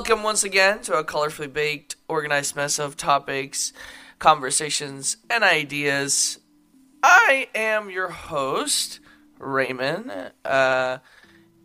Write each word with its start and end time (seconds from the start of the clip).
Welcome 0.00 0.22
once 0.22 0.44
again 0.44 0.80
to 0.84 0.94
a 0.94 1.04
colorfully 1.04 1.52
baked, 1.52 1.96
organized 2.08 2.56
mess 2.56 2.78
of 2.78 2.96
topics, 2.96 3.74
conversations, 4.18 5.18
and 5.28 5.44
ideas. 5.44 6.38
I 7.02 7.48
am 7.54 7.90
your 7.90 8.08
host, 8.08 9.00
Raymond, 9.38 10.10
uh, 10.42 10.98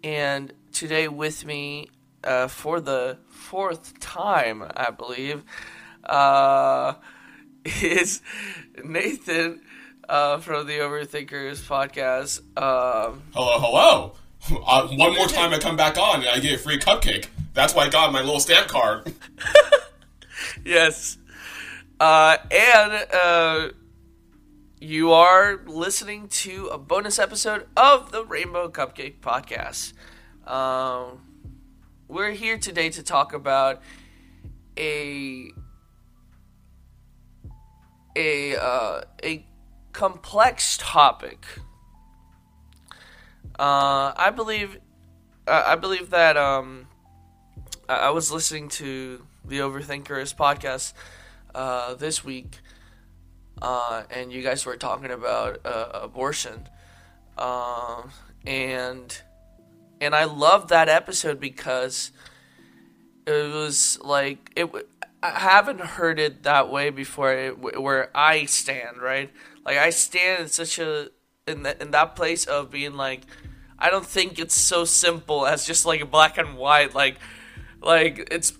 and 0.03 0.51
today 0.73 1.07
with 1.07 1.45
me 1.45 1.87
uh, 2.25 2.49
for 2.49 2.81
the 2.81 3.19
fourth 3.29 4.01
time, 4.01 4.65
I 4.75 4.89
believe, 4.91 5.41
uh, 6.03 6.95
is 7.63 8.21
Nathan 8.83 9.61
uh, 10.09 10.39
from 10.39 10.67
the 10.67 10.79
Overthinkers 10.79 11.61
podcast. 11.61 12.39
Um, 12.61 13.21
Hello, 13.33 13.59
hello. 13.59 14.13
Uh, 14.67 14.87
one 14.89 15.15
more 15.15 15.25
time 15.27 15.53
I 15.53 15.57
come 15.57 15.75
back 15.75 15.97
on 15.97 16.19
and 16.19 16.29
I 16.29 16.39
get 16.39 16.53
a 16.53 16.61
free 16.61 16.77
cupcake. 16.77 17.25
That's 17.55 17.73
why 17.73 17.85
I 17.85 17.89
got 17.89 18.11
my 18.11 18.19
little 18.19 18.41
stamp 18.41 18.67
card. 18.67 19.13
yes. 20.65 21.17
Uh, 22.01 22.35
and 22.51 23.07
uh, 23.13 23.69
you 24.81 25.13
are 25.13 25.61
listening 25.65 26.27
to 26.27 26.67
a 26.67 26.77
bonus 26.77 27.17
episode 27.17 27.65
of 27.77 28.11
the 28.11 28.25
Rainbow 28.25 28.67
Cupcake 28.67 29.21
Podcast. 29.21 29.93
Um, 30.45 31.21
we're 32.09 32.31
here 32.31 32.57
today 32.57 32.89
to 32.89 33.01
talk 33.01 33.31
about 33.31 33.81
a 34.77 35.49
a 38.17 38.57
uh, 38.57 39.01
a 39.23 39.45
complex 39.93 40.77
topic. 40.77 41.45
Uh, 43.57 44.11
I 44.17 44.33
believe 44.35 44.77
uh, 45.47 45.63
I 45.67 45.75
believe 45.75 46.09
that 46.09 46.35
um, 46.35 46.87
I, 47.87 48.09
was 48.09 48.31
listening 48.31 48.69
to 48.69 49.25
the 49.43 49.59
Overthinkers 49.59 50.35
podcast 50.35 50.93
uh, 51.53 51.93
this 51.95 52.23
week, 52.23 52.59
uh, 53.61 54.03
and 54.09 54.31
you 54.31 54.41
guys 54.41 54.65
were 54.65 54.77
talking 54.77 55.11
about 55.11 55.65
uh, 55.65 55.89
abortion, 55.93 56.69
Um 57.37 58.11
and 58.45 59.21
and 59.99 60.13
I 60.15 60.25
loved 60.25 60.69
that 60.69 60.87
episode 60.89 61.39
because 61.39 62.11
it 63.25 63.53
was 63.53 63.99
like 64.03 64.51
it. 64.55 64.69
I 65.23 65.39
haven't 65.39 65.81
heard 65.81 66.19
it 66.19 66.43
that 66.43 66.69
way 66.69 66.89
before. 66.91 67.49
Where 67.49 68.09
I 68.15 68.45
stand, 68.45 69.01
right? 69.01 69.31
Like 69.65 69.77
I 69.77 69.89
stand 69.89 70.43
in 70.43 70.47
such 70.49 70.79
a 70.79 71.09
in 71.47 71.65
in 71.65 71.91
that 71.91 72.15
place 72.15 72.45
of 72.45 72.69
being 72.71 72.93
like, 72.93 73.21
I 73.77 73.89
don't 73.89 74.05
think 74.05 74.39
it's 74.39 74.55
so 74.55 74.85
simple 74.85 75.45
as 75.45 75.65
just 75.65 75.85
like 75.85 76.01
a 76.01 76.05
black 76.05 76.37
and 76.37 76.57
white. 76.57 76.93
Like, 76.93 77.17
like 77.85 78.27
it's 78.31 78.53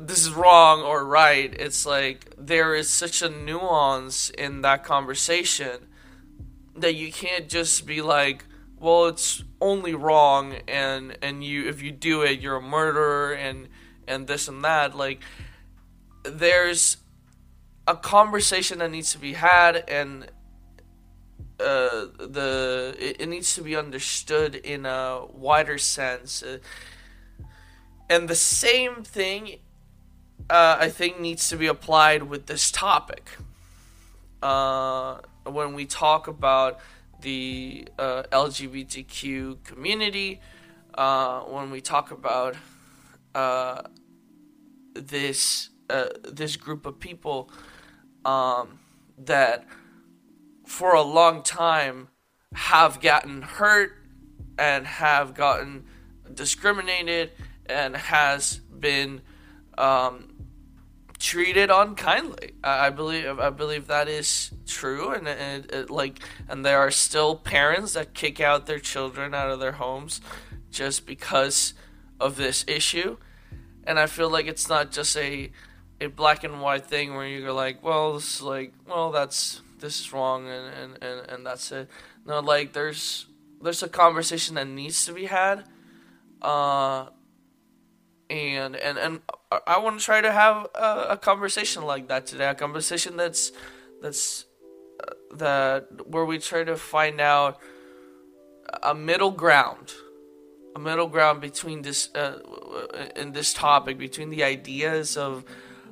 this 0.00 0.26
is 0.26 0.32
wrong 0.32 0.82
or 0.82 1.04
right. 1.04 1.52
It's 1.52 1.84
like 1.86 2.34
there 2.38 2.74
is 2.74 2.88
such 2.88 3.22
a 3.22 3.28
nuance 3.28 4.30
in 4.30 4.62
that 4.62 4.84
conversation 4.84 5.88
that 6.76 6.94
you 6.94 7.12
can't 7.12 7.48
just 7.48 7.86
be 7.86 8.00
like, 8.00 8.44
well, 8.78 9.06
it's 9.06 9.44
only 9.60 9.94
wrong, 9.94 10.54
and 10.66 11.16
and 11.22 11.44
you 11.44 11.68
if 11.68 11.82
you 11.82 11.90
do 11.90 12.22
it, 12.22 12.40
you're 12.40 12.56
a 12.56 12.62
murderer, 12.62 13.32
and 13.32 13.68
and 14.08 14.26
this 14.26 14.48
and 14.48 14.64
that. 14.64 14.96
Like, 14.96 15.20
there's 16.24 16.96
a 17.86 17.96
conversation 17.96 18.78
that 18.78 18.90
needs 18.90 19.12
to 19.12 19.18
be 19.18 19.34
had, 19.34 19.84
and 19.88 20.24
uh, 21.58 22.06
the 22.18 22.96
it, 22.98 23.20
it 23.20 23.28
needs 23.28 23.54
to 23.56 23.62
be 23.62 23.76
understood 23.76 24.54
in 24.54 24.86
a 24.86 25.26
wider 25.30 25.76
sense. 25.76 26.42
Uh, 26.42 26.58
and 28.10 28.28
the 28.28 28.34
same 28.34 29.04
thing, 29.04 29.60
uh, 30.50 30.76
I 30.80 30.88
think, 30.88 31.20
needs 31.20 31.48
to 31.48 31.56
be 31.56 31.68
applied 31.68 32.24
with 32.24 32.46
this 32.46 32.72
topic. 32.72 33.30
Uh, 34.42 35.18
when 35.44 35.74
we 35.74 35.86
talk 35.86 36.26
about 36.26 36.80
the 37.20 37.86
uh, 38.00 38.24
LGBTQ 38.32 39.62
community, 39.62 40.40
uh, 40.94 41.42
when 41.42 41.70
we 41.70 41.80
talk 41.80 42.10
about 42.10 42.56
uh, 43.32 43.82
this 44.94 45.70
uh, 45.88 46.08
this 46.24 46.56
group 46.56 46.86
of 46.86 46.98
people 46.98 47.48
um, 48.24 48.80
that 49.18 49.66
for 50.66 50.94
a 50.94 51.02
long 51.02 51.44
time 51.44 52.08
have 52.54 53.00
gotten 53.00 53.42
hurt 53.42 53.92
and 54.58 54.84
have 54.86 55.34
gotten 55.34 55.84
discriminated 56.34 57.30
and 57.70 57.96
has 57.96 58.58
been 58.58 59.22
um, 59.78 60.30
treated 61.18 61.70
unkindly. 61.70 62.52
I 62.64 62.86
I 62.86 62.90
believe 62.90 63.38
I 63.38 63.50
believe 63.50 63.86
that 63.86 64.08
is 64.08 64.50
true, 64.66 65.10
and 65.10 65.28
it, 65.28 65.72
it, 65.72 65.90
like 65.90 66.18
and 66.48 66.64
there 66.64 66.78
are 66.78 66.90
still 66.90 67.36
parents 67.36 67.92
that 67.92 68.14
kick 68.14 68.40
out 68.40 68.66
their 68.66 68.80
children 68.80 69.34
out 69.34 69.50
of 69.50 69.60
their 69.60 69.72
homes 69.72 70.20
just 70.70 71.06
because 71.06 71.74
of 72.18 72.36
this 72.36 72.64
issue, 72.66 73.16
and 73.84 73.98
I 73.98 74.06
feel 74.06 74.30
like 74.30 74.46
it's 74.46 74.68
not 74.68 74.90
just 74.90 75.16
a 75.16 75.50
a 76.00 76.06
black 76.06 76.44
and 76.44 76.60
white 76.60 76.86
thing 76.86 77.14
where 77.14 77.26
you're 77.26 77.52
like, 77.52 77.82
well, 77.82 78.14
this 78.14 78.36
is 78.36 78.42
like, 78.42 78.72
well, 78.88 79.12
that's 79.12 79.60
this 79.78 80.00
is 80.00 80.12
wrong, 80.12 80.48
and 80.48 80.66
and, 80.74 81.02
and, 81.02 81.30
and 81.30 81.46
that's 81.46 81.70
it. 81.72 81.88
No, 82.24 82.40
like 82.40 82.72
there's 82.72 83.26
there's 83.62 83.82
a 83.82 83.88
conversation 83.88 84.54
that 84.54 84.66
needs 84.66 85.04
to 85.06 85.12
be 85.12 85.26
had. 85.26 85.64
Uh, 86.40 87.06
and 88.30 88.76
and 88.76 88.98
and 88.98 89.20
I- 89.66 89.78
want 89.78 89.98
to 89.98 90.04
try 90.04 90.20
to 90.20 90.30
have 90.30 90.68
a, 90.74 91.06
a 91.10 91.16
conversation 91.16 91.82
like 91.82 92.08
that 92.08 92.26
today. 92.26 92.48
A 92.48 92.54
conversation 92.54 93.16
that's 93.16 93.52
that's 94.00 94.46
uh, 95.02 95.12
that 95.34 96.06
where 96.06 96.24
we 96.24 96.38
try 96.38 96.64
to 96.64 96.76
find 96.76 97.20
out 97.20 97.58
a 98.82 98.94
middle 98.94 99.32
ground, 99.32 99.92
a 100.76 100.78
middle 100.78 101.08
ground 101.08 101.40
between 101.40 101.82
this 101.82 102.14
uh, 102.14 102.38
in 103.16 103.32
this 103.32 103.52
topic 103.52 103.98
between 103.98 104.30
the 104.30 104.44
ideas 104.44 105.16
of 105.16 105.44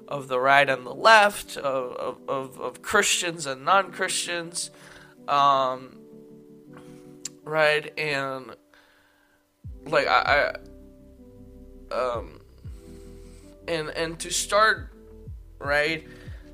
of 0.06 0.28
the 0.28 0.38
right 0.38 0.70
and 0.70 0.86
the 0.86 0.94
left, 0.94 1.56
of 1.56 2.18
of, 2.28 2.60
of, 2.60 2.82
Christians 2.82 3.46
and 3.46 3.64
non 3.64 3.90
Christians, 3.90 4.70
um, 5.26 5.98
right 7.44 7.92
and 7.98 8.54
like 9.86 10.06
I 10.06 10.54
um 11.92 12.40
and 13.66 13.90
and 13.90 14.18
to 14.20 14.30
start 14.30 14.90
right 15.58 16.06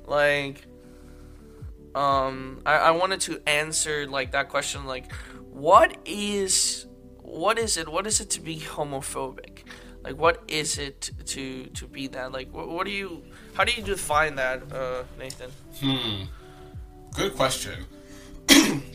like 0.05 0.65
um 1.93 2.61
I, 2.65 2.75
I 2.75 2.91
wanted 2.91 3.21
to 3.21 3.41
answer 3.47 4.07
like 4.07 4.31
that 4.31 4.49
question 4.49 4.85
like 4.85 5.11
what 5.51 5.97
is 6.05 6.85
what 7.21 7.57
is 7.57 7.77
it 7.77 7.87
what 7.87 8.05
is 8.07 8.19
it 8.19 8.29
to 8.31 8.41
be 8.41 8.59
homophobic? 8.59 9.63
Like 10.03 10.17
what 10.17 10.43
is 10.47 10.77
it 10.77 11.11
to 11.25 11.65
to 11.65 11.87
be 11.87 12.07
that? 12.07 12.31
Like 12.31 12.53
what, 12.53 12.67
what 12.69 12.85
do 12.85 12.91
you 12.91 13.23
how 13.53 13.63
do 13.63 13.71
you 13.71 13.81
define 13.81 14.35
that 14.35 14.71
uh 14.71 15.03
nathan? 15.17 15.51
Hmm. 15.79 16.23
Good 17.15 17.35
question. 17.35 17.85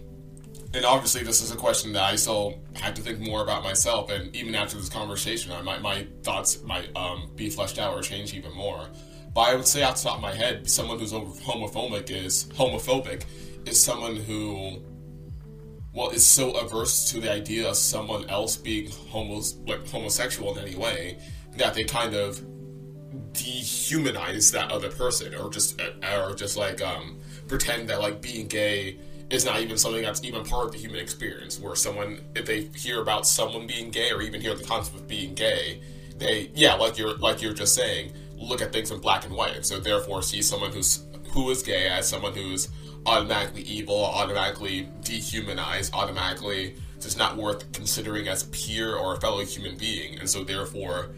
and 0.73 0.85
obviously, 0.85 1.25
this 1.25 1.43
is 1.43 1.51
a 1.51 1.57
question 1.57 1.93
that 1.95 2.05
I 2.05 2.17
still 2.17 2.61
have 2.75 2.95
to 2.95 3.03
think 3.03 3.19
more 3.19 3.43
about 3.43 3.65
myself. 3.65 4.11
And 4.11 4.35
even 4.37 4.55
after 4.55 4.77
this 4.77 4.89
conversation, 4.89 5.51
I 5.51 5.63
might, 5.63 5.83
my 5.83 6.07
thoughts 6.23 6.63
might 6.63 6.95
um, 6.97 7.31
be 7.35 7.51
fleshed 7.51 7.79
out 7.79 7.93
or 7.93 8.03
change 8.03 8.35
even 8.35 8.53
more. 8.53 8.89
But 9.35 9.41
I 9.43 9.55
would 9.57 9.67
say, 9.67 9.83
off 9.83 9.97
the 9.97 10.09
top 10.09 10.17
of 10.17 10.23
my 10.23 10.33
head, 10.33 10.71
someone 10.71 10.99
who's 10.99 11.13
homophobic 11.13 12.11
is 12.11 12.45
homophobic 12.55 13.25
is 13.67 13.83
someone 13.83 14.15
who, 14.15 14.81
well, 15.93 16.11
is 16.11 16.25
so 16.25 16.53
averse 16.53 17.11
to 17.11 17.21
the 17.21 17.33
idea 17.33 17.69
of 17.69 17.77
someone 17.77 18.29
else 18.31 18.57
being 18.57 18.91
homos- 18.91 19.57
like 19.67 19.89
homosexual 19.89 20.57
in 20.57 20.65
any 20.65 20.77
way 20.77 21.19
that 21.57 21.75
they 21.75 21.83
kind 21.83 22.15
of 22.15 22.41
dehumanize 23.33 24.53
that 24.53 24.71
other 24.71 24.91
person 24.91 25.35
or 25.35 25.51
just 25.51 25.81
or 25.81 26.35
just 26.35 26.57
like 26.57 26.81
um 26.81 27.19
pretend 27.49 27.89
that 27.89 28.01
like 28.01 28.21
being 28.21 28.47
gay 28.47 28.99
is 29.31 29.45
not 29.45 29.61
even 29.61 29.79
something 29.79 30.03
that's 30.03 30.25
even 30.25 30.45
part 30.45 30.67
of 30.67 30.73
the 30.73 30.79
human 30.79 30.99
experience 30.99 31.61
where 31.61 31.77
someone 31.77 32.21
if 32.35 32.47
they 32.47 32.63
hear 32.77 33.01
about 33.01 33.27
someone 33.27 33.67
being 33.67 33.91
gay 33.91 34.11
or 34.11 34.23
even 34.23 34.41
hear 34.41 34.55
the 34.55 34.65
concept 34.65 34.97
of 34.97 35.07
being 35.09 35.35
gay 35.35 35.81
they 36.19 36.51
yeah 36.55 36.75
like 36.75 36.99
you're 36.99 37.17
like 37.19 37.41
you're 37.41 37.55
just 37.55 37.75
saying 37.75 38.13
look 38.41 38.63
at 38.63 38.73
things 38.73 38.91
in 38.91 38.99
black 39.01 39.25
and 39.25 39.35
white. 39.35 39.65
So 39.65 39.79
therefore 39.79 40.23
see 40.23 40.43
someone 40.43 40.73
who's 40.73 41.05
who 41.31 41.51
is 41.51 41.63
gay 41.63 41.89
as 41.89 42.09
someone 42.09 42.33
who's 42.33 42.69
automatically 43.07 43.63
evil 43.63 43.97
automatically 43.97 44.89
dehumanized 45.03 45.95
automatically 45.95 46.77
just 47.01 47.17
not 47.17 47.37
worth 47.37 47.71
considering 47.73 48.29
as 48.29 48.43
a 48.43 48.47
peer 48.49 48.97
or 48.97 49.15
a 49.15 49.21
fellow 49.21 49.45
human 49.45 49.77
being. 49.77 50.19
And 50.19 50.29
so 50.29 50.43
therefore 50.45 51.11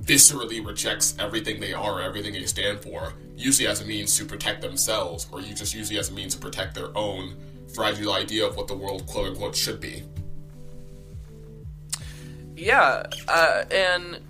viscerally 0.00 0.64
rejects 0.64 1.16
everything 1.18 1.60
they 1.60 1.72
are, 1.72 2.02
everything 2.02 2.32
they 2.32 2.44
stand 2.46 2.80
for, 2.80 3.14
usually 3.36 3.68
as 3.68 3.80
a 3.80 3.84
means 3.84 4.16
to 4.18 4.24
protect 4.24 4.60
themselves, 4.60 5.26
or 5.32 5.40
you 5.40 5.54
just 5.54 5.74
usually 5.74 5.98
as 5.98 6.10
a 6.10 6.12
means 6.12 6.34
to 6.34 6.40
protect 6.40 6.74
their 6.74 6.96
own 6.96 7.36
fragile 7.74 8.12
idea 8.12 8.46
of 8.46 8.56
what 8.56 8.68
the 8.68 8.76
world 8.76 9.06
quote 9.06 9.28
unquote 9.28 9.56
should 9.56 9.80
be. 9.80 10.02
yeah 12.56 13.02
uh, 13.28 13.64
and 13.70 14.20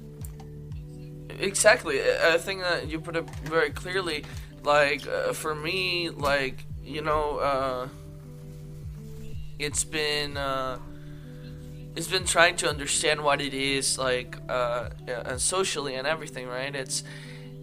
exactly. 1.39 2.01
I 2.01 2.39
think 2.39 2.63
that 2.63 2.89
you 2.89 3.01
put 3.01 3.17
it 3.17 3.29
very 3.45 3.71
clearly. 3.71 4.25
Like 4.63 5.07
uh, 5.07 5.33
for 5.33 5.55
me, 5.55 6.11
like 6.11 6.65
you 6.83 7.03
know, 7.03 7.39
uh, 7.39 7.89
it's 9.59 9.85
been 9.85 10.37
uh, 10.37 10.79
it's 11.97 12.09
been 12.09 12.25
trying 12.25 12.57
to 12.57 12.69
understand 12.69 13.23
what 13.23 13.41
it 13.41 13.55
is 13.55 13.99
like 13.99 14.37
uh, 14.49 14.91
uh, 15.09 15.39
socially 15.39 15.95
and 15.95 16.07
everything. 16.07 16.47
Right? 16.47 16.75
It's 16.75 17.05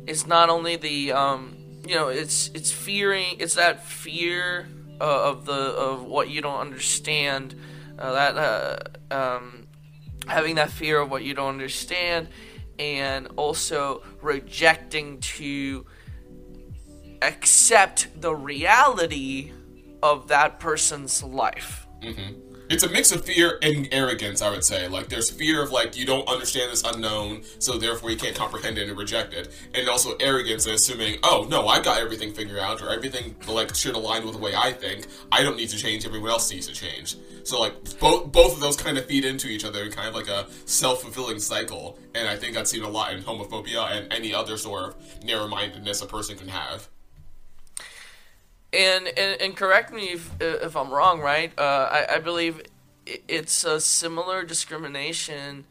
it's 0.08 0.26
not 0.26 0.50
only 0.50 0.76
the 0.76 1.12
um, 1.12 1.58
you 1.88 1.96
know 1.96 2.08
it's 2.08 2.50
it's 2.54 2.72
fearing 2.72 3.36
it's 3.40 3.56
that 3.56 3.86
fear 3.86 4.68
uh, 5.00 5.30
of 5.30 5.46
the 5.46 5.54
of 5.54 6.04
what 6.04 6.30
you 6.30 6.42
don't 6.42 6.60
understand 6.60 7.56
uh, 8.00 8.14
that 8.14 8.38
uh, 9.12 9.16
um, 9.16 9.68
having 10.28 10.56
that 10.56 10.70
fear 10.70 11.00
of 11.00 11.12
what 11.12 11.24
you 11.24 11.34
don't 11.34 11.50
understand 11.50 12.28
and 12.80 13.28
also 13.36 14.02
rejecting 14.22 15.20
to 15.20 15.86
accept 17.22 18.08
the 18.20 18.34
reality 18.34 19.52
of 20.02 20.30
that 20.30 20.60
person's 20.60 21.22
life 21.22 21.86
It's 22.72 22.84
a 22.84 22.90
mix 22.90 23.12
of 23.12 23.26
fear 23.26 23.60
and 23.62 23.90
arrogance, 23.92 24.42
I 24.42 24.50
would 24.50 24.64
say. 24.64 24.88
Like, 24.88 25.10
there's 25.10 25.30
fear 25.30 25.62
of, 25.62 25.72
like, 25.72 25.98
you 25.98 26.06
don't 26.06 26.26
understand 26.30 26.72
this 26.72 26.84
unknown, 26.86 27.42
so 27.60 27.78
therefore 27.78 28.12
you 28.12 28.16
can't 28.16 28.34
comprehend 28.34 28.78
it 28.78 28.88
and 28.88 28.98
reject 28.98 29.34
it. 29.34 29.50
And 29.76 29.90
also 29.90 30.16
arrogance 30.22 30.66
and 30.68 30.76
assuming, 30.76 31.18
oh, 31.22 31.46
no, 31.50 31.68
I've 31.68 31.84
got 31.84 32.00
everything 32.00 32.34
figured 32.34 32.60
out, 32.60 32.82
or 32.82 32.90
everything, 32.90 33.36
like, 33.46 33.76
should 33.76 33.96
align 33.96 34.24
with 34.24 34.36
the 34.36 34.40
way 34.40 34.54
I 34.56 34.72
think. 34.72 35.08
I 35.34 35.44
don't 35.44 35.58
need 35.58 35.68
to 35.68 35.78
change, 35.78 36.06
everyone 36.06 36.30
else 36.30 36.50
needs 36.50 36.68
to 36.68 36.74
change. 36.74 37.18
So, 37.44 37.60
like, 37.60 37.74
both 38.00 38.32
both 38.32 38.54
of 38.54 38.62
those 38.62 38.78
kind 38.78 38.98
of 38.98 39.06
feed 39.06 39.26
into 39.26 39.50
each 39.50 39.66
other 39.66 39.84
in 39.84 39.92
kind 39.92 40.08
of 40.08 40.16
like 40.16 40.30
a 40.30 40.48
self 40.64 41.02
fulfilling 41.02 41.40
cycle. 41.40 42.00
And 42.16 42.26
I 42.26 42.38
think 42.38 42.56
I've 42.56 42.70
seen 42.70 42.84
a 42.84 42.90
lot 42.90 43.12
in 43.14 43.22
homophobia 43.22 43.92
and 43.92 44.14
any 44.14 44.34
other 44.34 44.56
sort 44.56 44.84
of 44.84 45.24
narrow 45.26 45.48
mindedness 45.48 46.02
a 46.02 46.06
person 46.06 46.38
can 46.38 46.48
have. 46.48 46.88
And 48.74 49.08
and, 49.08 49.42
and 49.42 49.56
correct 49.56 49.94
me 49.94 50.14
if, 50.14 50.32
if 50.40 50.76
I'm 50.76 50.90
wrong, 50.90 51.20
right? 51.20 51.52
Uh, 51.58 51.90
I, 51.92 52.16
I 52.16 52.20
believe 52.20 52.62
it's 53.06 53.64
a 53.64 53.80
similar 53.82 54.44
discrimination 54.44 55.66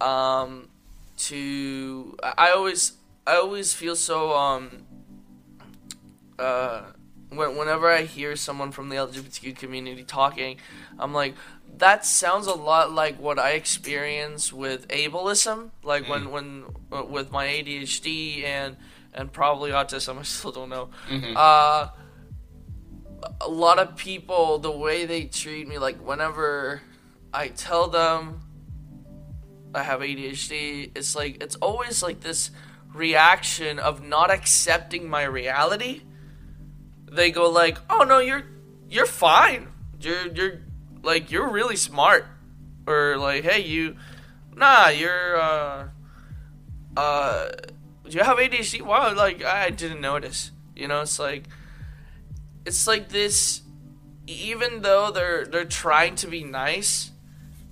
um, 0.00 0.68
to 1.16 2.16
I 2.22 2.50
always 2.50 2.92
I 3.26 3.36
always 3.36 3.74
feel 3.74 3.96
so 3.96 4.34
um, 4.36 4.84
uh, 6.38 6.82
when, 7.30 7.56
whenever 7.56 7.90
I 7.90 8.02
hear 8.02 8.36
someone 8.36 8.72
from 8.72 8.88
the 8.88 8.96
LGBTQ 8.96 9.56
community 9.56 10.04
talking, 10.04 10.58
I'm 10.98 11.12
like 11.14 11.34
that 11.78 12.04
sounds 12.04 12.46
a 12.46 12.54
lot 12.54 12.92
like 12.92 13.20
what 13.20 13.38
I 13.38 13.50
experience 13.52 14.52
with 14.52 14.88
ableism, 14.88 15.70
like 15.82 16.08
when 16.08 16.30
when 16.30 16.64
uh, 16.92 17.04
with 17.04 17.30
my 17.30 17.46
ADHD 17.46 18.44
and 18.44 18.76
and 19.14 19.32
probably 19.32 19.70
autism. 19.70 20.18
I 20.20 20.22
still 20.22 20.52
don't 20.52 20.68
know. 20.68 20.90
Uh, 21.36 21.88
a 23.40 23.48
lot 23.48 23.78
of 23.78 23.96
people 23.96 24.58
the 24.58 24.70
way 24.70 25.04
they 25.06 25.24
treat 25.24 25.66
me 25.66 25.78
like 25.78 25.96
whenever 25.98 26.82
i 27.32 27.48
tell 27.48 27.88
them 27.88 28.40
i 29.74 29.82
have 29.82 30.00
adhd 30.00 30.90
it's 30.94 31.16
like 31.16 31.42
it's 31.42 31.56
always 31.56 32.02
like 32.02 32.20
this 32.20 32.50
reaction 32.94 33.78
of 33.78 34.02
not 34.02 34.30
accepting 34.30 35.08
my 35.08 35.22
reality. 35.22 36.02
They 37.10 37.30
go 37.30 37.50
like 37.50 37.78
oh 37.88 38.04
no 38.04 38.18
you're 38.18 38.44
you're 38.88 39.06
fine. 39.06 39.68
You're 40.00 40.26
you're 40.28 40.60
like 41.02 41.30
you're 41.30 41.48
really 41.48 41.76
smart. 41.76 42.26
Or 42.86 43.16
like 43.16 43.44
hey 43.44 43.62
you 43.62 43.96
nah 44.54 44.88
you're 44.88 45.40
uh 45.40 45.88
uh 46.96 47.48
do 48.04 48.16
you 48.16 48.24
have 48.24 48.38
adhd 48.38 48.82
wow 48.82 49.14
like 49.14 49.44
i 49.44 49.70
didn't 49.70 50.00
notice. 50.00 50.50
You 50.74 50.88
know 50.88 51.02
it's 51.02 51.18
like 51.18 51.44
it's 52.64 52.86
like 52.86 53.08
this 53.08 53.62
even 54.26 54.82
though 54.82 55.10
they're 55.10 55.46
they're 55.46 55.64
trying 55.64 56.14
to 56.14 56.26
be 56.26 56.44
nice 56.44 57.12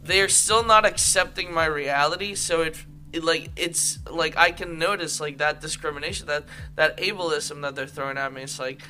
they're 0.06 0.28
still 0.28 0.64
not 0.64 0.86
accepting 0.86 1.52
my 1.52 1.66
reality. 1.66 2.34
So 2.34 2.62
it, 2.62 2.84
it 3.12 3.24
like 3.24 3.50
it's 3.56 3.98
like 4.10 4.36
i 4.36 4.50
can 4.50 4.78
notice 4.78 5.20
like 5.20 5.38
that 5.38 5.60
discrimination 5.60 6.26
that 6.26 6.44
that 6.74 6.96
ableism 6.98 7.62
that 7.62 7.74
they're 7.74 7.86
throwing 7.86 8.18
at 8.18 8.32
me 8.32 8.42
it's 8.42 8.58
like 8.58 8.82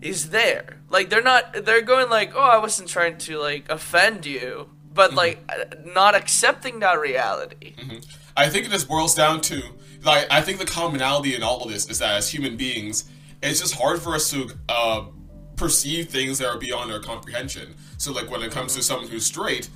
is 0.00 0.30
there. 0.30 0.78
Like 0.90 1.10
they're 1.10 1.22
not 1.22 1.64
they're 1.64 1.82
going 1.82 2.10
like 2.10 2.34
oh 2.34 2.40
i 2.40 2.58
wasn't 2.58 2.88
trying 2.88 3.18
to 3.18 3.38
like 3.38 3.68
offend 3.70 4.26
you 4.26 4.70
but 4.92 5.10
mm-hmm. 5.10 5.18
like 5.18 5.94
not 5.94 6.14
accepting 6.14 6.80
that 6.80 7.00
reality. 7.00 7.74
Mm-hmm. 7.76 7.98
I 8.36 8.48
think 8.48 8.66
it 8.66 8.70
just 8.70 8.88
boils 8.88 9.14
down 9.14 9.40
to 9.42 9.62
like 10.04 10.26
I 10.30 10.40
think 10.40 10.58
the 10.58 10.64
commonality 10.64 11.34
in 11.34 11.42
all 11.42 11.62
of 11.62 11.70
this 11.70 11.88
is 11.88 11.98
that 11.98 12.16
as 12.16 12.30
human 12.30 12.56
beings, 12.56 13.08
it's 13.42 13.60
just 13.60 13.74
hard 13.74 14.00
for 14.00 14.14
us 14.14 14.30
to 14.30 14.50
uh, 14.68 15.04
perceive 15.56 16.08
things 16.08 16.38
that 16.38 16.48
are 16.48 16.58
beyond 16.58 16.92
our 16.92 17.00
comprehension. 17.00 17.74
So 17.98 18.12
like 18.12 18.30
when 18.30 18.42
it 18.42 18.52
comes 18.52 18.74
to 18.76 18.82
someone 18.82 19.08
who's 19.08 19.26
straight, 19.26 19.68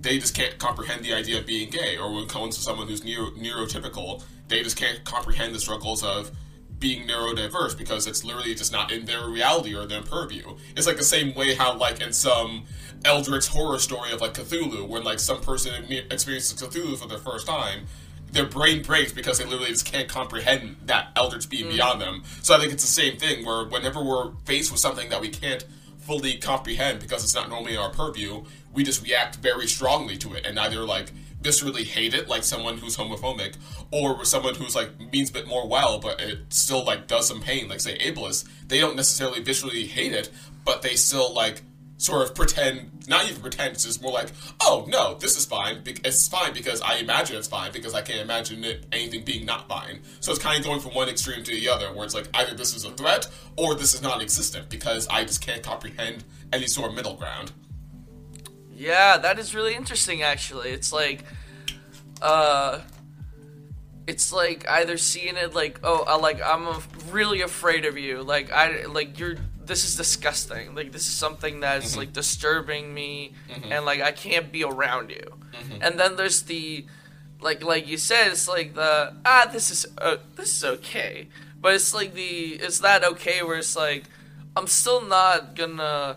they 0.00 0.18
just 0.18 0.34
can't 0.34 0.58
comprehend 0.58 1.04
the 1.04 1.12
idea 1.12 1.38
of 1.38 1.46
being 1.46 1.70
gay, 1.70 1.98
or 1.98 2.12
when 2.12 2.24
it 2.24 2.28
comes 2.30 2.56
to 2.56 2.62
someone 2.62 2.88
who's 2.88 3.04
neuro- 3.04 3.32
neurotypical, 3.32 4.22
they 4.48 4.62
just 4.62 4.76
can't 4.76 5.04
comprehend 5.04 5.54
the 5.54 5.60
struggles 5.60 6.02
of 6.02 6.30
being 6.78 7.06
neurodiverse 7.06 7.76
because 7.76 8.06
it's 8.06 8.24
literally 8.24 8.54
just 8.54 8.72
not 8.72 8.90
in 8.90 9.04
their 9.04 9.28
reality 9.28 9.74
or 9.74 9.86
their 9.86 10.00
purview. 10.00 10.56
It's 10.74 10.86
like 10.86 10.96
the 10.96 11.04
same 11.04 11.34
way 11.34 11.54
how 11.54 11.76
like 11.76 12.00
in 12.00 12.12
some 12.14 12.64
Eldritch 13.04 13.48
horror 13.48 13.78
story 13.78 14.12
of 14.12 14.22
like 14.22 14.32
Cthulhu, 14.32 14.88
when 14.88 15.04
like 15.04 15.18
some 15.18 15.42
person 15.42 15.84
experiences 16.10 16.60
Cthulhu 16.60 16.96
for 16.96 17.06
the 17.06 17.18
first 17.18 17.46
time, 17.46 17.86
their 18.32 18.46
brain 18.46 18.82
breaks 18.82 19.12
because 19.12 19.38
they 19.38 19.44
literally 19.44 19.70
just 19.70 19.86
can't 19.86 20.08
comprehend 20.08 20.76
that 20.86 21.08
Eldritch 21.16 21.48
being 21.48 21.66
mm. 21.66 21.72
beyond 21.72 22.00
them. 22.00 22.22
So 22.42 22.54
I 22.54 22.58
think 22.58 22.72
it's 22.72 22.84
the 22.84 22.90
same 22.90 23.16
thing 23.16 23.44
where 23.44 23.64
whenever 23.64 24.02
we're 24.02 24.32
faced 24.44 24.70
with 24.70 24.80
something 24.80 25.08
that 25.10 25.20
we 25.20 25.28
can't 25.28 25.64
fully 25.98 26.38
comprehend 26.38 27.00
because 27.00 27.24
it's 27.24 27.34
not 27.34 27.48
normally 27.48 27.74
in 27.74 27.78
our 27.78 27.90
purview, 27.90 28.44
we 28.72 28.84
just 28.84 29.02
react 29.02 29.36
very 29.36 29.66
strongly 29.66 30.16
to 30.18 30.34
it 30.34 30.46
and 30.46 30.58
either 30.58 30.80
like 30.80 31.12
viscerally 31.42 31.84
hate 31.84 32.14
it 32.14 32.28
like 32.28 32.44
someone 32.44 32.76
who's 32.78 32.96
homophobic 32.96 33.54
or 33.90 34.16
with 34.18 34.28
someone 34.28 34.54
who's 34.54 34.76
like 34.76 34.90
means 35.12 35.30
a 35.30 35.32
bit 35.32 35.46
more 35.46 35.66
well 35.66 35.98
but 35.98 36.20
it 36.20 36.38
still 36.50 36.84
like 36.84 37.06
does 37.06 37.26
some 37.26 37.40
pain 37.40 37.66
like 37.66 37.80
say 37.80 37.96
ableist 37.98 38.46
they 38.68 38.78
don't 38.78 38.94
necessarily 38.94 39.42
viscerally 39.42 39.86
hate 39.86 40.12
it 40.12 40.30
but 40.66 40.82
they 40.82 40.94
still 40.94 41.32
like 41.32 41.62
sort 42.00 42.22
of 42.22 42.34
pretend 42.34 43.06
not 43.08 43.28
even 43.28 43.40
pretend 43.42 43.74
it's 43.74 43.84
just 43.84 44.02
more 44.02 44.12
like 44.12 44.28
oh 44.62 44.86
no 44.88 45.14
this 45.14 45.36
is 45.36 45.44
fine 45.44 45.82
it's 45.84 46.28
fine 46.28 46.52
because 46.54 46.80
i 46.80 46.94
imagine 46.96 47.36
it's 47.36 47.48
fine 47.48 47.70
because 47.72 47.94
i 47.94 48.00
can't 48.00 48.20
imagine 48.20 48.64
it 48.64 48.86
anything 48.90 49.22
being 49.24 49.44
not 49.44 49.68
fine 49.68 50.00
so 50.20 50.32
it's 50.32 50.42
kind 50.42 50.58
of 50.58 50.64
going 50.64 50.80
from 50.80 50.94
one 50.94 51.08
extreme 51.08 51.42
to 51.44 51.52
the 51.52 51.68
other 51.68 51.92
where 51.92 52.04
it's 52.04 52.14
like 52.14 52.28
either 52.34 52.54
this 52.54 52.74
is 52.74 52.84
a 52.84 52.90
threat 52.92 53.28
or 53.56 53.74
this 53.74 53.92
is 53.94 54.00
non-existent 54.00 54.68
because 54.70 55.06
i 55.08 55.22
just 55.24 55.40
can't 55.42 55.62
comprehend 55.62 56.24
any 56.52 56.66
sort 56.66 56.88
of 56.88 56.94
middle 56.96 57.14
ground 57.14 57.52
Yeah, 58.74 59.18
that 59.18 59.38
is 59.38 59.54
really 59.54 59.74
interesting 59.74 60.22
actually. 60.22 60.70
It's 60.70 60.90
like 60.92 61.24
uh 62.22 62.80
it's 64.06 64.32
like 64.32 64.66
either 64.68 64.96
seeing 64.96 65.36
it 65.36 65.54
like 65.54 65.80
oh 65.82 66.04
I 66.06 66.16
like 66.16 66.40
I'm 66.42 66.66
really 67.10 67.42
afraid 67.42 67.84
of 67.84 67.98
you. 67.98 68.22
Like 68.22 68.50
I 68.50 68.86
like 68.86 69.18
you're 69.18 69.36
this 69.70 69.84
is 69.84 69.94
disgusting. 69.94 70.74
Like 70.74 70.90
this 70.90 71.02
is 71.02 71.14
something 71.14 71.60
that's 71.60 71.90
mm-hmm. 71.90 72.00
like 72.00 72.12
disturbing 72.12 72.92
me 72.92 73.34
mm-hmm. 73.48 73.72
and 73.72 73.86
like 73.86 74.02
I 74.02 74.10
can't 74.10 74.50
be 74.50 74.64
around 74.64 75.10
you. 75.10 75.32
Mm-hmm. 75.52 75.82
And 75.82 75.98
then 75.98 76.16
there's 76.16 76.42
the 76.42 76.86
like 77.40 77.62
like 77.62 77.86
you 77.86 77.96
said 77.96 78.32
it's 78.32 78.48
like 78.48 78.74
the 78.74 79.14
ah 79.24 79.48
this 79.50 79.70
is 79.70 79.86
uh, 79.98 80.16
this 80.34 80.56
is 80.56 80.64
okay. 80.64 81.28
But 81.60 81.74
it's 81.74 81.94
like 81.94 82.14
the 82.14 82.58
it's 82.60 82.80
that 82.80 83.04
okay 83.04 83.44
where 83.44 83.58
it's 83.58 83.76
like 83.76 84.04
I'm 84.56 84.66
still 84.66 85.02
not 85.02 85.54
gonna 85.54 86.16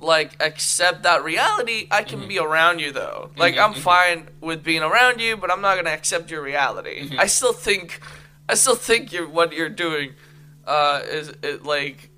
like 0.00 0.42
accept 0.42 1.04
that 1.04 1.22
reality? 1.22 1.86
I 1.92 2.02
can 2.02 2.26
be 2.26 2.40
around 2.40 2.80
you 2.80 2.90
though. 2.90 3.30
Like 3.36 3.56
i'm 3.56 3.74
fine 3.74 4.28
with 4.40 4.64
being 4.64 4.82
around 4.82 5.20
you 5.20 5.36
but 5.36 5.52
i'm 5.52 5.60
not 5.60 5.76
gonna 5.76 5.90
accept 5.90 6.28
your 6.28 6.42
reality. 6.42 7.10
I 7.16 7.26
still 7.26 7.52
think 7.52 8.00
i 8.48 8.54
still 8.54 8.74
think 8.74 9.12
you're 9.12 9.28
what 9.28 9.52
you're 9.52 9.68
doing 9.68 10.14
uh 10.66 11.02
is 11.04 11.28
it 11.42 11.62
like 11.62 12.09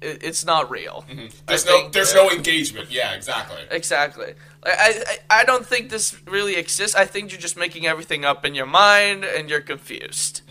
it, 0.00 0.22
it's 0.22 0.44
not 0.44 0.70
real 0.70 1.04
there's 1.46 1.66
I 1.66 1.70
no 1.70 1.80
think, 1.80 1.92
there's 1.92 2.12
uh, 2.12 2.16
no 2.16 2.30
engagement 2.30 2.90
yeah 2.90 3.14
exactly 3.14 3.62
exactly 3.70 4.34
like, 4.64 4.78
I, 4.78 5.02
I 5.30 5.40
i 5.40 5.44
don't 5.44 5.66
think 5.66 5.90
this 5.90 6.16
really 6.26 6.56
exists 6.56 6.96
i 6.96 7.04
think 7.04 7.32
you're 7.32 7.40
just 7.40 7.56
making 7.56 7.86
everything 7.86 8.24
up 8.24 8.44
in 8.44 8.54
your 8.54 8.66
mind 8.66 9.24
and 9.24 9.48
you're 9.50 9.60
confused 9.60 10.42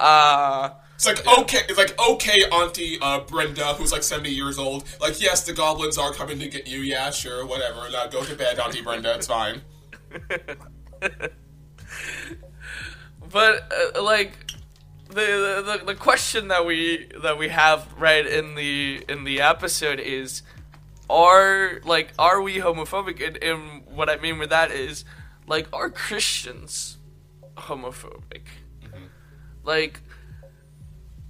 uh 0.00 0.70
It's 0.94 1.06
like 1.06 1.26
okay, 1.38 1.58
it's 1.68 1.76
like 1.76 1.98
okay, 1.98 2.44
Auntie 2.52 2.98
uh, 3.02 3.18
Brenda, 3.20 3.74
who's 3.74 3.90
like 3.90 4.04
seventy 4.04 4.30
years 4.30 4.58
old. 4.58 4.84
Like 5.00 5.20
yes, 5.20 5.42
the 5.44 5.52
goblins 5.52 5.98
are 5.98 6.12
coming 6.12 6.38
to 6.38 6.48
get 6.48 6.68
you. 6.68 6.78
Yeah, 6.78 7.10
sure, 7.10 7.44
whatever. 7.44 7.90
Now 7.90 8.06
go 8.06 8.22
to 8.22 8.36
bed, 8.36 8.60
Auntie 8.60 8.80
Brenda. 8.80 9.12
It's 9.16 9.26
fine. 9.26 9.60
but 13.32 13.72
uh, 13.96 14.02
like 14.02 14.43
the, 15.08 15.62
the 15.78 15.82
the 15.86 15.94
question 15.94 16.48
that 16.48 16.64
we 16.66 17.08
that 17.22 17.38
we 17.38 17.48
have 17.48 17.88
right 17.98 18.26
in 18.26 18.54
the 18.54 19.04
in 19.08 19.24
the 19.24 19.40
episode 19.40 20.00
is 20.00 20.42
are 21.10 21.80
like 21.84 22.12
are 22.18 22.40
we 22.40 22.56
homophobic 22.56 23.24
and, 23.24 23.36
and 23.42 23.86
what 23.86 24.08
i 24.08 24.16
mean 24.16 24.38
with 24.38 24.50
that 24.50 24.70
is 24.70 25.04
like 25.46 25.68
are 25.72 25.90
christians 25.90 26.96
homophobic. 27.56 28.42
Like, 29.62 30.00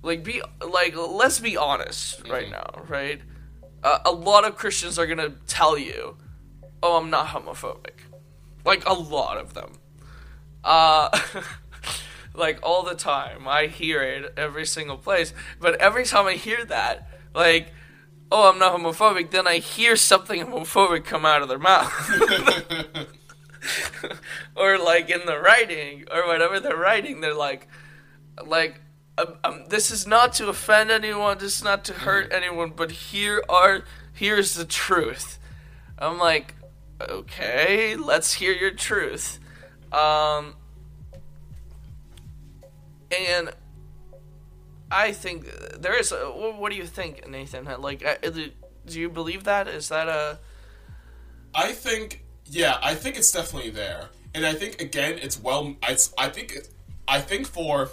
like 0.03 0.25
be 0.25 0.43
like 0.67 0.95
let's 0.97 1.41
be 1.41 1.57
honest 1.57 2.29
right 2.29 2.51
now, 2.51 2.83
right? 2.89 3.21
Uh, 3.83 4.01
a 4.05 4.13
lot 4.13 4.45
of 4.45 4.57
Christians 4.57 4.99
are 4.99 5.07
gonna 5.07 5.35
tell 5.47 5.79
you, 5.79 6.17
"Oh, 6.83 6.97
I'm 6.97 7.11
not 7.11 7.29
homophobic," 7.29 8.01
like 8.65 8.87
a 8.87 8.93
lot 8.93 9.37
of 9.37 9.55
them. 9.55 9.79
Uh, 10.65 11.17
like 12.35 12.59
all 12.63 12.83
the 12.83 12.95
time, 12.95 13.49
I 13.49 13.67
hear 13.67 14.03
it 14.03 14.35
every 14.37 14.67
single 14.67 14.99
place. 14.99 15.33
But 15.61 15.77
every 15.77 16.05
time 16.05 16.27
I 16.27 16.35
hear 16.35 16.65
that, 16.65 17.09
like, 17.35 17.73
"Oh, 18.31 18.51
I'm 18.51 18.59
not 18.59 18.79
homophobic," 18.79 19.31
then 19.31 19.47
I 19.47 19.59
hear 19.59 19.97
something 19.97 20.41
homophobic 20.41 21.05
come 21.05 21.25
out 21.25 21.43
of 21.43 21.49
their 21.49 21.59
mouth. 21.59 21.93
or 24.57 24.79
like 24.79 25.11
in 25.11 25.25
the 25.27 25.39
writing 25.39 26.05
or 26.13 26.27
whatever 26.27 26.61
they're 26.61 26.77
writing 26.77 27.21
they're 27.21 27.35
like 27.35 27.69
like 28.47 28.81
um, 29.17 29.35
um, 29.45 29.65
this 29.69 29.91
is 29.91 30.07
not 30.07 30.33
to 30.35 30.49
offend 30.49 30.91
anyone 30.91 31.39
this 31.39 31.57
is 31.57 31.65
not 31.65 31.85
to 31.85 31.93
hurt 31.93 32.33
anyone 32.33 32.73
but 32.75 32.91
here 32.91 33.43
are 33.49 33.85
here's 34.13 34.55
the 34.55 34.65
truth 34.65 35.39
i'm 35.99 36.19
like 36.19 36.55
okay 37.01 37.97
let's 37.97 38.35
hear 38.35 38.53
your 38.53 38.71
truth 38.71 39.39
um 39.93 40.55
and 43.19 43.51
i 44.91 45.13
think 45.13 45.47
there 45.79 45.99
is 45.99 46.13
a, 46.13 46.17
what 46.27 46.71
do 46.71 46.77
you 46.77 46.87
think 46.87 47.27
nathan 47.29 47.65
like 47.81 48.01
do 48.87 49.01
you 49.01 49.09
believe 49.09 49.45
that 49.45 49.69
is 49.69 49.89
that 49.89 50.09
a 50.09 50.39
I 51.55 51.73
think, 51.73 52.25
yeah, 52.47 52.79
I 52.83 52.95
think 52.95 53.17
it's 53.17 53.31
definitely 53.31 53.71
there, 53.71 54.09
and 54.35 54.45
I 54.45 54.55
think 54.55 54.81
again, 54.81 55.19
it's 55.23 55.41
well. 55.41 55.77
It's, 55.89 56.13
I 56.19 56.29
think, 56.29 56.59
I 57.07 57.21
think 57.21 57.47
for 57.47 57.91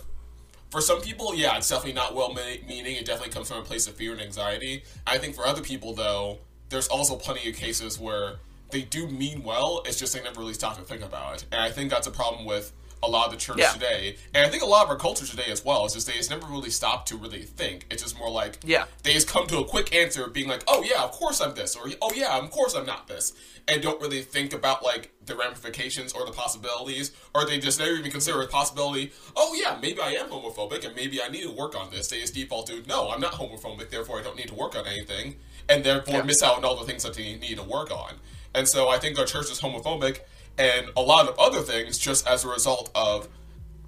for 0.72 0.82
some 0.82 1.02
people, 1.02 1.36
yeah, 1.36 1.58
it's 1.58 1.70
definitely 1.70 1.94
not 1.94 2.16
well 2.16 2.34
meaning. 2.34 2.96
It 2.96 3.06
definitely 3.06 3.34
comes 3.34 3.50
from 3.50 3.60
a 3.60 3.64
place 3.64 3.88
of 3.88 3.96
fear 3.96 4.14
and 4.14 4.22
anxiety. 4.22 4.84
I 5.06 5.20
think 5.20 5.36
for 5.36 5.46
other 5.46 5.62
people, 5.62 5.94
though, 5.94 6.40
there's 6.70 6.88
also 6.88 7.16
plenty 7.16 7.48
of 7.50 7.56
cases 7.56 8.00
where 8.00 8.38
they 8.72 8.82
do 8.82 9.08
mean 9.08 9.44
well. 9.44 9.84
It's 9.86 10.00
just 10.00 10.14
they 10.14 10.24
never 10.24 10.40
really 10.40 10.54
stop 10.56 10.78
to 10.78 10.84
think 10.84 11.04
about 11.04 11.36
it, 11.36 11.46
and 11.52 11.62
I 11.62 11.70
think 11.70 11.92
that's 11.92 12.08
a 12.08 12.12
problem 12.12 12.46
with 12.46 12.74
a 13.04 13.08
lot 13.08 13.26
of 13.26 13.32
the 13.32 13.38
church 13.38 13.58
Yeah. 13.58 13.72
today, 13.72 14.18
and 14.34 14.46
I 14.46 14.50
think 14.50 14.62
a 14.62 14.66
lot 14.66 14.84
of 14.84 14.90
our 14.90 14.96
culture 14.98 15.26
today 15.26 15.48
as 15.52 15.66
well. 15.66 15.86
Is 15.86 15.94
just 15.94 16.08
they 16.08 16.14
just 16.14 16.30
never 16.30 16.46
really 16.46 16.70
stop 16.70 17.06
to 17.08 17.18
really 17.18 17.42
think. 17.44 17.86
It's 17.90 18.04
just 18.04 18.18
more 18.18 18.30
like 18.30 18.60
Yeah. 18.64 18.86
they 19.04 19.14
just 19.14 19.28
come 19.28 19.48
to 19.48 19.58
a 19.60 19.66
quick 19.66 19.94
answer 19.96 20.28
being 20.28 20.48
like, 20.48 20.64
oh 20.68 20.84
yeah, 20.84 21.04
of 21.04 21.12
course 21.12 21.42
I'm 21.42 21.56
this, 21.56 21.76
or 21.76 21.90
oh 22.02 22.12
yeah, 22.14 22.38
of 22.38 22.50
course 22.52 22.76
I'm 22.76 22.86
not 22.86 23.08
this, 23.08 23.34
and 23.68 23.82
don't 23.82 24.00
really 24.02 24.22
think 24.22 24.54
about 24.54 24.84
like 24.84 25.12
the 25.26 25.36
ramifications 25.36 26.14
or 26.14 26.26
the 26.26 26.32
possibilities, 26.32 27.12
or 27.34 27.46
they 27.46 27.60
just 27.60 27.80
never 27.80 27.92
even 27.94 28.12
consider 28.12 28.42
a 28.42 28.48
possibility, 28.48 29.12
oh 29.36 29.54
yeah, 29.56 29.78
maybe 29.82 30.00
I 30.02 30.12
am 30.12 30.30
homophobic 30.30 30.86
and 30.86 30.96
maybe 30.96 31.22
I 31.22 31.28
need 31.30 31.44
to 31.44 31.52
work 31.52 31.76
on 31.76 31.90
this. 31.92 32.08
They 32.08 32.20
just 32.22 32.34
default 32.34 32.68
to, 32.68 32.84
no, 32.88 33.10
I'm 33.10 33.22
not 33.22 33.34
homophobic, 33.34 33.90
therefore 33.90 34.20
I 34.20 34.24
don't 34.24 34.36
need 34.36 34.48
to 34.50 34.56
work 34.56 34.76
on 34.76 34.86
anything, 34.88 35.38
and 35.70 35.84
therefore 35.84 36.16
Yeah. 36.16 36.22
miss 36.24 36.42
out 36.44 36.58
on 36.58 36.66
all 36.66 36.76
the 36.76 36.86
things 36.86 37.04
that 37.04 37.14
they 37.14 37.34
need 37.36 37.58
to 37.58 37.64
work 37.64 37.92
on. 37.92 38.20
And 38.54 38.68
so 38.68 38.90
I 38.90 38.98
think 39.00 39.18
our 39.18 39.26
church 39.26 39.50
is 39.52 39.62
homophobic, 39.62 40.20
and 40.58 40.88
a 40.96 41.02
lot 41.02 41.28
of 41.28 41.38
other 41.40 41.62
things 41.62 41.98
just 41.98 42.28
as 42.28 42.44
a 42.44 42.48
result 42.48 42.92
of 42.96 43.28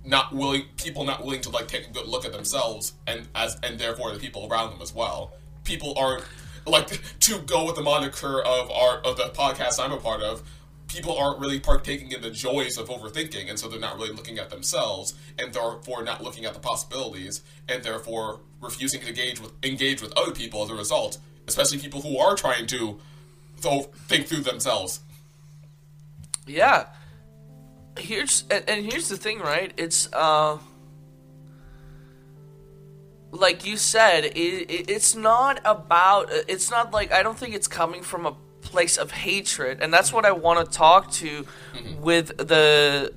not 0.06 0.34
willing 0.34 0.64
people 0.78 1.06
not 1.06 1.24
willing 1.24 1.42
to 1.42 1.50
like 1.50 1.68
take 1.68 1.88
a 1.88 1.92
good 1.92 2.08
look 2.08 2.26
at 2.26 2.34
themselves 2.34 2.94
and 3.08 3.28
as 3.36 3.58
and 3.64 3.80
therefore 3.80 4.12
the 4.12 4.20
people 4.20 4.48
around 4.50 4.72
them 4.72 4.82
as 4.82 4.94
well. 4.94 5.34
People 5.64 5.94
aren't 5.98 6.26
like 6.66 6.88
to 7.20 7.40
go 7.40 7.66
with 7.66 7.76
the 7.76 7.82
moniker 7.82 8.42
of 8.42 8.70
our 8.72 8.98
of 9.00 9.18
the 9.18 9.32
podcast 9.36 9.84
I'm 9.84 9.92
a 9.92 9.98
part 9.98 10.22
of. 10.22 10.44
People 10.88 11.18
aren't 11.18 11.40
really 11.40 11.60
partaking 11.60 12.12
in 12.12 12.22
the 12.22 12.30
joys 12.30 12.78
of 12.78 12.90
overthinking, 12.90 13.50
and 13.50 13.58
so 13.58 13.68
they're 13.68 13.80
not 13.80 13.98
really 13.98 14.12
looking 14.12 14.38
at 14.38 14.52
themselves, 14.52 15.16
and 15.40 15.52
therefore 15.52 16.04
not 16.04 16.22
looking 16.22 16.46
at 16.46 16.54
the 16.54 16.60
possibilities, 16.60 17.42
and 17.68 17.82
therefore 17.82 18.42
refusing 18.62 19.02
to 19.02 19.08
engage 19.08 19.40
with 19.40 19.54
engage 19.64 20.02
with 20.02 20.14
other 20.16 20.32
people 20.32 20.64
as 20.64 20.70
a 20.70 20.76
result, 20.76 21.18
especially 21.48 21.80
people 21.80 22.02
who 22.02 22.20
are 22.20 22.36
trying 22.36 22.68
to 22.68 23.00
th- 23.62 23.86
think 24.08 24.28
through 24.28 24.42
themselves. 24.42 25.00
Yeah. 26.48 26.88
Here's 27.98 28.44
and, 28.50 28.86
here's 28.86 29.10
the 29.10 29.18
thing, 29.18 29.40
right? 29.40 29.74
It's 29.78 30.12
uh 30.14 30.58
like 33.32 33.66
you 33.66 33.78
said, 33.78 34.26
it, 34.26 34.38
it, 34.38 34.90
it's 34.90 35.16
not 35.16 35.60
about 35.66 36.30
it's 36.48 36.70
not 36.70 36.92
like 36.92 37.12
I 37.12 37.24
don't 37.24 37.38
think 37.38 37.56
it's 37.56 37.68
coming 37.68 38.02
from 38.02 38.26
a 38.26 38.36
place 38.62 38.98
of 38.98 39.12
hatred, 39.12 39.80
and 39.82 39.94
that's 39.94 40.14
what 40.14 40.26
I 40.26 40.32
want 40.32 40.66
to 40.66 40.78
talk 40.78 41.12
to 41.14 41.46
with 42.00 42.38
the 42.38 43.14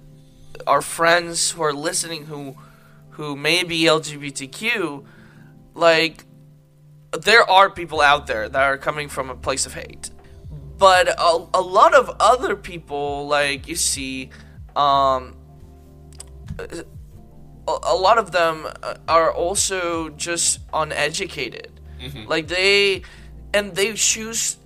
our 0.66 0.82
friends 0.82 1.50
who 1.50 1.62
are 1.62 1.72
listening 1.72 2.26
who 2.26 2.56
who 3.10 3.36
may 3.36 3.62
be 3.62 3.82
LGBTQ 3.84 5.04
like 5.74 6.24
there 7.12 7.48
are 7.48 7.70
people 7.70 8.00
out 8.00 8.26
there 8.26 8.48
that 8.48 8.62
are 8.62 8.78
coming 8.78 9.08
from 9.08 9.30
a 9.30 9.34
place 9.34 9.66
of 9.66 9.74
hate 9.74 10.10
but 10.78 11.08
a, 11.08 11.46
a 11.54 11.60
lot 11.60 11.94
of 11.94 12.14
other 12.20 12.54
people 12.56 13.26
like 13.28 13.66
you 13.68 13.76
see 13.76 14.30
um 14.74 15.36
a, 16.58 16.84
a 17.66 17.96
lot 17.96 18.18
of 18.18 18.30
them 18.32 18.66
uh, 18.82 18.94
are 19.08 19.32
also 19.32 20.10
just 20.10 20.60
uneducated. 20.72 21.70
Like 22.28 22.48
they 22.48 23.02
and 23.52 23.74
they 23.74 23.94
choose 23.94 24.56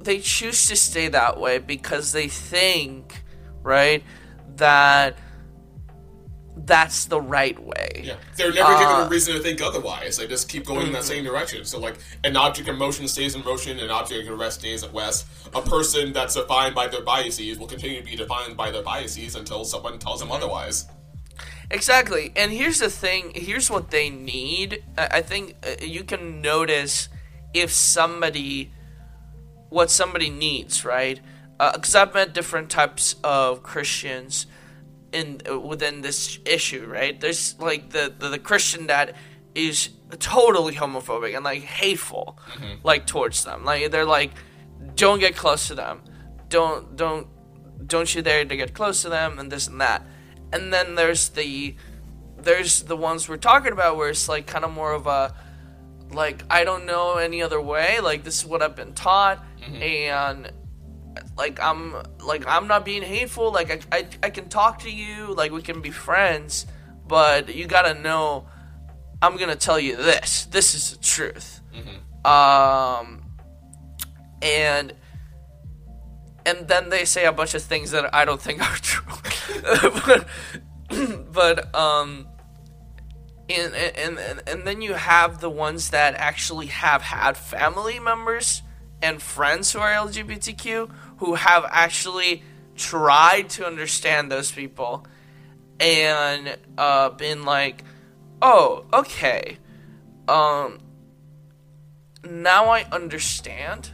they 0.00 0.18
choose 0.18 0.66
to 0.68 0.76
stay 0.76 1.08
that 1.08 1.38
way 1.40 1.58
because 1.58 2.12
they 2.12 2.28
think 2.28 3.22
right 3.62 4.02
that 4.56 5.18
that's 6.66 7.04
the 7.06 7.20
right 7.20 7.58
way 7.62 8.02
Yeah, 8.04 8.16
they're 8.36 8.52
never 8.52 8.72
given 8.74 8.86
Uh, 8.86 9.06
a 9.06 9.08
reason 9.08 9.34
to 9.34 9.40
think 9.40 9.62
otherwise. 9.62 10.16
They 10.18 10.26
just 10.26 10.48
keep 10.48 10.66
going 10.66 10.88
in 10.88 10.92
that 10.92 11.04
same 11.04 11.24
direction. 11.24 11.64
So, 11.64 11.78
like, 11.78 11.96
an 12.24 12.36
object 12.36 12.68
in 12.68 12.76
motion 12.76 13.06
stays 13.08 13.34
in 13.34 13.44
motion, 13.44 13.78
an 13.78 13.90
object 13.90 14.28
at 14.28 14.36
rest 14.36 14.60
stays 14.60 14.82
at 14.82 14.92
rest. 14.92 15.26
A 15.54 15.62
person 15.62 16.12
that's 16.12 16.34
defined 16.34 16.74
by 16.74 16.88
their 16.88 17.02
biases 17.02 17.58
will 17.58 17.66
continue 17.68 18.00
to 18.00 18.04
be 18.04 18.16
defined 18.16 18.56
by 18.56 18.70
their 18.70 18.82
biases 18.82 19.36
until 19.36 19.64
someone 19.64 19.98
tells 19.98 20.20
them 20.20 20.30
otherwise. 20.32 20.86
Exactly. 21.70 22.32
And 22.36 22.52
here's 22.52 22.78
the 22.78 22.90
thing 22.90 23.32
here's 23.34 23.70
what 23.70 23.90
they 23.90 24.10
need. 24.10 24.84
I 24.96 25.20
think 25.22 25.54
uh, 25.64 25.84
you 25.84 26.04
can 26.04 26.40
notice 26.40 27.08
if 27.54 27.70
somebody, 27.72 28.72
what 29.68 29.90
somebody 29.90 30.30
needs, 30.30 30.84
right? 30.84 31.20
Because 31.58 31.94
I've 31.94 32.12
met 32.14 32.34
different 32.34 32.70
types 32.70 33.16
of 33.24 33.62
Christians 33.62 34.46
in 35.12 35.40
within 35.62 36.02
this 36.02 36.38
issue, 36.44 36.86
right? 36.86 37.20
There's 37.20 37.58
like 37.58 37.90
the, 37.90 38.12
the, 38.18 38.30
the 38.30 38.38
Christian 38.38 38.86
that 38.88 39.16
is 39.54 39.90
totally 40.18 40.74
homophobic 40.74 41.34
and 41.34 41.44
like 41.44 41.62
hateful, 41.62 42.38
mm-hmm. 42.52 42.86
like 42.86 43.06
towards 43.06 43.44
them. 43.44 43.64
Like 43.64 43.90
they're 43.90 44.04
like, 44.04 44.32
don't 44.94 45.18
get 45.18 45.36
close 45.36 45.68
to 45.68 45.74
them, 45.74 46.02
don't 46.48 46.96
don't 46.96 47.28
don't 47.86 48.14
you 48.14 48.22
dare 48.22 48.44
to 48.44 48.56
get 48.56 48.74
close 48.74 49.02
to 49.02 49.08
them, 49.08 49.38
and 49.38 49.50
this 49.50 49.66
and 49.66 49.80
that. 49.80 50.04
And 50.52 50.72
then 50.72 50.94
there's 50.94 51.30
the 51.30 51.76
there's 52.38 52.82
the 52.82 52.96
ones 52.96 53.28
we're 53.28 53.36
talking 53.36 53.72
about 53.72 53.96
where 53.96 54.10
it's 54.10 54.28
like 54.28 54.46
kind 54.46 54.64
of 54.64 54.72
more 54.72 54.92
of 54.92 55.06
a 55.06 55.34
like 56.12 56.44
I 56.50 56.64
don't 56.64 56.86
know 56.86 57.14
any 57.16 57.42
other 57.42 57.60
way. 57.60 58.00
Like 58.00 58.24
this 58.24 58.40
is 58.40 58.46
what 58.46 58.62
I've 58.62 58.76
been 58.76 58.94
taught, 58.94 59.44
mm-hmm. 59.60 59.82
and 59.82 60.52
like 61.36 61.60
I'm 61.60 61.94
like 62.24 62.46
I'm 62.46 62.66
not 62.68 62.84
being 62.84 63.02
hateful. 63.02 63.52
Like 63.52 63.70
I, 63.92 63.98
I 63.98 64.06
I 64.24 64.30
can 64.30 64.48
talk 64.48 64.80
to 64.80 64.90
you. 64.90 65.34
Like 65.34 65.52
we 65.52 65.62
can 65.62 65.80
be 65.80 65.90
friends, 65.90 66.66
but 67.06 67.54
you 67.54 67.66
gotta 67.66 67.94
know 68.00 68.46
I'm 69.22 69.36
gonna 69.36 69.56
tell 69.56 69.78
you 69.78 69.96
this. 69.96 70.46
This 70.46 70.74
is 70.74 70.92
the 70.92 70.98
truth. 70.98 71.60
Um, 72.24 73.22
and 74.42 74.92
and 76.44 76.68
then 76.68 76.90
they 76.90 77.04
say 77.04 77.26
a 77.26 77.32
bunch 77.32 77.54
of 77.54 77.62
things 77.62 77.90
that 77.90 78.14
I 78.14 78.24
don't 78.24 78.40
think 78.40 78.62
are 78.70 78.76
true. 78.76 79.02
but 80.06 80.26
but 81.32 81.74
um 81.74 82.28
and, 83.48 83.74
and 83.74 84.18
and 84.18 84.42
and 84.46 84.66
then 84.66 84.82
you 84.82 84.94
have 84.94 85.40
the 85.40 85.50
ones 85.50 85.90
that 85.90 86.14
actually 86.14 86.66
have 86.66 87.02
had 87.02 87.36
family 87.36 87.98
members 87.98 88.62
and 89.02 89.22
friends 89.22 89.72
who 89.72 89.78
are 89.78 89.92
LGBTQ 89.92 90.90
who 91.18 91.34
have 91.34 91.64
actually 91.70 92.42
tried 92.76 93.48
to 93.50 93.66
understand 93.66 94.30
those 94.30 94.52
people 94.52 95.06
and 95.80 96.56
uh, 96.78 97.10
been 97.10 97.44
like, 97.44 97.82
oh, 98.40 98.84
okay, 98.92 99.58
um, 100.28 100.78
now 102.28 102.68
I 102.68 102.84
understand, 102.92 103.90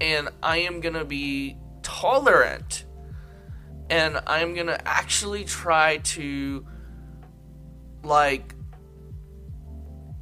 and 0.00 0.28
I 0.42 0.58
am 0.58 0.80
gonna 0.80 1.04
be 1.04 1.56
tolerant, 1.82 2.84
and 3.88 4.20
I'm 4.26 4.54
gonna 4.54 4.78
actually 4.84 5.44
try 5.44 5.98
to 5.98 6.66
like 8.02 8.54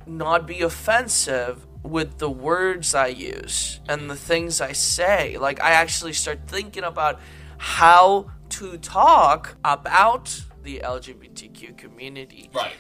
not 0.06 0.46
be 0.46 0.62
offensive 0.62 1.67
with 1.88 2.18
the 2.18 2.30
words 2.30 2.94
I 2.94 3.08
use 3.08 3.80
and 3.88 4.10
the 4.10 4.16
things 4.16 4.60
I 4.60 4.72
say. 4.72 5.38
Like 5.38 5.60
I 5.62 5.70
actually 5.72 6.12
start 6.12 6.40
thinking 6.46 6.84
about 6.84 7.20
how 7.56 8.30
to 8.50 8.76
talk 8.78 9.56
about 9.64 10.42
the 10.62 10.80
LGBTQ 10.84 11.76
community 11.76 12.50
Right. 12.54 12.72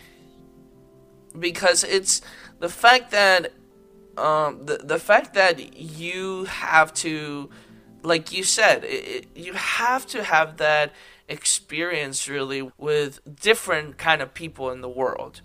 because 1.38 1.84
it's 1.84 2.20
the 2.58 2.68
fact 2.68 3.10
that 3.12 3.52
um, 4.16 4.66
the 4.66 4.78
the 4.78 4.98
fact 4.98 5.34
that 5.34 5.76
you 5.76 6.44
have 6.46 6.92
to, 6.94 7.50
like 8.02 8.32
you 8.32 8.42
said, 8.42 8.82
it, 8.84 9.26
you 9.36 9.52
have 9.52 10.06
to 10.08 10.24
have 10.24 10.56
that 10.56 10.92
experience 11.28 12.28
really 12.28 12.68
with 12.78 13.20
different 13.40 13.96
kind 13.96 14.20
of 14.20 14.34
people 14.34 14.70
in 14.72 14.80
the 14.80 14.88
world, 14.88 15.40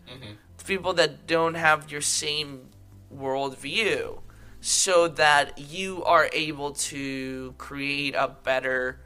people 0.66 0.94
that 0.94 1.28
don't 1.28 1.54
have 1.56 1.92
your 1.92 2.02
same 2.02 2.70
worldview, 3.18 4.20
so 4.62 5.08
that 5.10 5.58
you 5.58 6.04
are 6.04 6.30
able 6.34 6.72
to 6.72 7.54
create 7.58 8.16
a 8.16 8.28
better 8.28 9.00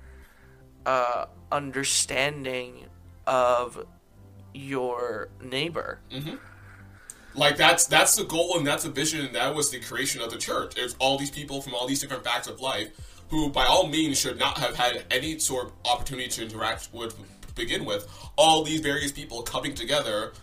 uh, 0.86 1.26
understanding 1.52 2.86
of 3.26 3.86
your 4.54 5.30
neighbor. 5.42 6.00
Like 7.36 7.56
that's 7.56 7.86
that's 7.86 8.16
the 8.16 8.24
goal 8.24 8.58
and 8.58 8.66
that's 8.66 8.84
the 8.84 8.90
vision 8.90 9.24
and 9.24 9.36
that 9.36 9.54
was 9.54 9.70
the 9.70 9.80
creation 9.80 10.22
of 10.22 10.32
the 10.32 10.38
church. 10.38 10.74
It's 10.76 10.96
all 11.00 11.20
these 11.20 11.30
people 11.30 11.62
from 11.62 11.76
all 11.76 11.88
these 11.88 12.02
different 12.02 12.24
facts 12.24 12.48
of 12.48 12.60
life 12.60 12.90
who 13.30 13.50
by 13.50 13.66
all 13.66 13.88
means 13.88 14.18
should 14.18 14.40
not 14.40 14.58
have 14.58 14.76
had 14.76 15.04
any 15.12 15.38
sort 15.38 15.68
of 15.68 15.74
opportunity 15.86 16.30
to 16.30 16.44
interact 16.44 16.90
with 16.92 17.16
begin 17.56 17.86
with. 17.86 18.08
All 18.38 18.64
these 18.64 18.80
various 18.80 19.12
people 19.12 19.44
coming 19.44 19.76
together 19.76 20.34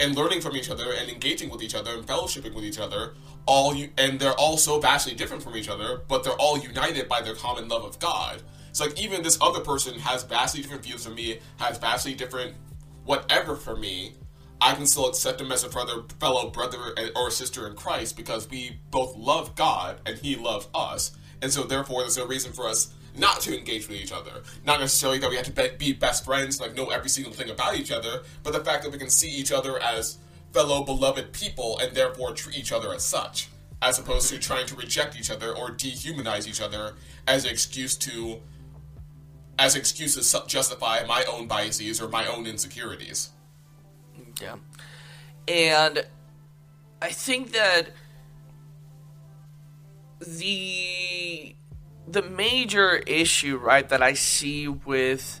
and 0.00 0.16
learning 0.16 0.40
from 0.40 0.56
each 0.56 0.70
other 0.70 0.92
and 0.92 1.10
engaging 1.10 1.50
with 1.50 1.62
each 1.62 1.74
other 1.74 1.92
and 1.92 2.06
fellowshipping 2.06 2.54
with 2.54 2.64
each 2.64 2.78
other. 2.78 3.12
All 3.46 3.74
you 3.74 3.90
and 3.98 4.18
they're 4.18 4.34
all 4.34 4.56
so 4.56 4.80
vastly 4.80 5.14
different 5.14 5.42
from 5.42 5.56
each 5.56 5.68
other, 5.68 6.02
but 6.08 6.24
they're 6.24 6.32
all 6.34 6.58
united 6.58 7.08
by 7.08 7.20
their 7.20 7.34
common 7.34 7.68
love 7.68 7.84
of 7.84 7.98
God. 7.98 8.42
It's 8.70 8.80
like 8.80 9.00
even 9.00 9.22
this 9.22 9.38
other 9.40 9.60
person 9.60 9.98
has 9.98 10.22
vastly 10.22 10.62
different 10.62 10.84
views 10.84 11.04
from 11.04 11.14
me, 11.14 11.40
has 11.58 11.78
vastly 11.78 12.14
different 12.14 12.54
whatever 13.04 13.56
for 13.56 13.76
me. 13.76 14.14
I 14.60 14.74
can 14.74 14.86
still 14.86 15.08
accept 15.08 15.38
them 15.38 15.52
as 15.52 15.64
a 15.64 15.68
brother, 15.68 16.02
fellow 16.18 16.50
brother 16.50 16.94
or 17.16 17.30
sister 17.30 17.66
in 17.66 17.74
Christ 17.74 18.16
because 18.16 18.48
we 18.48 18.78
both 18.90 19.16
love 19.16 19.54
God 19.54 20.00
and 20.06 20.18
He 20.18 20.36
loves 20.36 20.68
us, 20.74 21.12
and 21.42 21.52
so 21.52 21.64
therefore 21.64 22.02
there's 22.02 22.18
no 22.18 22.26
reason 22.26 22.52
for 22.52 22.68
us 22.68 22.94
not 23.20 23.40
to 23.42 23.56
engage 23.56 23.86
with 23.86 23.98
each 23.98 24.12
other. 24.12 24.42
Not 24.64 24.80
necessarily 24.80 25.18
that 25.18 25.30
we 25.30 25.36
have 25.36 25.44
to 25.44 25.52
be, 25.52 25.68
be 25.78 25.92
best 25.92 26.24
friends, 26.24 26.60
like 26.60 26.74
know 26.74 26.86
every 26.86 27.08
single 27.08 27.32
thing 27.32 27.50
about 27.50 27.76
each 27.76 27.92
other, 27.92 28.22
but 28.42 28.52
the 28.52 28.64
fact 28.64 28.82
that 28.82 28.90
we 28.90 28.98
can 28.98 29.10
see 29.10 29.30
each 29.30 29.52
other 29.52 29.80
as 29.82 30.18
fellow 30.52 30.82
beloved 30.82 31.32
people 31.32 31.78
and 31.78 31.94
therefore 31.94 32.32
treat 32.32 32.58
each 32.58 32.72
other 32.72 32.92
as 32.92 33.04
such, 33.04 33.48
as 33.82 33.98
opposed 33.98 34.28
to 34.30 34.38
trying 34.38 34.66
to 34.66 34.74
reject 34.74 35.18
each 35.18 35.30
other 35.30 35.54
or 35.54 35.70
dehumanize 35.70 36.48
each 36.48 36.60
other 36.60 36.94
as 37.28 37.44
an 37.44 37.50
excuse 37.50 37.94
to, 37.96 38.40
as 39.58 39.76
excuses 39.76 40.34
justify 40.46 41.04
my 41.06 41.24
own 41.30 41.46
biases 41.46 42.00
or 42.00 42.08
my 42.08 42.26
own 42.26 42.46
insecurities. 42.46 43.30
Yeah. 44.40 44.56
And 45.46 46.06
I 47.02 47.10
think 47.10 47.52
that 47.52 47.90
the 50.20 51.54
the 52.10 52.22
major 52.22 52.96
issue, 52.96 53.56
right, 53.56 53.88
that 53.88 54.02
I 54.02 54.14
see 54.14 54.68
with 54.68 55.40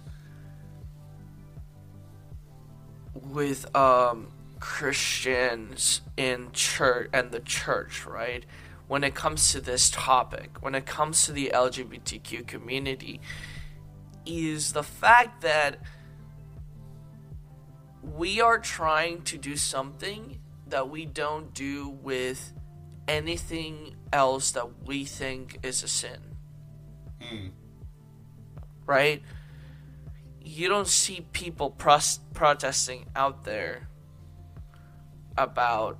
with 3.14 3.74
um 3.76 4.28
Christians 4.60 6.02
in 6.16 6.52
church 6.52 7.10
and 7.12 7.32
the 7.32 7.40
church, 7.40 8.06
right? 8.06 8.44
When 8.86 9.04
it 9.04 9.14
comes 9.14 9.52
to 9.52 9.60
this 9.60 9.90
topic, 9.90 10.58
when 10.60 10.74
it 10.74 10.84
comes 10.86 11.26
to 11.26 11.32
the 11.32 11.50
LGBTQ 11.54 12.46
community, 12.46 13.20
is 14.26 14.72
the 14.72 14.82
fact 14.82 15.42
that 15.42 15.80
we 18.02 18.40
are 18.40 18.58
trying 18.58 19.22
to 19.22 19.38
do 19.38 19.56
something 19.56 20.40
that 20.66 20.88
we 20.88 21.04
don't 21.04 21.52
do 21.54 21.88
with 21.88 22.52
anything 23.08 23.96
else 24.12 24.52
that 24.52 24.84
we 24.86 25.04
think 25.04 25.58
is 25.62 25.82
a 25.82 25.88
sin. 25.88 26.29
Mm. 27.20 27.50
Right? 28.86 29.22
You 30.42 30.68
don't 30.68 30.88
see 30.88 31.26
people 31.32 31.70
pros- 31.70 32.20
protesting 32.34 33.06
out 33.14 33.44
there 33.44 33.88
about 35.36 35.98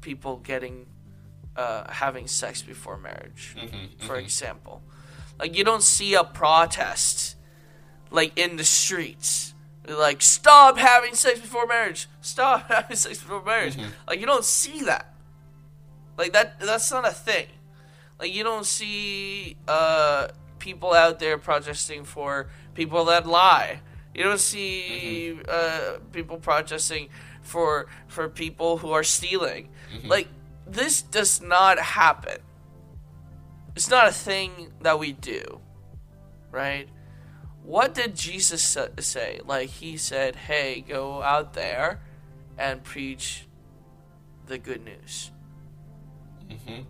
people 0.00 0.36
getting 0.38 0.86
uh, 1.56 1.90
having 1.90 2.26
sex 2.26 2.62
before 2.62 2.96
marriage, 2.96 3.54
mm-hmm, 3.58 3.74
mm-hmm. 3.74 4.06
for 4.06 4.16
example. 4.16 4.82
Like 5.38 5.56
you 5.56 5.64
don't 5.64 5.82
see 5.82 6.14
a 6.14 6.24
protest 6.24 7.36
like 8.10 8.38
in 8.38 8.56
the 8.56 8.64
streets. 8.64 9.54
Like 9.86 10.22
stop 10.22 10.78
having 10.78 11.14
sex 11.14 11.40
before 11.40 11.66
marriage. 11.66 12.08
Stop 12.20 12.68
having 12.68 12.96
sex 12.96 13.18
before 13.18 13.42
marriage. 13.42 13.76
Mm-hmm. 13.76 13.90
Like 14.06 14.20
you 14.20 14.26
don't 14.26 14.44
see 14.44 14.82
that. 14.82 15.14
Like 16.16 16.32
that 16.32 16.60
that's 16.60 16.90
not 16.90 17.06
a 17.06 17.12
thing. 17.12 17.46
Like 18.22 18.32
you 18.32 18.44
don't 18.44 18.64
see 18.64 19.56
uh 19.66 20.28
people 20.60 20.92
out 20.92 21.18
there 21.18 21.38
protesting 21.38 22.04
for 22.04 22.46
people 22.72 23.06
that 23.06 23.26
lie. 23.26 23.80
You 24.14 24.22
don't 24.22 24.38
see 24.38 25.40
uh 25.48 25.98
people 26.12 26.36
protesting 26.36 27.08
for 27.42 27.88
for 28.06 28.28
people 28.28 28.78
who 28.78 28.92
are 28.92 29.02
stealing. 29.02 29.70
Like 30.04 30.28
this 30.68 31.02
does 31.02 31.42
not 31.42 31.80
happen. 31.80 32.38
It's 33.74 33.90
not 33.90 34.06
a 34.06 34.12
thing 34.12 34.72
that 34.82 35.00
we 35.00 35.10
do. 35.14 35.58
Right? 36.52 36.88
What 37.64 37.92
did 37.92 38.14
Jesus 38.14 38.62
say? 39.00 39.40
Like 39.44 39.68
he 39.68 39.96
said, 39.96 40.36
"Hey, 40.36 40.84
go 40.86 41.22
out 41.22 41.54
there 41.54 41.98
and 42.56 42.84
preach 42.84 43.48
the 44.46 44.58
good 44.58 44.84
news." 44.84 45.32
Mhm. 46.48 46.84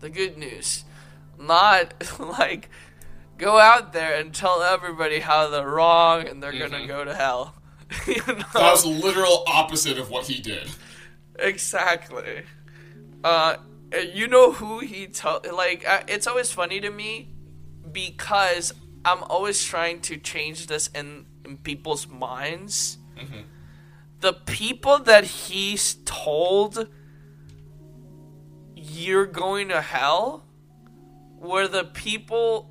The 0.00 0.10
good 0.10 0.36
news, 0.38 0.84
not 1.38 1.94
like 2.18 2.68
go 3.38 3.58
out 3.58 3.92
there 3.92 4.14
and 4.20 4.34
tell 4.34 4.62
everybody 4.62 5.20
how 5.20 5.48
they're 5.48 5.68
wrong 5.68 6.26
and 6.28 6.42
they're 6.42 6.52
gonna 6.52 6.78
Mhm. 6.84 6.88
go 6.88 7.04
to 7.04 7.14
hell. 7.14 7.54
you 8.06 8.14
know? 8.26 8.34
That 8.54 8.72
was 8.72 8.82
the 8.84 8.90
literal 8.90 9.44
opposite 9.46 9.98
of 9.98 10.10
what 10.10 10.26
he 10.26 10.40
did. 10.40 10.68
Exactly. 11.38 12.42
Uh, 13.24 13.56
you 14.14 14.28
know 14.28 14.52
who 14.52 14.78
he 14.80 15.06
told? 15.06 15.46
Like, 15.50 15.86
uh, 15.88 16.02
it's 16.06 16.26
always 16.26 16.52
funny 16.52 16.80
to 16.80 16.90
me 16.90 17.30
because 17.90 18.72
I'm 19.04 19.22
always 19.24 19.62
trying 19.64 20.00
to 20.02 20.16
change 20.16 20.66
this 20.66 20.88
in 20.94 21.26
in 21.44 21.56
people's 21.58 22.06
minds. 22.06 22.98
The 24.20 24.34
people 24.34 24.98
that 25.00 25.24
he's 25.24 25.94
told 26.04 26.88
you're 28.90 29.26
going 29.26 29.68
to 29.68 29.80
hell 29.80 30.44
were 31.38 31.68
the 31.68 31.84
people 31.84 32.70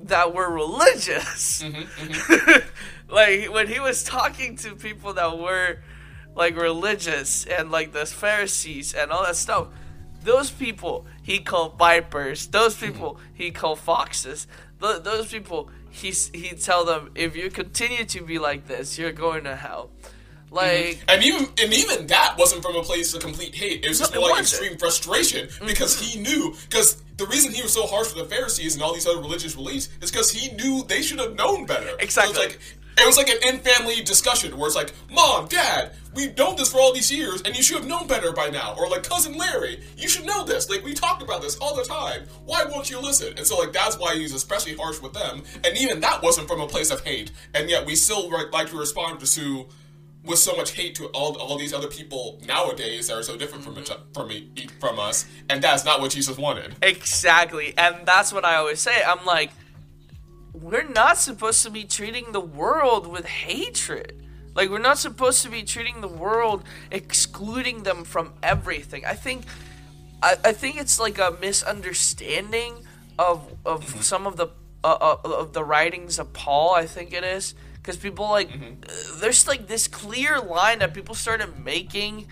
that 0.00 0.34
were 0.34 0.50
religious. 0.50 1.62
Mm-hmm, 1.62 1.82
mm-hmm. 2.12 3.14
like 3.14 3.52
when 3.52 3.68
he 3.68 3.80
was 3.80 4.02
talking 4.02 4.56
to 4.56 4.74
people 4.74 5.12
that 5.14 5.38
were 5.38 5.78
like 6.34 6.56
religious 6.56 7.46
and 7.46 7.70
like 7.70 7.92
the 7.92 8.06
Pharisees 8.06 8.94
and 8.94 9.10
all 9.10 9.24
that 9.24 9.36
stuff, 9.36 9.68
those 10.22 10.50
people 10.50 11.06
he 11.22 11.38
called 11.38 11.78
vipers. 11.78 12.46
Those 12.48 12.74
mm-hmm. 12.76 12.92
people 12.92 13.20
he 13.32 13.50
called 13.50 13.78
foxes. 13.78 14.46
Th- 14.80 15.02
those 15.02 15.28
people 15.28 15.70
he 15.90 16.10
he 16.10 16.50
tell 16.56 16.84
them 16.84 17.10
if 17.14 17.36
you 17.36 17.50
continue 17.50 18.04
to 18.04 18.22
be 18.22 18.38
like 18.38 18.66
this, 18.66 18.98
you're 18.98 19.12
going 19.12 19.44
to 19.44 19.56
hell. 19.56 19.90
Like 20.56 21.00
And 21.08 21.22
even 21.22 21.48
and 21.62 21.72
even 21.72 22.06
that 22.08 22.36
wasn't 22.38 22.62
from 22.62 22.76
a 22.76 22.82
place 22.82 23.14
of 23.14 23.20
complete 23.20 23.54
hate. 23.54 23.84
It 23.84 23.88
was 23.88 23.98
just 23.98 24.14
No, 24.14 24.20
more 24.20 24.30
like 24.30 24.40
extreme 24.40 24.76
frustration 24.78 25.48
because 25.66 25.96
mm-hmm. 25.96 26.18
he 26.18 26.20
knew 26.20 26.54
because 26.68 27.02
the 27.16 27.26
reason 27.26 27.52
he 27.52 27.62
was 27.62 27.72
so 27.72 27.86
harsh 27.86 28.14
with 28.14 28.28
the 28.28 28.34
Pharisees 28.34 28.74
and 28.74 28.82
all 28.82 28.92
these 28.92 29.06
other 29.06 29.20
religious 29.20 29.54
beliefs 29.54 29.88
is 30.02 30.10
because 30.10 30.30
he 30.30 30.52
knew 30.56 30.84
they 30.84 31.02
should 31.02 31.18
have 31.18 31.34
known 31.34 31.64
better. 31.66 31.88
So 31.88 31.96
Exactly. 32.00 32.30
it's 32.30 32.38
like 32.38 32.60
it 32.98 33.06
was 33.06 33.18
like 33.18 33.28
an 33.28 33.36
in-family 33.42 34.02
discussion 34.02 34.56
where 34.56 34.66
it's 34.66 34.76
like, 34.76 34.92
"Mom, 35.10 35.48
Dad, 35.48 35.92
we've 36.14 36.34
known 36.36 36.56
this 36.56 36.72
for 36.72 36.78
all 36.80 36.94
these 36.94 37.12
years, 37.12 37.42
and 37.42 37.54
you 37.54 37.62
should 37.62 37.76
have 37.76 37.86
known 37.86 38.06
better 38.06 38.32
by 38.32 38.48
now." 38.48 38.74
Or 38.78 38.88
like, 38.88 39.02
"Cousin 39.02 39.36
Larry, 39.36 39.82
you 39.98 40.08
should 40.08 40.24
know 40.24 40.44
this. 40.44 40.70
Like 40.70 40.82
we 40.82 40.94
talked 40.94 41.22
about 41.22 41.42
this 41.42 41.56
all 41.58 41.76
the 41.76 41.84
time. 41.84 42.22
Why 42.46 42.64
won't 42.64 42.90
you 42.90 42.98
listen?" 42.98 43.34
And 43.36 43.46
so 43.46 43.58
like 43.58 43.72
that's 43.72 43.98
why 43.98 44.14
he's 44.14 44.32
especially 44.32 44.76
harsh 44.76 45.00
with 45.00 45.12
them. 45.12 45.42
And 45.62 45.76
even 45.76 46.00
that 46.00 46.22
wasn't 46.22 46.48
from 46.48 46.60
a 46.62 46.66
place 46.66 46.90
of 46.90 47.04
hate, 47.04 47.32
and 47.54 47.68
yet 47.68 47.84
we 47.84 47.96
still 47.96 48.30
ri- 48.30 48.48
like 48.50 48.70
to 48.70 48.78
respond 48.78 49.20
to 49.20 49.26
Sue 49.26 49.66
with 50.26 50.38
so 50.38 50.56
much 50.56 50.72
hate 50.72 50.94
to 50.96 51.06
all 51.06 51.36
all 51.36 51.56
these 51.56 51.72
other 51.72 51.88
people 51.88 52.40
nowadays 52.46 53.08
that 53.08 53.14
are 53.14 53.22
so 53.22 53.36
different 53.36 53.64
from 53.64 53.78
each, 53.78 53.90
from 54.12 54.30
from 54.80 54.98
us, 54.98 55.26
and 55.48 55.62
that's 55.62 55.84
not 55.84 56.00
what 56.00 56.10
Jesus 56.10 56.36
wanted. 56.36 56.74
Exactly. 56.82 57.74
And 57.78 57.96
that's 58.04 58.32
what 58.32 58.44
I 58.44 58.56
always 58.56 58.80
say. 58.80 59.02
I'm 59.04 59.24
like, 59.24 59.50
we're 60.52 60.88
not 60.88 61.18
supposed 61.18 61.62
to 61.64 61.70
be 61.70 61.84
treating 61.84 62.32
the 62.32 62.40
world 62.40 63.06
with 63.06 63.26
hatred. 63.26 64.22
Like, 64.54 64.70
we're 64.70 64.78
not 64.78 64.98
supposed 64.98 65.42
to 65.42 65.50
be 65.50 65.62
treating 65.62 66.00
the 66.00 66.08
world 66.08 66.64
excluding 66.90 67.82
them 67.82 68.04
from 68.04 68.32
everything. 68.42 69.04
I 69.04 69.14
think. 69.14 69.44
I, 70.22 70.36
I 70.44 70.52
think 70.52 70.80
it's 70.80 70.98
like 70.98 71.18
a 71.18 71.36
misunderstanding 71.40 72.86
of 73.18 73.52
of 73.64 74.02
some 74.02 74.26
of 74.26 74.36
the 74.36 74.48
uh, 74.82 74.92
uh, 75.00 75.16
of 75.24 75.52
the 75.52 75.64
writings 75.64 76.18
of 76.18 76.32
Paul, 76.32 76.74
I 76.74 76.86
think 76.86 77.12
it 77.12 77.24
is, 77.24 77.54
because 77.86 77.96
people 77.96 78.28
like 78.28 78.50
uh, 78.50 78.92
there's 79.20 79.46
like 79.46 79.68
this 79.68 79.86
clear 79.86 80.40
line 80.40 80.80
that 80.80 80.92
people 80.92 81.14
started 81.14 81.64
making 81.64 82.26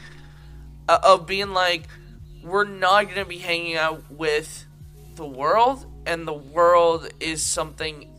uh, 0.88 0.98
of 1.02 1.26
being 1.26 1.52
like, 1.52 1.84
we're 2.42 2.64
not 2.64 3.08
gonna 3.08 3.24
be 3.24 3.38
hanging 3.38 3.76
out 3.76 4.10
with 4.10 4.66
the 5.14 5.24
world, 5.24 5.86
and 6.06 6.26
the 6.26 6.34
world 6.34 7.08
is 7.20 7.40
something 7.42 8.10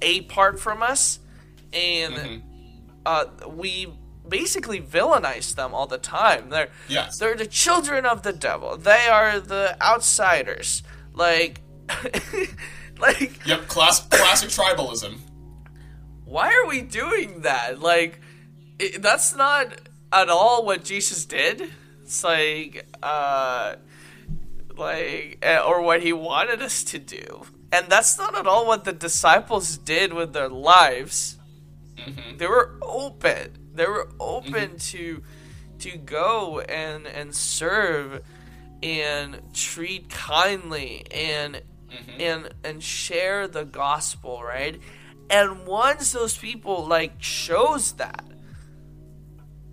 apart 0.00 0.58
from 0.58 0.82
us, 0.82 1.20
and 1.74 2.42
uh, 3.04 3.26
we 3.46 3.92
basically 4.26 4.80
villainize 4.80 5.54
them 5.54 5.74
all 5.74 5.86
the 5.86 5.98
time. 5.98 6.48
They're 6.48 6.70
Yes. 6.88 7.18
they're 7.18 7.36
the 7.36 7.46
children 7.46 8.06
of 8.06 8.22
the 8.22 8.32
devil. 8.32 8.78
They 8.78 9.08
are 9.08 9.40
the 9.40 9.76
outsiders. 9.82 10.82
Like, 11.12 11.60
like 12.98 13.46
Yep, 13.46 13.68
class, 13.68 14.06
classic 14.08 14.48
tribalism. 14.50 15.18
Why 16.28 16.52
are 16.54 16.66
we 16.66 16.82
doing 16.82 17.42
that? 17.42 17.80
Like, 17.80 18.20
it, 18.78 19.02
that's 19.02 19.34
not 19.34 19.72
at 20.12 20.28
all 20.28 20.64
what 20.64 20.84
Jesus 20.84 21.24
did. 21.24 21.70
It's 22.02 22.22
like, 22.22 22.86
uh, 23.02 23.76
like, 24.76 25.38
eh, 25.42 25.58
or 25.58 25.82
what 25.82 26.02
he 26.02 26.12
wanted 26.12 26.62
us 26.62 26.84
to 26.84 26.98
do. 26.98 27.44
And 27.72 27.88
that's 27.88 28.18
not 28.18 28.36
at 28.36 28.46
all 28.46 28.66
what 28.66 28.84
the 28.84 28.92
disciples 28.92 29.78
did 29.78 30.12
with 30.12 30.32
their 30.32 30.48
lives. 30.48 31.38
They 32.36 32.46
were 32.46 32.78
open. 32.80 33.70
They 33.74 33.86
were 33.86 34.10
open 34.20 34.78
to 34.78 35.22
to 35.80 35.96
go 35.96 36.60
and 36.60 37.06
and 37.06 37.34
serve 37.34 38.22
and 38.82 39.40
treat 39.52 40.08
kindly 40.08 41.06
and 41.10 41.62
and 42.18 42.54
and 42.64 42.82
share 42.82 43.46
the 43.46 43.64
gospel, 43.64 44.42
right? 44.42 44.80
And 45.30 45.66
once 45.66 46.12
those 46.12 46.36
people 46.36 46.86
like 46.86 47.18
chose 47.18 47.92
that, 47.92 48.24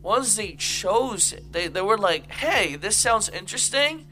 once 0.02 0.36
they 0.36 0.54
chose 0.54 1.34
it, 1.34 1.52
they, 1.52 1.68
they 1.68 1.82
were 1.82 1.98
like, 1.98 2.30
hey, 2.30 2.76
this 2.76 2.98
sounds 2.98 3.30
interesting. 3.30 4.08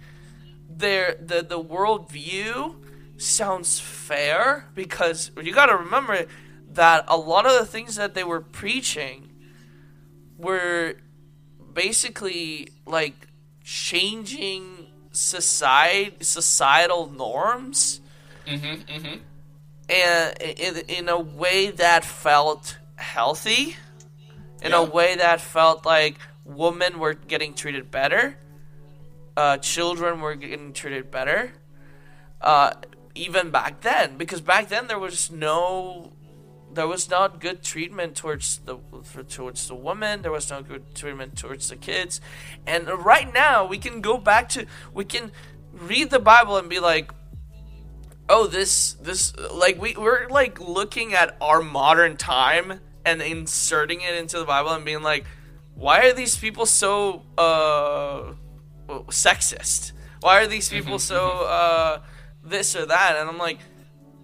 Their 0.69 1.15
the 1.19 1.43
the 1.43 1.61
worldview 1.61 3.21
sounds 3.21 3.79
fair 3.79 4.69
because 4.73 5.31
you 5.41 5.53
got 5.53 5.67
to 5.67 5.75
remember 5.77 6.25
that 6.71 7.05
a 7.07 7.15
lot 7.15 7.45
of 7.45 7.53
the 7.59 7.65
things 7.65 7.95
that 7.95 8.15
they 8.15 8.23
were 8.23 8.41
preaching 8.41 9.31
were 10.37 10.95
basically 11.73 12.69
like 12.87 13.27
changing 13.63 14.87
society 15.11 16.15
societal 16.23 17.11
norms 17.11 18.01
Mm-hmm, 18.45 18.91
mm-hmm. 18.91 19.19
And 19.89 20.41
in, 20.41 20.77
in 20.87 21.09
a 21.09 21.19
way 21.19 21.69
that 21.71 22.03
felt 22.05 22.77
healthy 22.95 23.75
in 24.61 24.71
Yeah. 24.71 24.77
a 24.79 24.83
way 24.83 25.15
that 25.15 25.41
felt 25.41 25.85
like 25.85 26.17
women 26.45 26.99
were 26.99 27.13
getting 27.13 27.53
treated 27.53 27.91
better 27.91 28.37
uh, 29.35 29.57
children 29.57 30.21
were 30.21 30.35
getting 30.35 30.73
treated 30.73 31.09
better 31.11 31.51
uh, 32.41 32.71
even 33.15 33.49
back 33.51 33.81
then 33.81 34.17
because 34.17 34.41
back 34.41 34.69
then 34.69 34.87
there 34.87 34.99
was 34.99 35.31
no 35.31 36.11
there 36.73 36.87
was 36.87 37.07
not 37.09 37.39
good 37.39 37.61
treatment 37.63 38.15
towards 38.15 38.57
the 38.65 38.77
for, 39.03 39.21
towards 39.23 39.67
the 39.67 39.75
woman 39.75 40.21
there 40.23 40.31
was 40.31 40.49
no 40.49 40.61
good 40.61 40.95
treatment 40.95 41.37
towards 41.37 41.69
the 41.69 41.75
kids 41.75 42.19
and 42.65 42.87
right 42.87 43.31
now 43.33 43.65
we 43.65 43.77
can 43.77 44.01
go 44.01 44.17
back 44.17 44.49
to 44.49 44.65
we 44.93 45.05
can 45.05 45.31
read 45.71 46.09
the 46.09 46.19
bible 46.19 46.57
and 46.57 46.69
be 46.69 46.79
like 46.79 47.11
oh 48.29 48.47
this 48.47 48.93
this 48.93 49.33
like 49.53 49.81
we 49.81 49.95
we're 49.95 50.27
like 50.29 50.59
looking 50.59 51.13
at 51.13 51.35
our 51.41 51.61
modern 51.61 52.17
time 52.17 52.79
and 53.05 53.21
inserting 53.21 54.01
it 54.01 54.15
into 54.15 54.37
the 54.39 54.45
bible 54.45 54.71
and 54.71 54.85
being 54.85 55.03
like 55.03 55.25
why 55.75 56.01
are 56.07 56.13
these 56.13 56.37
people 56.37 56.65
so 56.65 57.23
uh 57.37 58.33
sexist? 59.07 59.91
Why 60.21 60.41
are 60.41 60.47
these 60.47 60.69
people 60.69 60.93
mm-hmm, 60.93 61.15
so 61.15 61.19
mm-hmm. 61.19 61.45
uh 61.49 62.05
this 62.43 62.75
or 62.75 62.85
that? 62.85 63.15
And 63.17 63.29
i'm 63.29 63.37
like 63.37 63.59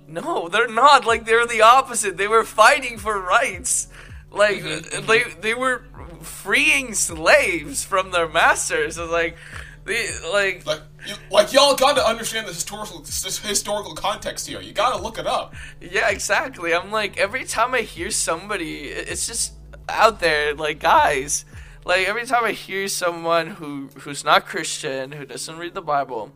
no 0.08 0.48
they're 0.50 0.68
not. 0.68 1.06
Like 1.06 1.26
they're 1.26 1.46
the 1.46 1.62
opposite. 1.62 2.18
They 2.18 2.28
were 2.28 2.44
fighting 2.44 2.98
for 2.98 3.20
rights. 3.20 3.88
Like 4.32 4.58
mm-hmm, 4.58 5.04
uh, 5.04 5.08
they 5.08 5.24
they 5.42 5.54
were 5.54 5.84
freeing 6.22 6.94
slaves 6.94 7.84
from 7.84 8.12
their 8.12 8.28
masters. 8.28 8.98
It's 8.98 9.12
like 9.12 9.38
the 9.86 10.30
like 10.32 10.66
Like, 10.66 10.82
you, 11.06 11.16
like 11.32 11.54
y'all 11.54 11.76
got 11.76 11.96
to 11.96 12.06
understand 12.06 12.48
the 12.48 12.54
historical 12.54 13.00
this 13.00 13.40
historical 13.40 13.94
context 13.94 14.48
here. 14.48 14.62
You 14.62 14.74
got 14.74 14.96
to 14.96 15.02
look 15.02 15.18
it 15.18 15.28
up. 15.28 15.56
Yeah, 15.80 16.10
exactly. 16.10 16.74
I'm 16.74 16.92
like 16.92 17.18
every 17.18 17.46
time 17.46 17.74
I 17.74 17.82
hear 17.82 18.12
somebody, 18.12 18.86
it's 18.86 19.28
just 19.28 19.54
out 19.88 20.20
there, 20.20 20.54
like 20.54 20.80
guys. 20.80 21.46
Like 21.86 22.08
every 22.08 22.26
time 22.26 22.44
I 22.44 22.52
hear 22.52 22.88
someone 22.88 23.48
who 23.48 23.90
who's 24.00 24.24
not 24.24 24.46
Christian, 24.46 25.12
who 25.12 25.26
doesn't 25.26 25.58
read 25.58 25.74
the 25.74 25.82
Bible, 25.82 26.32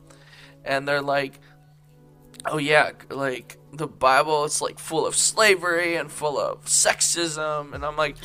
and 0.64 0.88
they're 0.88 1.02
like, 1.02 1.40
"Oh 2.46 2.58
yeah, 2.58 2.92
like 3.10 3.58
the 3.72 3.88
Bible, 3.88 4.46
it's 4.46 4.62
like 4.62 4.80
full 4.80 5.06
of 5.06 5.16
slavery 5.16 5.96
and 5.96 6.12
full 6.12 6.40
of 6.40 6.66
sexism," 6.66 7.74
and 7.74 7.86
I'm 7.86 7.98
like, 7.98 8.18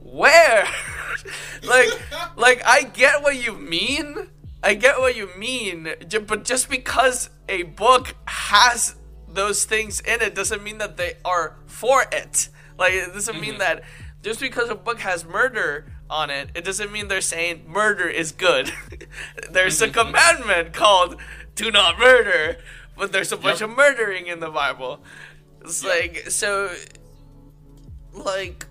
"Where?" 0.00 0.66
like, 1.64 1.88
like 2.36 2.62
I 2.64 2.84
get 2.84 3.22
what 3.22 3.36
you 3.36 3.52
mean. 3.52 4.30
I 4.62 4.74
get 4.74 4.98
what 4.98 5.16
you 5.16 5.30
mean, 5.36 5.88
but 6.26 6.44
just 6.44 6.68
because 6.68 7.30
a 7.48 7.62
book 7.62 8.14
has 8.26 8.96
those 9.26 9.64
things 9.64 10.00
in 10.00 10.20
it 10.20 10.34
doesn't 10.34 10.62
mean 10.62 10.78
that 10.78 10.96
they 10.96 11.14
are 11.24 11.56
for 11.66 12.04
it. 12.12 12.48
Like 12.78 12.92
it 12.92 13.12
doesn't 13.12 13.40
mean 13.40 13.52
mm-hmm. 13.52 13.58
that 13.58 13.82
just 14.22 14.40
because 14.40 14.68
a 14.68 14.74
book 14.74 15.00
has 15.00 15.24
murder 15.24 15.86
on 16.08 16.28
it, 16.30 16.50
it 16.54 16.64
doesn't 16.64 16.92
mean 16.92 17.08
they're 17.08 17.20
saying 17.20 17.64
murder 17.66 18.08
is 18.08 18.32
good. 18.32 18.72
there's 19.50 19.80
a 19.80 19.88
mm-hmm. 19.88 19.98
commandment 19.98 20.72
called 20.72 21.16
"do 21.54 21.70
not 21.70 21.98
murder," 21.98 22.58
but 22.96 23.12
there's 23.12 23.32
a 23.32 23.36
bunch 23.36 23.60
Yep. 23.60 23.70
of 23.70 23.76
murdering 23.76 24.26
in 24.26 24.40
the 24.40 24.50
Bible. 24.50 25.02
It's 25.62 25.82
Yep. 25.82 25.92
like 25.92 26.30
so, 26.30 26.70
like 28.12 28.66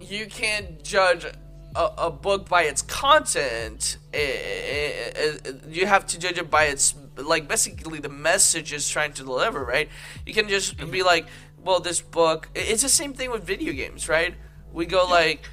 you 0.00 0.26
can't 0.26 0.82
judge 0.82 1.26
a, 1.74 1.90
a 1.98 2.10
book 2.10 2.48
by 2.48 2.62
its 2.64 2.82
content. 2.82 3.98
Eh, 4.12 4.18
eh, 4.18 5.12
eh, 5.14 5.52
You 5.68 5.86
have 5.86 6.06
to 6.06 6.18
judge 6.18 6.38
it 6.38 6.50
by 6.50 6.64
its 6.64 6.94
like 7.16 7.48
basically 7.48 7.98
the 8.00 8.08
message 8.08 8.72
is 8.72 8.88
trying 8.88 9.12
to 9.14 9.22
deliver, 9.24 9.64
right? 9.64 9.88
You 10.26 10.34
can 10.34 10.48
just 10.48 10.76
be 10.90 11.02
like, 11.02 11.26
well, 11.64 11.80
this 11.80 12.00
book. 12.00 12.48
It's 12.54 12.82
the 12.82 12.88
same 12.88 13.12
thing 13.12 13.30
with 13.30 13.44
video 13.44 13.72
games, 13.72 14.08
right? 14.08 14.34
We 14.72 14.86
go 14.86 15.04
like, 15.06 15.48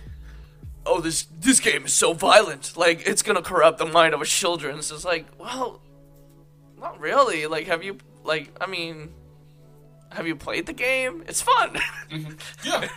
oh, 0.85 1.01
this 1.01 1.27
this 1.39 1.59
game 1.59 1.85
is 1.85 1.93
so 1.93 2.13
violent, 2.13 2.75
like 2.77 3.05
it's 3.05 3.21
gonna 3.21 3.41
corrupt 3.41 3.77
the 3.77 3.85
mind 3.85 4.13
of 4.13 4.21
a 4.21 4.25
children. 4.25 4.81
So 4.81 4.95
it's 4.95 5.05
like, 5.05 5.27
well, 5.37 5.81
not 6.79 6.99
really. 6.99 7.45
Like, 7.47 7.67
have 7.67 7.83
you 7.83 7.97
like? 8.23 8.51
I 8.61 8.67
mean. 8.67 9.13
Have 10.11 10.25
you 10.27 10.35
played 10.35 10.65
the 10.65 10.73
game? 10.73 11.23
It's 11.27 11.41
fun. 11.41 11.77
Yeah. 12.65 12.87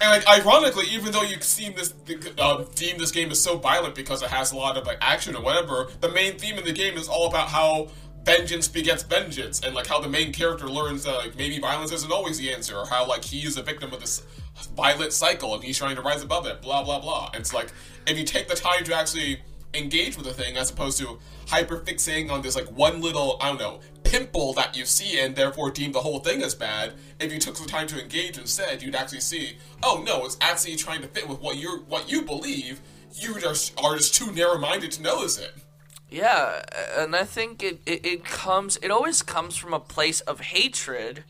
like, 0.00 0.28
ironically, 0.28 0.84
even 0.90 1.12
though 1.12 1.22
you 1.22 1.40
seem 1.40 1.74
this 1.74 1.94
uh, 2.38 2.64
deem 2.74 2.98
this 2.98 3.10
game 3.10 3.30
is 3.30 3.42
so 3.42 3.56
violent 3.56 3.94
because 3.94 4.22
it 4.22 4.28
has 4.28 4.52
a 4.52 4.56
lot 4.56 4.76
of 4.76 4.86
like 4.86 4.98
action 5.00 5.34
or 5.34 5.42
whatever, 5.42 5.88
the 6.00 6.10
main 6.10 6.38
theme 6.38 6.56
in 6.58 6.64
the 6.64 6.72
game 6.72 6.96
is 6.98 7.08
all 7.08 7.26
about 7.28 7.48
how 7.48 7.88
vengeance 8.24 8.68
begets 8.68 9.02
vengeance, 9.02 9.60
and 9.62 9.74
like 9.74 9.86
how 9.86 9.98
the 9.98 10.08
main 10.08 10.32
character 10.32 10.68
learns 10.68 11.04
that 11.04 11.14
like 11.16 11.36
maybe 11.36 11.58
violence 11.58 11.90
isn't 11.92 12.12
always 12.12 12.38
the 12.38 12.52
answer, 12.52 12.76
or 12.76 12.86
how 12.86 13.06
like 13.06 13.24
he 13.24 13.38
is 13.46 13.56
a 13.56 13.62
victim 13.62 13.92
of 13.94 14.00
this 14.00 14.22
violent 14.76 15.12
cycle 15.12 15.54
and 15.54 15.64
he's 15.64 15.78
trying 15.78 15.96
to 15.96 16.02
rise 16.02 16.22
above 16.22 16.46
it. 16.46 16.60
Blah 16.60 16.84
blah 16.84 17.00
blah. 17.00 17.30
And 17.32 17.40
it's 17.40 17.54
like 17.54 17.72
if 18.06 18.18
you 18.18 18.24
take 18.24 18.46
the 18.48 18.54
time 18.56 18.84
to 18.84 18.94
actually 18.94 19.40
engage 19.74 20.16
with 20.16 20.26
the 20.26 20.32
thing 20.32 20.56
as 20.56 20.70
opposed 20.70 20.98
to 20.98 21.18
hyper 21.46 21.78
fixating 21.78 22.30
on 22.30 22.42
this 22.42 22.54
like 22.56 22.66
one 22.72 23.00
little 23.00 23.38
I 23.40 23.48
don't 23.48 23.58
know 23.60 23.80
pimple 24.10 24.52
that 24.54 24.76
you 24.76 24.84
see 24.84 25.20
and 25.20 25.36
therefore 25.36 25.70
deem 25.70 25.92
the 25.92 26.00
whole 26.00 26.18
thing 26.20 26.42
as 26.42 26.54
bad. 26.54 26.94
If 27.20 27.32
you 27.32 27.38
took 27.38 27.56
the 27.56 27.66
time 27.66 27.86
to 27.88 28.00
engage 28.00 28.38
instead, 28.38 28.82
you'd 28.82 28.94
actually 28.94 29.20
see, 29.20 29.58
oh 29.82 30.02
no, 30.06 30.24
it's 30.24 30.38
actually 30.40 30.76
trying 30.76 31.02
to 31.02 31.08
fit 31.08 31.28
with 31.28 31.40
what 31.40 31.56
you 31.56 31.84
what 31.88 32.10
you 32.10 32.22
believe. 32.22 32.80
You 33.12 33.38
just 33.38 33.78
are 33.80 33.96
just 33.96 34.14
too 34.14 34.32
narrow 34.32 34.58
minded 34.58 34.92
to 34.92 35.02
notice 35.02 35.38
it. 35.38 35.52
Yeah, 36.10 36.62
and 36.96 37.14
I 37.14 37.24
think 37.24 37.62
it, 37.62 37.80
it, 37.84 38.06
it 38.06 38.24
comes 38.24 38.78
it 38.78 38.90
always 38.90 39.22
comes 39.22 39.56
from 39.56 39.74
a 39.74 39.80
place 39.80 40.20
of 40.22 40.40
hatred. 40.40 41.24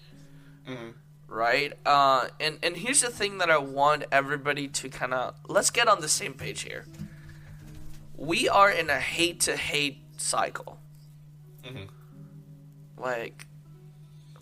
Right? 1.26 1.72
Uh 1.84 2.28
and, 2.40 2.58
and 2.62 2.76
here's 2.76 3.00
the 3.00 3.10
thing 3.10 3.38
that 3.38 3.50
I 3.50 3.58
want 3.58 4.04
everybody 4.12 4.68
to 4.68 4.88
kinda 4.88 5.34
let's 5.48 5.70
get 5.70 5.88
on 5.88 6.00
the 6.00 6.08
same 6.08 6.34
page 6.34 6.62
here. 6.62 6.86
We 8.16 8.48
are 8.48 8.70
in 8.70 8.88
a 8.90 8.98
hate 9.00 9.40
to 9.40 9.56
hate 9.56 9.98
cycle. 10.16 10.78
Like 13.00 13.46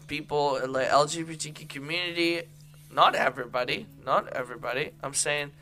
people 0.07 0.57
in 0.57 0.73
like 0.73 0.88
LGBTQ 0.88 1.69
community, 1.69 2.42
not 2.92 3.14
everybody, 3.14 3.87
not 4.05 4.29
everybody. 4.29 4.90
I'm 5.03 5.14
saying 5.14 5.53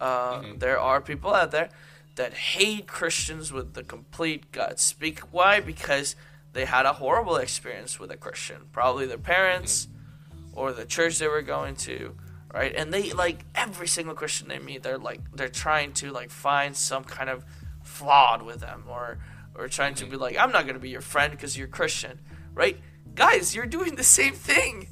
uh, 0.00 0.40
mm-hmm. 0.40 0.58
there 0.58 0.80
are 0.80 1.00
people 1.00 1.34
out 1.34 1.50
there 1.50 1.70
that 2.16 2.34
hate 2.34 2.86
Christians 2.86 3.52
with 3.52 3.74
the 3.74 3.82
complete 3.82 4.52
guts. 4.52 4.82
Speak 4.82 5.20
why? 5.30 5.60
Because 5.60 6.16
they 6.52 6.64
had 6.64 6.84
a 6.84 6.94
horrible 6.94 7.36
experience 7.36 7.98
with 7.98 8.10
a 8.10 8.16
Christian, 8.16 8.62
probably 8.72 9.06
their 9.06 9.18
parents 9.18 9.86
mm-hmm. 9.86 10.58
or 10.58 10.72
the 10.72 10.84
church 10.84 11.18
they 11.18 11.28
were 11.28 11.42
going 11.42 11.76
to, 11.76 12.14
right? 12.52 12.74
And 12.74 12.92
they 12.92 13.12
like 13.12 13.44
every 13.54 13.88
single 13.88 14.14
Christian 14.14 14.48
they 14.48 14.58
meet, 14.58 14.82
they're 14.82 14.98
like 14.98 15.20
they're 15.34 15.48
trying 15.48 15.92
to 15.94 16.10
like 16.10 16.30
find 16.30 16.76
some 16.76 17.04
kind 17.04 17.30
of 17.30 17.44
flawed 17.82 18.42
with 18.42 18.60
them 18.60 18.84
or 18.88 19.18
or 19.54 19.68
trying 19.68 19.94
to 19.94 20.04
mm-hmm. 20.04 20.12
be 20.12 20.16
like 20.18 20.36
I'm 20.38 20.52
not 20.52 20.64
going 20.64 20.74
to 20.74 20.80
be 20.80 20.90
your 20.90 21.00
friend 21.00 21.30
because 21.30 21.56
you're 21.56 21.68
Christian, 21.68 22.20
right? 22.54 22.78
Guys, 23.14 23.54
you're 23.54 23.66
doing 23.66 23.96
the 23.96 24.04
same 24.04 24.34
thing 24.34 24.88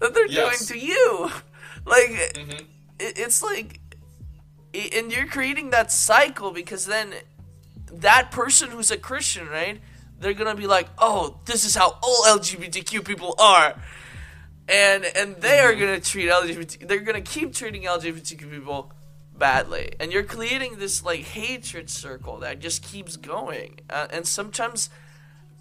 that 0.00 0.14
they're 0.14 0.26
Yes. 0.26 0.66
doing 0.66 0.80
to 0.80 0.86
you. 0.86 1.30
Like 1.86 2.10
Mm-hmm. 2.34 2.50
it, 2.98 3.18
it's 3.18 3.42
like 3.42 3.80
and 4.74 5.10
you're 5.10 5.26
creating 5.26 5.70
that 5.70 5.90
cycle 5.90 6.50
because 6.52 6.86
then 6.86 7.12
that 7.92 8.30
person 8.30 8.70
who's 8.70 8.90
a 8.90 8.96
Christian, 8.98 9.48
right? 9.48 9.80
They're 10.20 10.34
gonna 10.34 10.54
be 10.54 10.66
like, 10.66 10.88
"Oh, 10.98 11.40
this 11.46 11.64
is 11.64 11.74
how 11.74 11.98
all 12.02 12.24
LGBTQ 12.26 13.04
people 13.04 13.34
are," 13.38 13.74
and 14.68 15.04
and 15.04 15.36
they 15.36 15.58
are 15.60 15.74
gonna 15.74 16.00
treat 16.00 16.28
LGBT. 16.28 16.86
They're 16.86 17.00
gonna 17.00 17.20
keep 17.22 17.54
treating 17.54 17.82
LGBTQ 17.86 18.50
people 18.50 18.92
badly, 19.36 19.92
and 19.98 20.12
you're 20.12 20.22
creating 20.22 20.78
this 20.78 21.02
like 21.02 21.20
hatred 21.20 21.88
circle 21.90 22.36
that 22.40 22.60
just 22.60 22.82
keeps 22.82 23.16
going. 23.16 23.80
Uh, 23.88 24.06
and 24.10 24.26
sometimes 24.26 24.90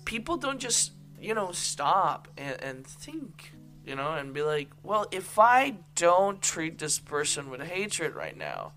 people 0.06 0.38
don't 0.38 0.60
just 0.60 0.92
you 1.22 1.34
know 1.34 1.52
stop 1.52 2.28
and, 2.38 2.62
and 2.62 2.88
think 2.88 3.54
you 3.86 3.96
know 3.96 4.14
and 4.14 4.34
be 4.34 4.42
like 4.42 4.70
well 4.84 5.06
if 5.12 5.38
i 5.40 5.76
don't 5.96 6.42
treat 6.42 6.78
this 6.78 7.00
person 7.00 7.50
with 7.50 7.62
hatred 7.62 8.16
right 8.16 8.38
now 8.38 8.74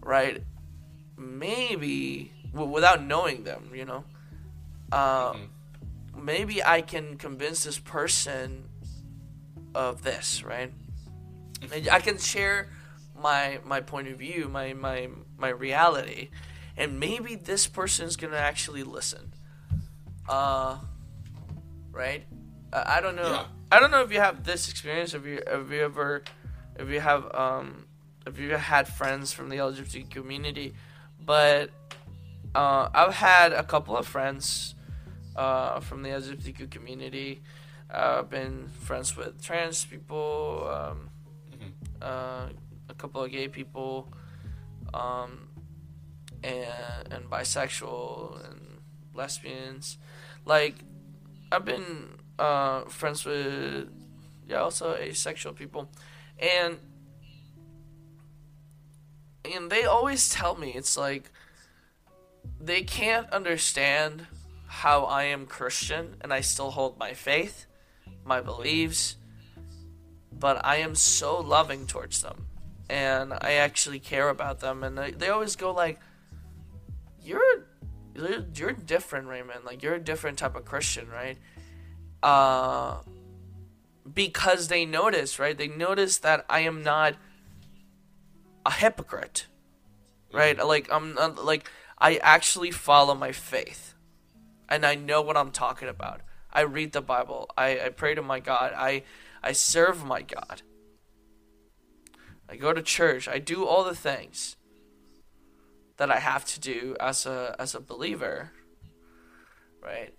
right 0.00 0.42
maybe 1.16 2.32
w- 2.52 2.70
without 2.70 3.02
knowing 3.02 3.44
them 3.44 3.70
you 3.74 3.84
know 3.84 4.04
uh, 4.92 5.34
maybe 6.16 6.64
i 6.64 6.80
can 6.80 7.16
convince 7.16 7.64
this 7.64 7.78
person 7.78 8.64
of 9.74 10.02
this 10.02 10.42
right? 10.42 10.72
And 11.72 11.88
i 11.88 12.00
can 12.00 12.18
share 12.18 12.68
my 13.20 13.58
my 13.64 13.80
point 13.80 14.08
of 14.08 14.18
view 14.18 14.48
my 14.48 14.72
my 14.72 15.08
my 15.36 15.48
reality 15.48 16.30
and 16.76 17.00
maybe 17.00 17.34
this 17.34 17.66
person's 17.66 18.16
gonna 18.16 18.36
actually 18.36 18.84
listen. 18.84 19.32
Uh 20.28 20.78
right 21.98 22.24
I 22.72 22.98
I 22.98 23.00
don't 23.00 23.16
know. 23.16 23.30
Yeah. 23.30 23.44
I 23.70 23.80
don't 23.80 23.90
know 23.90 24.02
if 24.02 24.12
you 24.12 24.20
have 24.20 24.44
this 24.44 24.68
experience. 24.68 25.14
If 25.14 25.26
you 25.26 25.42
if 25.46 25.70
you 25.70 25.82
ever, 25.82 26.22
if 26.76 26.88
you 26.88 27.00
have 27.00 27.34
um, 27.34 27.86
if 28.26 28.38
you 28.38 28.50
had 28.50 28.88
friends 28.88 29.32
from 29.32 29.48
the 29.48 29.56
LGBT 29.56 30.10
community, 30.10 30.74
but 31.24 31.70
uh, 32.54 32.88
I've 32.94 33.14
had 33.14 33.52
a 33.52 33.62
couple 33.62 33.96
of 33.96 34.06
friends 34.06 34.74
uh, 35.36 35.80
from 35.80 36.02
the 36.02 36.10
LGBTQ 36.10 36.70
community. 36.70 37.42
Uh, 37.92 38.18
I've 38.20 38.30
been 38.30 38.68
friends 38.68 39.16
with 39.16 39.42
trans 39.42 39.84
people, 39.84 40.68
um, 40.70 41.10
uh, 42.02 42.48
a 42.88 42.94
couple 42.94 43.22
of 43.22 43.30
gay 43.30 43.48
people, 43.48 44.12
um, 44.92 45.48
and 46.42 47.12
and 47.12 47.30
bisexual 47.30 48.48
and 48.48 48.80
lesbians. 49.14 49.98
Like 50.44 50.76
I've 51.50 51.64
been 51.64 52.18
uh, 52.38 52.82
friends 52.84 53.24
with 53.24 53.88
yeah 54.46 54.58
also 54.58 54.94
asexual 54.94 55.54
people, 55.54 55.90
and 56.38 56.78
and 59.44 59.70
they 59.70 59.84
always 59.84 60.28
tell 60.28 60.56
me 60.56 60.72
it's 60.74 60.96
like 60.96 61.30
they 62.60 62.82
can't 62.82 63.30
understand 63.30 64.26
how 64.66 65.04
I 65.04 65.24
am 65.24 65.46
Christian 65.46 66.16
and 66.20 66.32
I 66.32 66.40
still 66.40 66.70
hold 66.70 66.98
my 66.98 67.14
faith, 67.14 67.66
my 68.24 68.40
beliefs, 68.40 69.16
but 70.32 70.64
I 70.64 70.76
am 70.76 70.94
so 70.94 71.40
loving 71.40 71.86
towards 71.86 72.20
them, 72.22 72.46
and 72.90 73.32
I 73.32 73.54
actually 73.54 74.00
care 74.00 74.28
about 74.28 74.60
them, 74.60 74.84
and 74.84 74.98
they, 74.98 75.12
they 75.12 75.28
always 75.28 75.56
go 75.56 75.72
like, 75.72 75.98
"You're." 77.22 77.67
You're, 78.18 78.44
you're 78.54 78.72
different, 78.72 79.28
Raymond. 79.28 79.64
Like 79.64 79.82
you're 79.82 79.94
a 79.94 80.00
different 80.00 80.38
type 80.38 80.56
of 80.56 80.64
Christian, 80.64 81.08
right? 81.08 81.38
uh, 82.22 82.98
because 84.12 84.68
they 84.68 84.84
notice, 84.84 85.38
right? 85.38 85.56
They 85.56 85.68
notice 85.68 86.18
that 86.18 86.44
I 86.48 86.60
am 86.60 86.82
not 86.82 87.14
a 88.64 88.72
hypocrite, 88.72 89.46
right? 90.32 90.58
Like 90.64 90.88
I'm 90.90 91.14
not, 91.14 91.44
like 91.44 91.70
I 91.98 92.16
actually 92.16 92.70
follow 92.70 93.14
my 93.14 93.32
faith, 93.32 93.94
and 94.68 94.84
I 94.84 94.94
know 94.94 95.22
what 95.22 95.36
I'm 95.36 95.50
talking 95.50 95.88
about. 95.88 96.20
I 96.52 96.62
read 96.62 96.92
the 96.92 97.02
Bible. 97.02 97.50
I, 97.56 97.78
I 97.78 97.88
pray 97.90 98.14
to 98.14 98.22
my 98.22 98.40
God. 98.40 98.72
I 98.76 99.04
I 99.42 99.52
serve 99.52 100.04
my 100.04 100.22
God. 100.22 100.62
I 102.48 102.56
go 102.56 102.72
to 102.72 102.82
church. 102.82 103.28
I 103.28 103.38
do 103.38 103.66
all 103.66 103.84
the 103.84 103.94
things 103.94 104.56
that 105.98 106.10
I 106.10 106.18
have 106.18 106.44
to 106.46 106.60
do 106.60 106.96
as 107.00 107.26
a 107.26 107.54
as 107.58 107.74
a 107.74 107.80
believer, 107.80 108.52
right? 109.82 110.14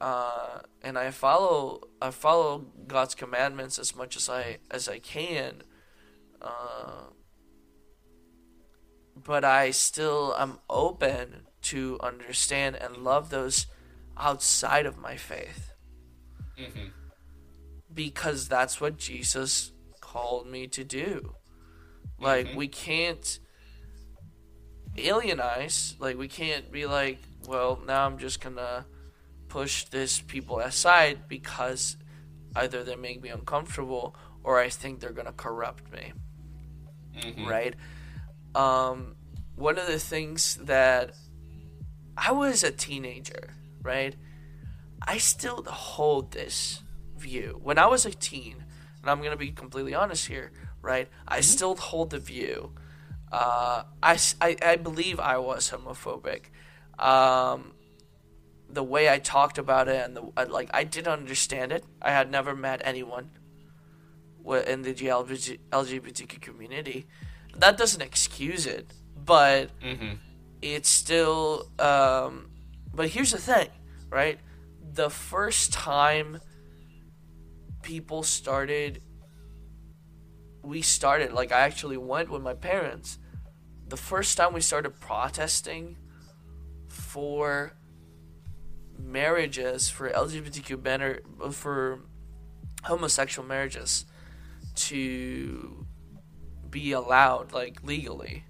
uh, 0.00 0.60
and 0.82 0.96
I 0.96 1.10
follow 1.10 1.80
I 2.00 2.10
follow 2.10 2.66
God's 2.86 3.14
commandments 3.14 3.78
as 3.78 3.94
much 3.96 4.16
as 4.16 4.28
I 4.28 4.58
as 4.70 4.88
I 4.88 4.98
can. 4.98 5.62
Uh, 6.40 7.10
but 9.16 9.44
I 9.44 9.72
still 9.72 10.34
am 10.38 10.60
open 10.70 11.46
to 11.62 11.98
understand 12.00 12.76
and 12.76 12.98
love 12.98 13.30
those 13.30 13.66
outside 14.16 14.86
of 14.86 14.96
my 14.98 15.16
faith 15.16 15.72
Mm-hmm. 16.58 16.88
because 17.92 18.48
that's 18.48 18.80
what 18.80 18.96
Jesus 18.96 19.72
called 20.00 20.46
me 20.48 20.66
to 20.68 20.84
do. 20.84 21.34
Like 22.20 22.48
Mhm. 22.48 22.56
we 22.56 22.68
can't 22.68 23.38
alienize, 25.06 25.98
like 26.00 26.16
we 26.16 26.28
can't 26.28 26.70
be 26.70 26.86
like, 26.86 27.18
well, 27.46 27.80
now 27.86 28.06
I'm 28.06 28.18
just 28.18 28.40
gonna 28.40 28.86
push 29.48 29.84
this 29.84 30.20
people 30.20 30.58
aside 30.60 31.28
because 31.28 31.96
either 32.56 32.84
they 32.84 32.96
make 32.96 33.22
me 33.22 33.30
uncomfortable 33.30 34.14
or 34.42 34.58
I 34.58 34.68
think 34.68 35.00
they're 35.00 35.12
gonna 35.12 35.32
corrupt 35.32 35.90
me. 35.92 36.12
Mm-hmm. 37.18 37.46
Right? 37.46 37.74
Um 38.54 39.16
one 39.54 39.78
of 39.78 39.86
the 39.86 39.98
things 39.98 40.56
that 40.62 41.14
I 42.16 42.32
was 42.32 42.62
a 42.64 42.70
teenager, 42.70 43.54
right? 43.82 44.14
I 45.06 45.18
still 45.18 45.62
hold 45.64 46.32
this 46.32 46.82
view. 47.16 47.60
When 47.62 47.78
I 47.78 47.86
was 47.86 48.06
a 48.06 48.10
teen, 48.10 48.64
and 49.00 49.10
I'm 49.10 49.22
to 49.22 49.36
be 49.36 49.52
completely 49.52 49.94
honest 49.94 50.26
here, 50.26 50.52
right? 50.82 51.08
I 51.26 51.40
still 51.40 51.76
hold 51.76 52.10
the 52.10 52.18
view. 52.18 52.72
Uh, 53.30 53.84
I, 54.02 54.18
I, 54.40 54.56
I 54.62 54.76
believe 54.76 55.20
I 55.20 55.38
was 55.38 55.70
homophobic. 55.70 56.44
Um, 56.98 57.72
the 58.70 58.82
way 58.82 59.08
I 59.08 59.18
talked 59.18 59.56
about 59.58 59.88
it 59.88 60.04
and 60.04 60.16
the 60.16 60.46
like 60.46 60.70
I 60.74 60.84
didn't 60.84 61.12
understand 61.12 61.72
it. 61.72 61.84
I 62.02 62.10
had 62.10 62.30
never 62.30 62.54
met 62.54 62.80
anyone 62.84 63.30
in 64.66 64.82
the 64.82 64.94
LGBT, 64.94 65.58
LGBTQ 65.70 66.40
community. 66.40 67.06
That 67.56 67.76
doesn't 67.76 68.02
excuse 68.02 68.66
it, 68.66 68.92
but 69.16 69.70
Mm-hmm. 69.82 70.14
it's 70.62 70.88
still 70.88 71.70
um 71.78 72.50
but 72.94 73.08
here's 73.10 73.32
the 73.32 73.38
thing 73.38 73.68
right 74.10 74.38
the 74.92 75.08
first 75.10 75.72
time 75.72 76.40
people 77.82 78.22
started 78.22 79.00
we 80.62 80.82
started 80.82 81.32
like 81.32 81.52
i 81.52 81.60
actually 81.60 81.96
went 81.96 82.30
with 82.30 82.42
my 82.42 82.54
parents 82.54 83.18
the 83.88 83.96
first 83.96 84.36
time 84.36 84.52
we 84.52 84.60
started 84.60 84.90
protesting 85.00 85.96
for 86.88 87.72
marriages 88.98 89.88
for 89.88 90.10
lgbtq 90.10 90.82
banner 90.82 91.20
for 91.52 92.00
homosexual 92.84 93.46
marriages 93.46 94.04
to 94.74 95.86
be 96.70 96.92
allowed 96.92 97.52
like 97.52 97.82
legally 97.82 98.44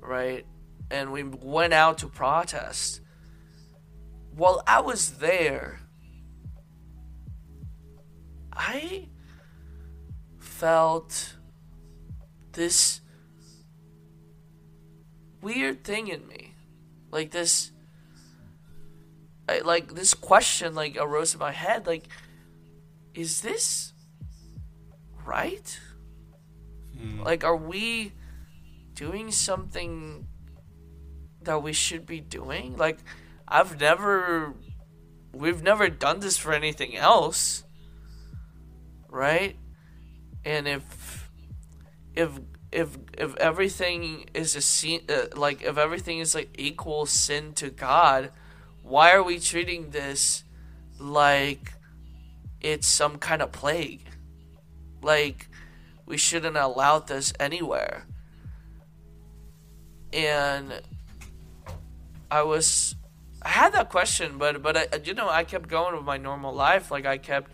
right? 0.00 0.44
And 0.90 1.12
we 1.12 1.22
went 1.22 1.72
out 1.72 1.98
to 1.98 2.08
protest. 2.08 3.00
While 4.34 4.62
I 4.66 4.80
was 4.80 5.18
there, 5.18 5.80
I 8.52 9.08
felt 10.60 11.36
this 12.52 13.00
weird 15.40 15.82
thing 15.82 16.08
in 16.08 16.26
me. 16.28 16.54
Like 17.10 17.30
this 17.30 17.72
I, 19.48 19.60
like 19.60 19.94
this 19.94 20.14
question 20.14 20.74
like 20.74 20.96
arose 20.96 21.34
in 21.34 21.40
my 21.40 21.52
head 21.52 21.86
like 21.86 22.04
is 23.14 23.40
this 23.40 23.92
right? 25.24 25.80
Hmm. 26.96 27.22
Like 27.22 27.42
are 27.42 27.56
we 27.56 28.12
doing 28.94 29.30
something 29.30 30.26
that 31.42 31.62
we 31.62 31.72
should 31.72 32.06
be 32.06 32.20
doing. 32.20 32.76
Like, 32.76 32.98
I've 33.48 33.80
never 33.80 34.54
we've 35.32 35.62
never 35.62 35.88
done 35.88 36.20
this 36.20 36.36
for 36.36 36.52
anything 36.52 36.96
else, 36.96 37.64
right? 39.08 39.56
And 40.44 40.66
if 40.66 41.30
if 42.14 42.38
if 42.72 42.96
if 43.16 43.36
everything 43.36 44.26
is 44.34 44.56
a 44.56 44.60
sin, 44.60 45.00
uh, 45.08 45.36
like 45.36 45.62
if 45.62 45.76
everything 45.76 46.18
is 46.18 46.34
like 46.34 46.54
equal 46.58 47.06
sin 47.06 47.52
to 47.54 47.70
God, 47.70 48.30
why 48.82 49.12
are 49.12 49.22
we 49.22 49.38
treating 49.38 49.90
this 49.90 50.44
like 50.98 51.74
it's 52.60 52.86
some 52.86 53.18
kind 53.18 53.42
of 53.42 53.52
plague? 53.52 54.06
Like 55.02 55.48
we 56.06 56.16
shouldn't 56.16 56.56
allow 56.56 56.98
this 57.00 57.32
anywhere. 57.38 58.06
And 60.12 60.80
I 62.30 62.42
was 62.42 62.96
I 63.42 63.48
had 63.48 63.72
that 63.72 63.90
question, 63.90 64.38
but 64.38 64.62
but 64.62 64.76
I, 64.76 64.86
you 65.04 65.14
know 65.14 65.28
I 65.28 65.44
kept 65.44 65.68
going 65.68 65.94
with 65.96 66.04
my 66.04 66.16
normal 66.16 66.54
life. 66.54 66.90
Like 66.90 67.06
I 67.06 67.18
kept, 67.18 67.50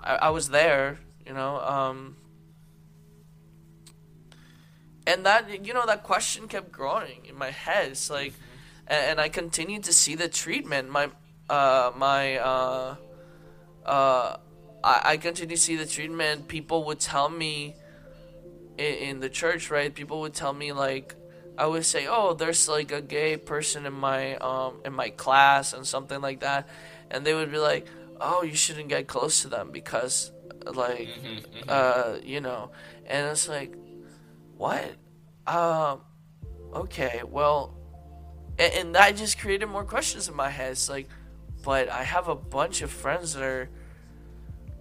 I, 0.00 0.14
I 0.14 0.30
was 0.30 0.48
there, 0.48 0.98
you 1.26 1.32
know. 1.32 1.60
Um, 1.60 2.16
and 5.06 5.26
that 5.26 5.66
you 5.66 5.74
know 5.74 5.86
that 5.86 6.02
question 6.02 6.48
kept 6.48 6.70
growing 6.70 7.26
in 7.28 7.36
my 7.36 7.50
head. 7.50 7.92
It's 7.92 8.10
like, 8.10 8.34
and, 8.86 9.10
and 9.12 9.20
I 9.20 9.28
continued 9.28 9.84
to 9.84 9.92
see 9.92 10.14
the 10.14 10.28
treatment. 10.28 10.90
My 10.90 11.10
uh 11.50 11.92
my 11.96 12.36
uh 12.36 12.96
uh 13.84 14.36
I, 14.84 15.00
I 15.04 15.16
continued 15.16 15.56
to 15.56 15.60
see 15.60 15.76
the 15.76 15.86
treatment. 15.86 16.48
People 16.48 16.84
would 16.84 17.00
tell 17.00 17.28
me 17.28 17.76
in, 18.78 18.94
in 18.94 19.20
the 19.20 19.28
church, 19.28 19.70
right? 19.70 19.94
People 19.94 20.20
would 20.20 20.34
tell 20.34 20.52
me 20.52 20.72
like 20.72 21.14
I 21.58 21.66
would 21.66 21.84
say, 21.84 22.06
"Oh, 22.08 22.34
there's 22.34 22.68
like 22.68 22.92
a 22.92 23.00
gay 23.00 23.36
person 23.36 23.86
in 23.86 23.92
my 23.92 24.36
um 24.36 24.80
in 24.84 24.92
my 24.92 25.10
class 25.10 25.72
and 25.72 25.86
something 25.86 26.20
like 26.20 26.40
that," 26.40 26.68
and 27.10 27.24
they 27.26 27.34
would 27.34 27.50
be 27.50 27.58
like, 27.58 27.86
"Oh, 28.20 28.42
you 28.42 28.54
shouldn't 28.54 28.88
get 28.88 29.06
close 29.06 29.42
to 29.42 29.48
them 29.48 29.70
because 29.70 30.32
like 30.66 31.08
Mm-hmm, 31.08 31.26
mm-hmm. 31.26 31.68
uh 31.68 32.18
you 32.22 32.40
know," 32.40 32.70
and 33.06 33.28
it's 33.28 33.48
like, 33.48 33.74
what? 34.56 34.96
Um, 35.46 36.00
okay, 36.74 37.22
well, 37.28 37.74
and, 38.58 38.72
and 38.74 38.94
that 38.94 39.16
just 39.16 39.38
created 39.38 39.66
more 39.66 39.84
questions 39.84 40.28
in 40.28 40.36
my 40.36 40.50
head. 40.50 40.72
It's 40.72 40.88
like, 40.88 41.08
but 41.62 41.88
I 41.88 42.02
have 42.04 42.28
a 42.28 42.34
bunch 42.34 42.82
of 42.82 42.90
friends 42.90 43.34
that 43.34 43.42
are 43.42 43.68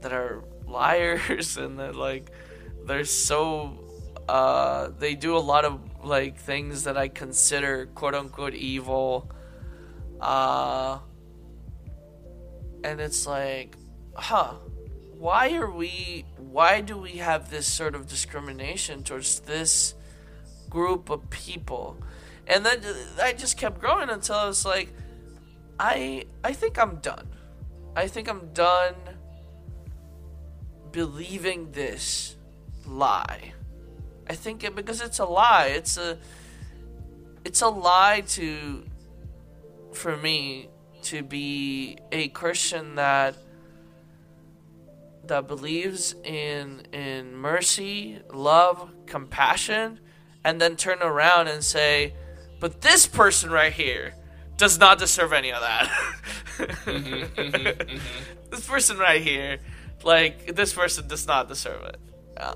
that 0.02 0.13
are 0.13 0.44
liars 0.67 1.58
and 1.63 1.80
that 1.80 1.96
like 1.96 2.32
they're 2.86 3.06
so 3.06 3.78
uh 4.28 4.89
they 5.00 5.15
do 5.15 5.36
a 5.36 5.39
lot 5.39 5.65
of 5.65 5.80
like 6.04 6.38
things 6.38 6.84
that 6.84 6.98
I 6.98 7.08
consider 7.08 7.88
quote 7.88 8.15
unquote 8.15 8.54
evil 8.54 9.32
uh 10.20 11.00
and 12.84 13.00
it's 13.00 13.28
like 13.28 13.76
huh 14.15 14.56
why 15.22 15.54
are 15.54 15.70
we 15.70 16.26
why 16.38 16.82
do 16.82 16.98
we 16.98 17.18
have 17.30 17.52
this 17.52 17.68
sort 17.68 17.94
of 17.94 18.08
discrimination 18.08 19.04
towards 19.04 19.42
this 19.42 19.94
group 20.70 21.10
of 21.10 21.30
people 21.30 21.96
and 22.48 22.66
then 22.66 22.80
I 23.22 23.34
just 23.34 23.56
kept 23.58 23.80
growing 23.80 24.10
until 24.10 24.36
I 24.36 24.48
was 24.48 24.66
like 24.66 24.90
I 25.80 26.26
I 26.44 26.54
think 26.54 26.80
I'm 26.80 26.96
done 26.98 27.28
I 27.96 28.08
think 28.08 28.30
I'm 28.30 28.52
done 28.54 28.96
believing 30.92 31.72
this 31.72 32.36
lie. 32.86 33.54
I 34.28 34.36
think 34.36 34.64
it 34.64 34.76
because 34.76 35.02
it's 35.02 35.20
a 35.20 35.26
lie. 35.26 35.68
It's 35.68 35.98
a 35.98 36.18
it's 37.44 37.62
a 37.62 37.70
lie 37.70 38.24
to 38.28 38.84
for 39.94 40.16
me 40.16 40.70
to 41.04 41.24
be 41.24 41.98
a 42.12 42.30
Christian 42.30 42.96
that 42.96 43.36
that 45.32 45.48
believes 45.48 46.13
in 46.26 46.82
in 46.91 47.34
mercy, 47.34 48.20
love, 48.34 48.91
compassion 49.06 49.98
and 50.44 50.60
then 50.60 50.76
turn 50.76 51.02
around 51.02 51.48
and 51.48 51.63
say, 51.63 52.13
"But 52.60 52.82
this 52.82 53.08
person 53.08 53.50
right 53.50 53.72
here 53.72 54.13
does 54.58 54.78
not 54.78 55.00
deserve 55.00 55.32
any 55.32 55.54
of 55.54 55.62
that." 55.62 55.88
This 58.52 58.67
person 58.67 58.98
right 58.98 59.22
here 59.22 59.60
like 60.04 60.54
this 60.58 60.74
person 60.74 61.08
does 61.08 61.26
not 61.26 61.48
deserve 61.48 61.82
it. 61.84 61.98
Uh, 62.36 62.56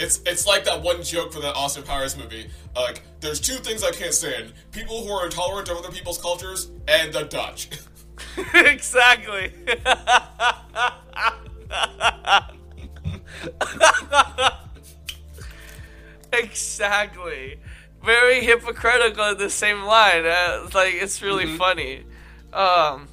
It's 0.00 0.20
it's 0.26 0.44
like 0.48 0.64
that 0.64 0.82
one 0.82 1.04
joke 1.04 1.32
from 1.32 1.42
that 1.42 1.54
Austin 1.54 1.84
Powers 1.84 2.16
movie. 2.16 2.50
Like, 2.74 3.02
there's 3.20 3.38
two 3.38 3.58
things 3.66 3.84
I 3.84 3.92
can't 3.92 4.12
stand: 4.12 4.52
people 4.72 5.04
who 5.04 5.12
are 5.12 5.24
intolerant 5.26 5.68
of 5.68 5.76
other 5.76 5.92
people's 5.92 6.18
cultures, 6.18 6.72
and 6.88 7.12
the 7.12 7.22
Dutch. 7.22 7.68
exactly. 8.54 9.52
exactly. 16.32 17.60
Very 18.04 18.40
hypocritical 18.40 19.30
in 19.30 19.38
the 19.38 19.50
same 19.50 19.82
line. 19.82 20.24
Uh, 20.24 20.68
like 20.74 20.94
it's 20.94 21.22
really 21.22 21.56
funny. 21.56 22.04
Um. 22.52 23.08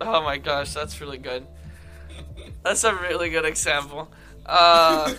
Oh 0.00 0.22
my 0.22 0.38
gosh, 0.38 0.72
that's 0.72 1.00
really 1.00 1.18
good. 1.18 1.46
That's 2.62 2.84
a 2.84 2.94
really 2.94 3.30
good 3.30 3.44
example. 3.44 4.10
Uh, 4.46 5.12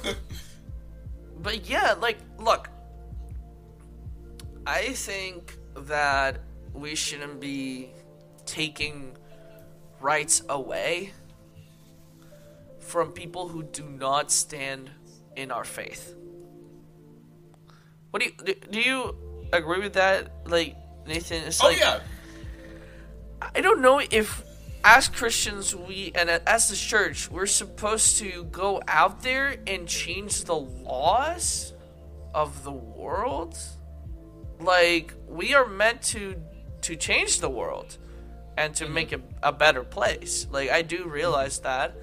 but 1.42 1.70
yeah, 1.70 1.94
like, 1.94 2.18
look, 2.40 2.70
I 4.68 4.94
think 4.94 5.58
that 5.76 6.40
we 6.74 6.96
shouldn't 6.96 7.40
be 7.40 7.92
taking 8.46 9.16
rights 10.02 10.42
away 10.50 11.14
from 12.96 13.12
people 13.12 13.50
who 13.50 13.62
do 13.62 13.84
not 13.90 14.32
stand 14.32 14.90
in 15.36 15.52
our 15.52 15.66
faith. 15.66 16.16
What 18.10 18.22
do 18.22 18.30
you 18.30 18.32
do? 18.46 18.54
do 18.72 18.80
you 18.80 19.16
agree 19.52 19.82
with 19.82 19.96
that? 19.96 20.48
Like 20.48 20.78
Nathan, 21.06 21.44
it's 21.44 21.62
oh 21.62 21.68
like 21.68 21.80
yeah, 21.80 22.00
I 23.42 23.60
don't 23.60 23.82
know 23.82 24.00
if 24.00 24.46
as 24.86 25.10
Christians 25.10 25.76
we 25.76 26.14
and 26.16 26.30
as 26.30 26.70
the 26.70 26.78
church 26.78 27.30
we're 27.30 27.48
supposed 27.48 28.18
to 28.20 28.46
go 28.46 28.82
out 28.88 29.24
there 29.24 29.58
and 29.68 29.90
change 29.90 30.46
the 30.46 30.56
laws 30.56 31.74
of 32.34 32.64
the 32.64 32.72
world. 32.72 33.58
Like 34.62 35.14
we 35.28 35.54
are 35.54 35.68
meant 35.68 36.02
to 36.14 36.42
to 36.84 36.96
change 36.96 37.42
the 37.42 37.50
world 37.50 37.98
and 38.58 38.74
to 38.76 38.86
mm-hmm. 38.86 38.94
make 38.94 39.12
it 39.12 39.22
a 39.44 39.52
better 39.52 39.84
place. 39.84 40.48
Like 40.50 40.70
I 40.70 40.82
do 40.82 41.10
realize 41.10 41.60
that. 41.60 41.94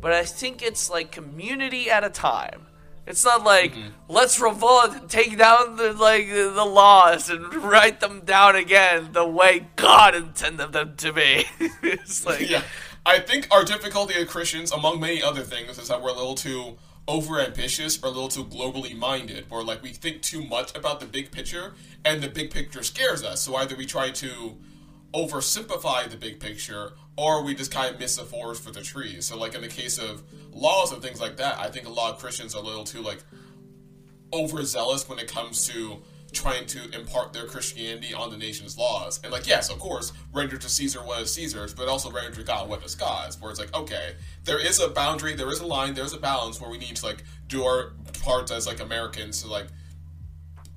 But 0.00 0.12
I 0.12 0.24
think 0.24 0.62
it's 0.62 0.88
like 0.88 1.10
community 1.10 1.90
at 1.90 2.04
a 2.04 2.10
time. 2.10 2.66
It's 3.08 3.24
not 3.24 3.42
like 3.42 3.72
mm-hmm. 3.72 3.88
let's 4.08 4.38
revolt 4.38 4.92
and 4.94 5.08
take 5.08 5.38
down 5.38 5.76
the 5.76 5.94
like 5.94 6.28
the 6.28 6.64
laws 6.64 7.30
and 7.30 7.54
write 7.64 8.00
them 8.00 8.20
down 8.20 8.54
again 8.54 9.10
the 9.12 9.26
way 9.26 9.66
God 9.76 10.14
intended 10.14 10.72
them 10.72 10.94
to 10.98 11.12
be. 11.14 11.46
it's 11.82 12.26
like 12.26 12.48
yeah. 12.48 12.62
I 13.06 13.20
think 13.20 13.48
our 13.50 13.64
difficulty 13.64 14.14
as 14.14 14.28
Christians, 14.28 14.70
among 14.72 15.00
many 15.00 15.22
other 15.22 15.40
things, 15.40 15.78
is 15.78 15.88
that 15.88 16.02
we're 16.02 16.10
a 16.10 16.14
little 16.14 16.34
too 16.34 16.76
over 17.06 17.40
ambitious 17.40 18.02
or 18.02 18.08
a 18.08 18.10
little 18.10 18.28
too 18.28 18.44
globally 18.44 18.94
minded, 18.94 19.46
or 19.48 19.64
like 19.64 19.82
we 19.82 19.88
think 19.88 20.20
too 20.20 20.44
much 20.44 20.76
about 20.76 21.00
the 21.00 21.06
big 21.06 21.30
picture, 21.30 21.72
and 22.04 22.22
the 22.22 22.28
big 22.28 22.50
picture 22.50 22.82
scares 22.82 23.24
us. 23.24 23.40
So 23.40 23.56
either 23.56 23.74
we 23.74 23.86
try 23.86 24.10
to 24.10 24.58
oversimplify 25.14 26.08
the 26.08 26.16
big 26.16 26.40
picture, 26.40 26.92
or 27.16 27.42
we 27.42 27.54
just 27.54 27.72
kind 27.72 27.92
of 27.92 28.00
miss 28.00 28.16
the 28.16 28.24
forest 28.24 28.62
for 28.62 28.70
the 28.70 28.82
trees. 28.82 29.26
So 29.26 29.38
like 29.38 29.54
in 29.54 29.62
the 29.62 29.68
case 29.68 29.98
of 29.98 30.22
laws 30.52 30.92
and 30.92 31.02
things 31.02 31.20
like 31.20 31.36
that, 31.36 31.58
I 31.58 31.68
think 31.68 31.86
a 31.86 31.90
lot 31.90 32.14
of 32.14 32.20
Christians 32.20 32.54
are 32.54 32.62
a 32.62 32.66
little 32.66 32.84
too 32.84 33.00
like 33.00 33.22
overzealous 34.32 35.08
when 35.08 35.18
it 35.18 35.32
comes 35.32 35.66
to 35.68 36.02
trying 36.32 36.66
to 36.66 36.90
impart 36.94 37.32
their 37.32 37.46
Christianity 37.46 38.12
on 38.12 38.30
the 38.30 38.36
nation's 38.36 38.76
laws. 38.76 39.20
And 39.24 39.32
like, 39.32 39.46
yes, 39.46 39.70
of 39.70 39.78
course, 39.78 40.12
render 40.32 40.58
to 40.58 40.68
Caesar 40.68 41.00
what 41.00 41.22
is 41.22 41.32
Caesar's, 41.34 41.72
but 41.72 41.88
also 41.88 42.10
render 42.10 42.36
to 42.36 42.42
God 42.42 42.68
what 42.68 42.84
is 42.84 42.94
God's. 42.94 43.40
Where 43.40 43.50
it's 43.50 43.58
like, 43.58 43.74
okay, 43.74 44.14
there 44.44 44.64
is 44.64 44.78
a 44.78 44.88
boundary, 44.88 45.34
there 45.34 45.50
is 45.50 45.60
a 45.60 45.66
line, 45.66 45.94
there's 45.94 46.12
a 46.12 46.18
balance 46.18 46.60
where 46.60 46.70
we 46.70 46.78
need 46.78 46.96
to 46.96 47.06
like 47.06 47.24
do 47.46 47.64
our 47.64 47.92
parts 48.22 48.52
as 48.52 48.66
like 48.66 48.80
Americans 48.80 49.42
to 49.42 49.48
like 49.48 49.68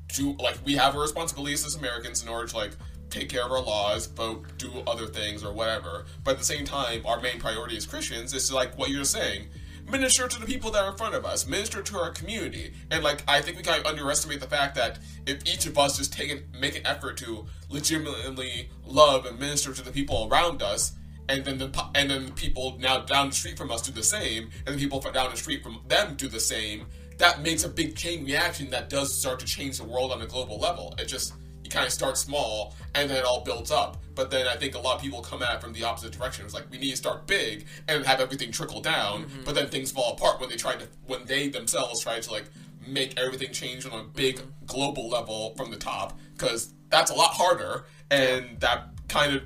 do 0.08 0.34
like 0.40 0.58
we 0.66 0.76
have 0.76 0.96
a 0.96 1.00
responsibilities 1.00 1.66
as 1.66 1.76
Americans 1.76 2.24
in 2.24 2.30
order 2.30 2.48
to 2.48 2.56
like 2.56 2.72
take 3.12 3.30
care 3.30 3.46
of 3.46 3.52
our 3.52 3.62
laws, 3.62 4.08
vote, 4.08 4.46
do 4.58 4.72
other 4.88 5.06
things 5.06 5.44
or 5.44 5.54
whatever. 5.54 6.06
But 6.24 6.32
at 6.32 6.38
the 6.40 6.46
same 6.46 6.66
time, 6.66 7.06
our 7.06 7.20
main 7.20 7.40
priority 7.40 7.78
as 7.78 7.86
Christians 7.86 8.34
is 8.34 8.52
like 8.52 8.78
what 8.78 8.90
you're 8.90 9.04
saying. 9.04 9.48
Minister 9.90 10.28
to 10.28 10.40
the 10.40 10.46
people 10.46 10.72
that 10.72 10.84
are 10.84 10.92
in 10.92 10.98
front 10.98 11.16
of 11.16 11.26
us, 11.26 11.46
minister 11.46 11.82
to 11.82 11.98
our 11.98 12.12
community, 12.12 12.74
and 12.92 13.04
like 13.04 13.24
I 13.28 13.42
think 13.42 13.58
we 13.58 13.64
kind 13.64 13.82
of 13.82 13.86
underestimate 13.86 14.40
the 14.40 14.48
fact 14.48 14.76
that 14.76 15.00
if 15.26 15.46
each 15.46 15.66
of 15.66 15.78
us 15.78 15.98
just 15.98 16.14
take 16.14 16.32
an, 16.32 16.44
make 16.58 16.78
an 16.78 16.88
effort 16.88 17.18
to 17.18 17.46
legitimately 17.70 18.70
love 18.86 19.26
and 19.26 19.38
minister 19.38 19.74
to 19.74 19.82
the 19.84 19.92
people 19.92 20.30
around 20.32 20.62
us, 20.62 20.94
and 21.28 21.44
then 21.44 21.58
the 21.58 21.86
and 21.96 22.10
then 22.10 22.28
the 22.28 22.32
people 22.32 22.78
now 22.80 23.00
down 23.00 23.30
the 23.30 23.36
street 23.36 23.58
from 23.58 23.70
us 23.70 23.82
do 23.82 23.92
the 23.92 24.04
same, 24.04 24.50
and 24.66 24.76
the 24.76 24.80
people 24.80 25.00
down 25.00 25.30
the 25.30 25.36
street 25.38 25.62
from 25.62 25.82
them 25.88 26.16
do 26.16 26.28
the 26.30 26.40
same, 26.40 26.86
that 27.18 27.42
makes 27.42 27.66
a 27.66 27.70
big 27.70 27.96
chain 27.96 28.24
reaction 28.24 28.70
that 28.70 28.90
does 28.90 29.14
start 29.14 29.40
to 29.40 29.46
change 29.46 29.78
the 29.78 29.84
world 29.84 30.12
on 30.12 30.22
a 30.22 30.26
global 30.26 30.58
level. 30.58 30.96
It 31.00 31.06
just 31.06 31.34
kind 31.72 31.86
of 31.86 31.92
start 31.94 32.18
small 32.18 32.76
and 32.96 33.10
then 33.10 33.18
it 33.18 33.24
all 33.26 33.42
builds 33.42 33.72
up. 33.72 33.98
But 34.14 34.30
then 34.30 34.48
I 34.48 34.56
think 34.58 34.76
a 34.76 34.80
lot 34.80 34.96
of 34.98 35.02
people 35.02 35.22
come 35.22 35.42
at 35.42 35.56
it 35.56 35.62
from 35.62 35.74
the 35.74 35.84
opposite 35.84 36.12
direction. 36.12 36.46
It's 36.46 36.54
like 36.54 36.70
we 36.70 36.78
need 36.78 36.92
to 36.92 36.98
start 36.98 37.26
big 37.28 37.66
and 37.88 38.06
have 38.06 38.20
everything 38.20 38.52
trickle 38.52 38.82
down, 38.82 39.24
Mm-hmm. 39.24 39.44
but 39.46 39.56
then 39.56 39.68
things 39.70 39.92
fall 39.92 40.14
apart 40.14 40.40
when 40.40 40.50
they 40.50 40.58
try 40.58 40.76
to 40.76 40.88
when 41.08 41.26
they 41.26 41.48
themselves 41.48 42.02
try 42.02 42.20
to 42.20 42.32
like 42.32 42.46
make 42.86 43.18
everything 43.20 43.52
change 43.54 43.86
on 43.86 44.00
a 44.00 44.04
big 44.04 44.36
Mm-hmm. 44.38 44.66
global 44.66 45.10
level 45.10 45.54
from 45.56 45.72
the 45.72 45.78
top 45.78 46.18
because 46.38 46.74
that's 46.90 47.10
a 47.12 47.14
lot 47.16 47.32
harder 47.34 47.86
and 48.10 48.60
that 48.60 48.90
kind 49.08 49.36
of 49.36 49.44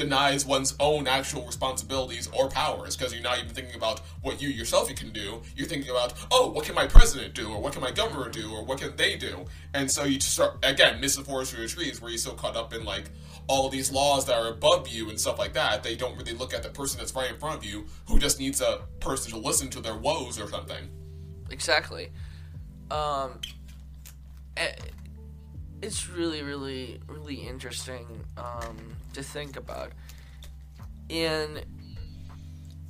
denies 0.00 0.46
one's 0.46 0.74
own 0.80 1.06
actual 1.06 1.44
responsibilities 1.44 2.28
or 2.32 2.48
powers 2.48 2.96
because 2.96 3.12
you're 3.12 3.22
not 3.22 3.38
even 3.38 3.50
thinking 3.50 3.74
about 3.74 4.00
what 4.22 4.40
you 4.40 4.48
yourself 4.48 4.88
you 4.88 4.96
can 4.96 5.10
do. 5.10 5.42
You're 5.54 5.68
thinking 5.68 5.90
about, 5.90 6.14
oh, 6.30 6.50
what 6.50 6.64
can 6.64 6.74
my 6.74 6.86
president 6.86 7.34
do, 7.34 7.50
or 7.52 7.60
what 7.60 7.74
can 7.74 7.82
my 7.82 7.90
governor 7.90 8.30
do, 8.30 8.50
or 8.50 8.64
what 8.64 8.80
can 8.80 8.96
they 8.96 9.16
do? 9.16 9.44
And 9.74 9.90
so 9.90 10.04
you 10.04 10.18
start 10.18 10.56
again 10.62 11.00
missing 11.00 11.22
forest 11.22 11.52
for 11.52 11.60
your 11.60 11.68
trees, 11.68 12.00
where 12.00 12.10
you're 12.10 12.18
so 12.18 12.32
caught 12.32 12.56
up 12.56 12.72
in 12.72 12.84
like 12.84 13.10
all 13.46 13.68
these 13.68 13.92
laws 13.92 14.24
that 14.26 14.38
are 14.38 14.48
above 14.48 14.88
you 14.88 15.10
and 15.10 15.20
stuff 15.20 15.38
like 15.38 15.52
that. 15.52 15.82
They 15.82 15.96
don't 15.96 16.16
really 16.16 16.32
look 16.32 16.54
at 16.54 16.62
the 16.62 16.70
person 16.70 16.98
that's 16.98 17.14
right 17.14 17.30
in 17.30 17.38
front 17.38 17.58
of 17.58 17.64
you, 17.64 17.84
who 18.06 18.18
just 18.18 18.40
needs 18.40 18.62
a 18.62 18.80
person 19.00 19.32
to 19.32 19.38
listen 19.38 19.68
to 19.70 19.80
their 19.80 19.96
woes 19.96 20.40
or 20.40 20.48
something. 20.48 20.88
Exactly. 21.50 22.10
Um, 22.90 23.40
eh, 24.56 24.72
it's 25.82 26.08
really, 26.08 26.42
really, 26.42 27.00
really 27.06 27.36
interesting 27.36 28.06
um, 28.38 28.96
to 29.14 29.22
think 29.22 29.56
about. 29.56 29.92
And 31.08 31.64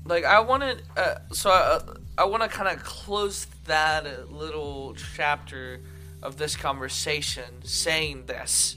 like, 0.04 0.24
I 0.24 0.40
wanted, 0.40 0.82
uh, 0.96 1.16
so 1.32 1.50
I, 1.50 1.80
I 2.18 2.24
want 2.24 2.42
to 2.42 2.48
kind 2.48 2.68
of 2.68 2.82
close 2.84 3.46
that 3.64 4.32
little 4.32 4.94
chapter 4.94 5.80
of 6.22 6.36
this 6.36 6.56
conversation 6.56 7.62
saying 7.62 8.26
this: 8.26 8.76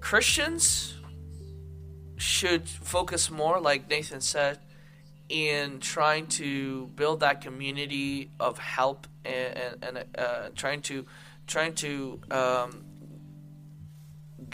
Christians 0.00 0.94
should 2.16 2.68
focus 2.68 3.30
more, 3.30 3.60
like 3.60 3.88
Nathan 3.90 4.20
said, 4.20 4.58
in 5.28 5.80
trying 5.80 6.26
to 6.26 6.86
build 6.94 7.20
that 7.20 7.40
community 7.40 8.30
of 8.38 8.58
help 8.58 9.06
and, 9.24 9.58
and, 9.58 9.84
and 9.84 10.04
uh, 10.16 10.48
trying 10.54 10.82
to 10.82 11.04
trying 11.46 11.74
to 11.74 12.20
um, 12.30 12.83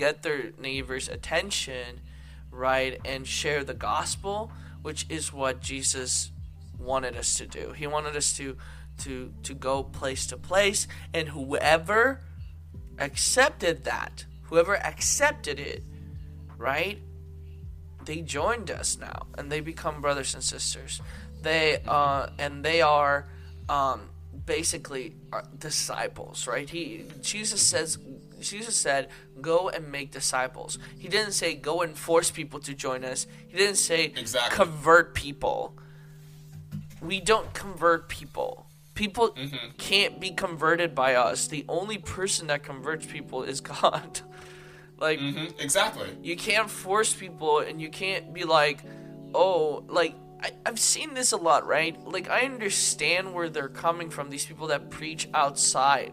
get 0.01 0.23
their 0.23 0.51
neighbors' 0.59 1.09
attention, 1.09 2.01
right, 2.51 3.01
and 3.05 3.27
share 3.27 3.63
the 3.63 3.75
gospel, 3.75 4.51
which 4.83 5.07
is 5.09 5.33
what 5.33 5.61
Jesus 5.61 6.33
wanted 6.79 7.17
us 7.17 7.37
to 7.39 7.47
do. 7.47 7.73
He 7.73 7.87
wanted 7.87 8.17
us 8.17 8.37
to 8.39 8.57
to 9.05 9.33
to 9.45 9.55
go 9.55 9.83
place 9.83 10.27
to 10.27 10.37
place, 10.37 10.89
and 11.15 11.29
whoever 11.29 12.21
accepted 12.99 13.85
that, 13.85 14.25
whoever 14.43 14.77
accepted 14.77 15.59
it, 15.61 15.85
right, 16.59 16.99
they 18.05 18.21
joined 18.21 18.71
us 18.71 18.99
now 18.99 19.27
and 19.37 19.51
they 19.53 19.61
become 19.61 20.01
brothers 20.01 20.35
and 20.35 20.43
sisters 20.43 21.01
they 21.43 21.81
uh 21.87 22.29
and 22.39 22.65
they 22.65 22.81
are 22.81 23.27
um 23.69 24.01
basically 24.47 25.15
disciples 25.59 26.47
right 26.47 26.71
he 26.71 27.05
jesus 27.21 27.61
says 27.61 27.99
jesus 28.41 28.75
said 28.77 29.09
go 29.41 29.69
and 29.71 29.91
make 29.91 30.11
disciples. 30.11 30.79
He 30.99 31.09
didn't 31.09 31.33
say 31.33 31.55
go 31.55 31.83
and 31.83 31.97
force 31.97 32.31
people 32.31 32.61
to 32.61 32.75
join 32.75 33.05
us. 33.05 33.27
He 33.49 33.57
didn't 33.57 33.77
say 33.77 34.07
Exactly. 34.17 34.57
convert 34.57 35.15
people. 35.15 35.75
We 37.01 37.21
don't 37.21 37.53
convert 37.55 38.09
people. 38.09 38.67
People 38.95 39.35
can't 39.79 40.21
be 40.21 40.31
converted 40.33 40.95
by 40.95 41.15
us. 41.15 41.47
The 41.49 41.65
only 41.69 41.97
person 41.97 42.49
that 42.49 42.63
converts 42.63 43.07
people 43.07 43.43
is 43.45 43.61
god. 43.73 44.21
Like 44.99 45.19
hmm 45.19 45.47
Exactly. 45.59 46.09
you 46.23 46.37
can't 46.37 46.69
force 46.69 47.15
people 47.15 47.61
and 47.61 47.81
you 47.81 47.89
can't 47.89 48.35
be 48.35 48.45
like 48.45 48.81
oh 49.35 49.85
like 49.89 50.15
I, 50.43 50.51
i've 50.67 50.79
seen 50.79 51.15
this 51.15 51.33
a 51.33 51.37
lot 51.39 51.67
right? 51.67 51.97
Like 52.07 52.29
i 52.29 52.43
understand 52.43 53.33
where 53.33 53.49
they're 53.49 53.69
coming 53.69 54.11
from 54.11 54.29
these 54.29 54.45
people 54.45 54.67
that 54.67 54.91
preach 54.91 55.29
outside 55.33 56.13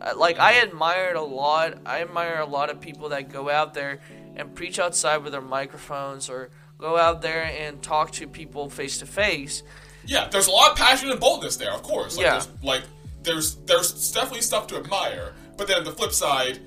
Uh, 0.00 0.12
like 0.16 0.38
i 0.38 0.52
admired 0.52 1.16
a 1.16 1.22
lot 1.22 1.78
i 1.86 2.02
admire 2.02 2.38
a 2.40 2.46
lot 2.46 2.70
of 2.70 2.80
people 2.80 3.08
that 3.08 3.30
go 3.30 3.48
out 3.48 3.74
there 3.74 4.00
and 4.36 4.54
preach 4.54 4.78
outside 4.78 5.18
with 5.18 5.32
their 5.32 5.40
microphones 5.40 6.28
or 6.28 6.50
go 6.78 6.98
out 6.98 7.22
there 7.22 7.44
and 7.44 7.82
talk 7.82 8.10
to 8.12 8.26
people 8.26 8.68
face 8.68 8.98
to 8.98 9.06
face 9.06 9.62
Yeah, 10.06 10.28
there's 10.28 10.46
a 10.46 10.50
lot 10.52 10.70
of 10.70 10.76
passion 10.76 11.10
and 11.10 11.18
boldness 11.18 11.56
there, 11.56 11.72
of 11.72 11.82
course. 11.82 12.16
Like, 12.16 12.24
Yeah. 12.26 12.32
There's, 12.32 12.48
like 12.62 12.82
there's 13.22 13.54
there's 13.66 14.12
definitely 14.12 14.42
stuff 14.42 14.66
to 14.68 14.76
admire, 14.76 15.32
but 15.56 15.66
then 15.66 15.78
on 15.78 15.84
the 15.84 15.90
flip 15.92 16.12
side, 16.12 16.60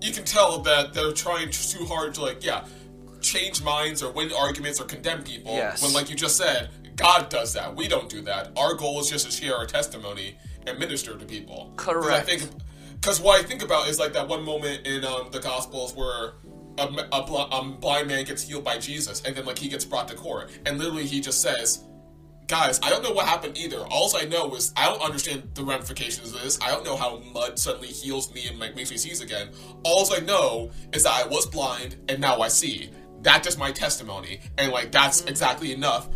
you 0.00 0.12
can 0.12 0.24
tell 0.24 0.58
that 0.60 0.94
they're 0.94 1.12
trying 1.12 1.50
too 1.50 1.84
hard 1.84 2.14
to 2.14 2.20
like 2.22 2.44
yeah, 2.44 2.64
change 3.20 3.62
minds 3.62 4.02
or 4.02 4.12
win 4.12 4.30
arguments 4.32 4.80
or 4.80 4.84
condemn 4.84 5.22
people. 5.24 5.54
Yes. 5.54 5.82
When 5.82 5.92
like 5.92 6.08
you 6.08 6.14
just 6.14 6.36
said, 6.36 6.70
God 6.94 7.28
does 7.28 7.52
that. 7.54 7.74
We 7.74 7.88
don't 7.88 8.08
do 8.08 8.20
that. 8.22 8.52
Our 8.56 8.74
goal 8.74 9.00
is 9.00 9.10
just 9.10 9.26
to 9.26 9.32
share 9.32 9.56
our 9.56 9.66
testimony 9.66 10.36
and 10.66 10.78
minister 10.78 11.16
to 11.16 11.24
people. 11.24 11.72
Correct. 11.76 12.12
I 12.12 12.20
think 12.20 12.50
because 13.00 13.20
what 13.20 13.40
I 13.40 13.42
think 13.42 13.62
about 13.62 13.88
is 13.88 13.98
like 13.98 14.12
that 14.14 14.26
one 14.26 14.44
moment 14.44 14.86
in 14.86 15.04
um, 15.04 15.28
the 15.30 15.40
Gospels 15.40 15.94
where 15.94 16.32
a, 16.78 16.88
a 17.12 17.22
bl- 17.24 17.54
um, 17.54 17.76
blind 17.78 18.08
man 18.08 18.24
gets 18.24 18.42
healed 18.42 18.64
by 18.64 18.78
Jesus, 18.78 19.22
and 19.22 19.34
then 19.34 19.44
like 19.44 19.58
he 19.58 19.68
gets 19.68 19.84
brought 19.84 20.08
to 20.08 20.14
court, 20.14 20.50
and 20.66 20.78
literally 20.78 21.06
he 21.06 21.20
just 21.20 21.40
says, 21.40 21.84
"Guys, 22.46 22.80
I 22.82 22.90
don't 22.90 23.02
know 23.02 23.12
what 23.12 23.26
happened 23.26 23.56
either. 23.56 23.78
All 23.90 24.10
I 24.16 24.24
know 24.24 24.54
is 24.54 24.72
I 24.76 24.86
don't 24.86 25.02
understand 25.02 25.50
the 25.54 25.64
ramifications 25.64 26.32
of 26.32 26.42
this. 26.42 26.58
I 26.60 26.70
don't 26.70 26.84
know 26.84 26.96
how 26.96 27.18
mud 27.32 27.58
suddenly 27.58 27.88
heals 27.88 28.32
me 28.34 28.48
and 28.48 28.58
like 28.58 28.74
makes 28.76 28.90
me 28.90 28.96
see 28.96 29.22
again. 29.22 29.50
All 29.84 30.12
I 30.12 30.20
know 30.20 30.70
is 30.92 31.04
that 31.04 31.24
I 31.24 31.28
was 31.28 31.46
blind 31.46 31.96
and 32.08 32.20
now 32.20 32.40
I 32.40 32.48
see. 32.48 32.90
That's 33.22 33.44
just 33.44 33.58
my 33.58 33.72
testimony, 33.72 34.40
and 34.58 34.72
like 34.72 34.92
that's 34.92 35.24
exactly 35.24 35.72
enough 35.72 36.08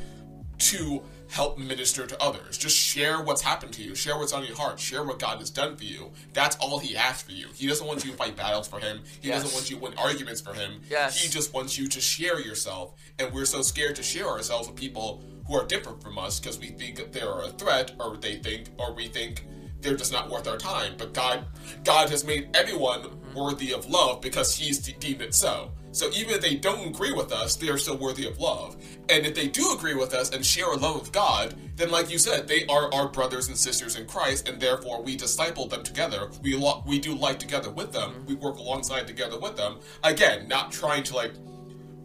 to 0.59 1.03
help 1.31 1.59
minister 1.59 2.07
to 2.07 2.21
others. 2.23 2.59
Just 2.59 2.77
share 2.77 3.21
what's 3.23 3.41
happened 3.43 3.73
to 3.75 3.83
you. 3.83 3.95
Share 3.95 4.17
what's 4.19 4.33
on 4.33 4.45
your 4.45 4.57
heart. 4.57 4.81
Share 4.81 5.05
what 5.05 5.19
God 5.19 5.39
has 5.39 5.51
done 5.51 5.77
for 5.77 5.85
you. 5.85 6.11
That's 6.33 6.57
all 6.57 6.79
He 6.79 6.97
asks 6.97 7.23
for 7.23 7.33
you. 7.33 7.47
He 7.55 7.67
doesn't 7.67 7.87
want 7.87 8.05
you 8.05 8.11
to 8.11 8.17
fight 8.17 8.37
battles 8.37 8.67
for 8.69 8.81
Him. 8.81 9.03
He 9.21 9.29
Yes. 9.29 9.43
doesn't 9.43 9.55
want 9.57 9.71
you 9.71 9.77
to 9.77 9.83
win 9.83 9.95
arguments 9.95 10.41
for 10.41 10.53
Him. 10.55 10.81
Yes. 10.91 11.21
He 11.21 11.29
just 11.29 11.53
wants 11.55 11.79
you 11.79 11.89
to 11.89 12.01
share 12.01 12.41
yourself. 12.41 12.95
And 13.19 13.33
we're 13.33 13.45
so 13.45 13.63
scared 13.63 13.97
to 13.97 14.03
share 14.03 14.27
ourselves 14.29 14.67
with 14.69 14.77
people 14.77 15.23
who 15.47 15.55
are 15.55 15.65
different 15.65 16.03
from 16.03 16.19
us 16.19 16.41
because 16.41 16.59
we 16.59 16.69
think 16.69 16.97
that 16.97 17.13
they're 17.13 17.41
a 17.43 17.49
threat, 17.51 17.93
or 18.01 18.17
they 18.17 18.37
think, 18.37 18.69
or 18.79 18.93
we 18.93 19.07
think 19.09 19.45
they're 19.81 19.97
just 19.97 20.13
not 20.13 20.29
worth 20.31 20.47
our 20.49 20.59
time. 20.59 20.95
But 20.99 21.15
God, 21.15 21.45
God 21.85 22.11
has 22.11 22.25
made 22.25 22.49
everyone 22.55 23.07
worthy 23.35 23.73
of 23.73 23.89
love 23.89 24.21
because 24.21 24.57
He's 24.57 24.79
de- 24.79 24.93
deemed 24.95 25.23
it 25.23 25.35
so. 25.35 25.71
So 25.93 26.11
even 26.15 26.35
if 26.35 26.41
they 26.41 26.55
don't 26.55 26.89
agree 26.89 27.13
with 27.13 27.33
us, 27.33 27.57
they 27.57 27.69
are 27.69 27.79
still 27.79 27.97
worthy 27.97 28.27
of 28.27 28.39
love. 28.39 28.77
And 29.09 29.27
if 29.27 29.35
they 29.35 29.49
do 29.49 29.73
agree 29.73 29.95
with 29.95 30.15
us 30.15 30.31
and 30.31 30.45
share 30.45 30.71
a 30.73 30.77
love 30.77 30.97
of 31.01 31.13
God, 31.13 31.55
then 31.77 31.91
like 31.91 32.11
you 32.11 32.19
said, 32.19 32.47
they 32.47 32.65
are 32.67 32.93
our 32.95 33.09
brothers 33.09 33.49
and 33.49 33.57
sisters 33.57 33.97
in 33.97 34.07
Christ, 34.07 34.49
and 34.49 34.61
therefore 34.61 35.03
we 35.03 35.17
disciple 35.17 35.67
them 35.67 35.83
together. 35.83 36.31
We 36.43 36.55
lo- 36.55 36.85
we 36.87 37.01
do 37.01 37.15
life 37.15 37.39
together 37.39 37.71
with 37.71 37.93
them. 37.93 38.25
We 38.27 38.35
work 38.35 38.59
alongside 38.59 39.07
together 39.07 39.39
with 39.39 39.57
them. 39.57 39.79
Again, 40.05 40.47
not 40.47 40.71
trying 40.71 41.03
to 41.05 41.15
like 41.17 41.33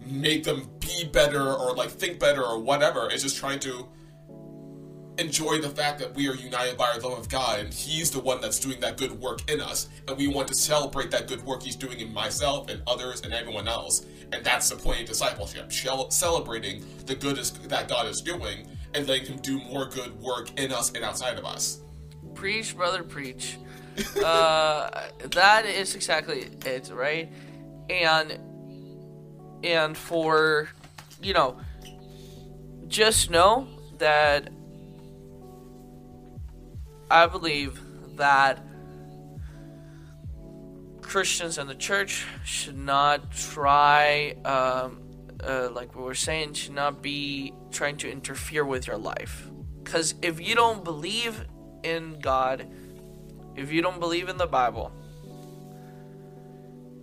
make 0.05 0.43
them 0.43 0.69
be 0.79 1.05
better 1.11 1.53
or 1.53 1.75
like 1.75 1.89
think 1.89 2.19
better 2.19 2.43
or 2.43 2.59
whatever. 2.59 3.09
It's 3.09 3.23
just 3.23 3.37
trying 3.37 3.59
to 3.59 3.87
enjoy 5.17 5.59
the 5.59 5.69
fact 5.69 5.99
that 5.99 6.13
we 6.13 6.27
are 6.27 6.35
united 6.35 6.77
by 6.77 6.89
our 6.93 6.99
love 6.99 7.17
of 7.17 7.29
God 7.29 7.59
and 7.59 7.73
He's 7.73 8.11
the 8.11 8.19
one 8.19 8.41
that's 8.41 8.59
doing 8.59 8.79
that 8.81 8.97
good 8.97 9.11
work 9.19 9.49
in 9.49 9.61
us. 9.61 9.89
And 10.07 10.17
we 10.17 10.27
want 10.27 10.47
to 10.49 10.55
celebrate 10.55 11.11
that 11.11 11.27
good 11.27 11.43
work 11.45 11.63
He's 11.63 11.75
doing 11.75 11.99
in 11.99 12.13
myself 12.13 12.69
and 12.69 12.81
others 12.87 13.21
and 13.21 13.33
everyone 13.33 13.67
else. 13.67 14.05
And 14.31 14.43
that's 14.43 14.69
the 14.69 14.75
point 14.75 15.01
of 15.01 15.07
discipleship 15.07 15.71
celebrating 16.11 16.83
the 17.05 17.15
good 17.15 17.37
that 17.37 17.87
God 17.87 18.07
is 18.07 18.21
doing 18.21 18.67
and 18.93 19.07
letting 19.07 19.27
Him 19.27 19.37
do 19.37 19.59
more 19.59 19.85
good 19.87 20.19
work 20.19 20.57
in 20.59 20.71
us 20.71 20.91
and 20.93 21.03
outside 21.03 21.37
of 21.37 21.45
us. 21.45 21.81
Preach, 22.33 22.75
brother, 22.75 23.03
preach. 23.03 23.57
uh, 24.23 24.89
that 25.31 25.65
is 25.65 25.95
exactly 25.95 26.49
it, 26.65 26.91
right? 26.93 27.31
And 27.89 28.39
and 29.63 29.97
for 29.97 30.69
you 31.21 31.33
know, 31.33 31.57
just 32.87 33.29
know 33.29 33.67
that 33.97 34.49
I 37.09 37.27
believe 37.27 37.79
that 38.17 38.65
Christians 41.01 41.57
and 41.57 41.69
the 41.69 41.75
church 41.75 42.25
should 42.43 42.77
not 42.77 43.31
try, 43.31 44.35
um, 44.43 45.01
uh, 45.43 45.69
like 45.71 45.95
we 45.95 46.01
were 46.01 46.15
saying, 46.15 46.53
should 46.53 46.73
not 46.73 47.03
be 47.03 47.53
trying 47.71 47.97
to 47.97 48.11
interfere 48.11 48.65
with 48.65 48.87
your 48.87 48.97
life. 48.97 49.49
Because 49.83 50.15
if 50.23 50.41
you 50.41 50.55
don't 50.55 50.83
believe 50.83 51.45
in 51.83 52.19
God, 52.19 52.65
if 53.55 53.71
you 53.71 53.83
don't 53.83 53.99
believe 53.99 54.29
in 54.29 54.37
the 54.37 54.47
Bible, 54.47 54.91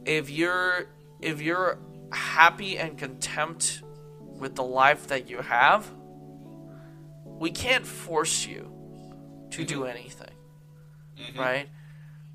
if 0.04 0.30
you're 0.30 0.86
if 1.20 1.40
you're 1.40 1.78
happy 2.12 2.76
and 2.76 2.98
content 2.98 3.82
with 4.24 4.56
the 4.56 4.64
life 4.64 5.06
that 5.06 5.30
you 5.30 5.38
have, 5.38 5.88
we 7.24 7.52
can't 7.52 7.86
force 7.86 8.44
you 8.44 8.71
to 9.52 9.64
do 9.64 9.84
anything, 9.84 10.34
right? 11.36 11.68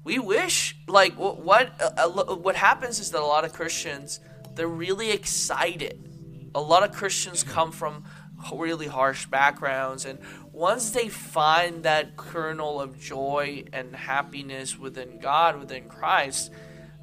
we 0.08 0.20
wish 0.20 0.74
like 0.88 1.20
what 1.20 1.40
what, 1.40 1.70
uh, 1.82 2.08
what 2.36 2.56
happens 2.56 2.98
is 3.00 3.12
that 3.12 3.20
a 3.20 3.26
lot 3.26 3.44
of 3.44 3.52
Christians 3.52 4.22
they're 4.56 4.68
really 4.68 5.12
excited. 5.12 6.50
A 6.56 6.62
lot 6.62 6.82
of 6.84 6.94
Christians 6.94 7.44
come 7.44 7.74
from 7.74 8.06
really 8.54 8.88
harsh 8.88 9.26
backgrounds 9.26 10.06
and 10.06 10.18
once 10.54 10.92
they 10.92 11.10
find 11.10 11.84
that 11.84 12.16
kernel 12.16 12.80
of 12.80 12.98
joy 12.98 13.66
and 13.74 13.94
happiness 13.94 14.80
within 14.80 15.20
God, 15.20 15.60
within 15.60 15.90
Christ, 15.90 16.52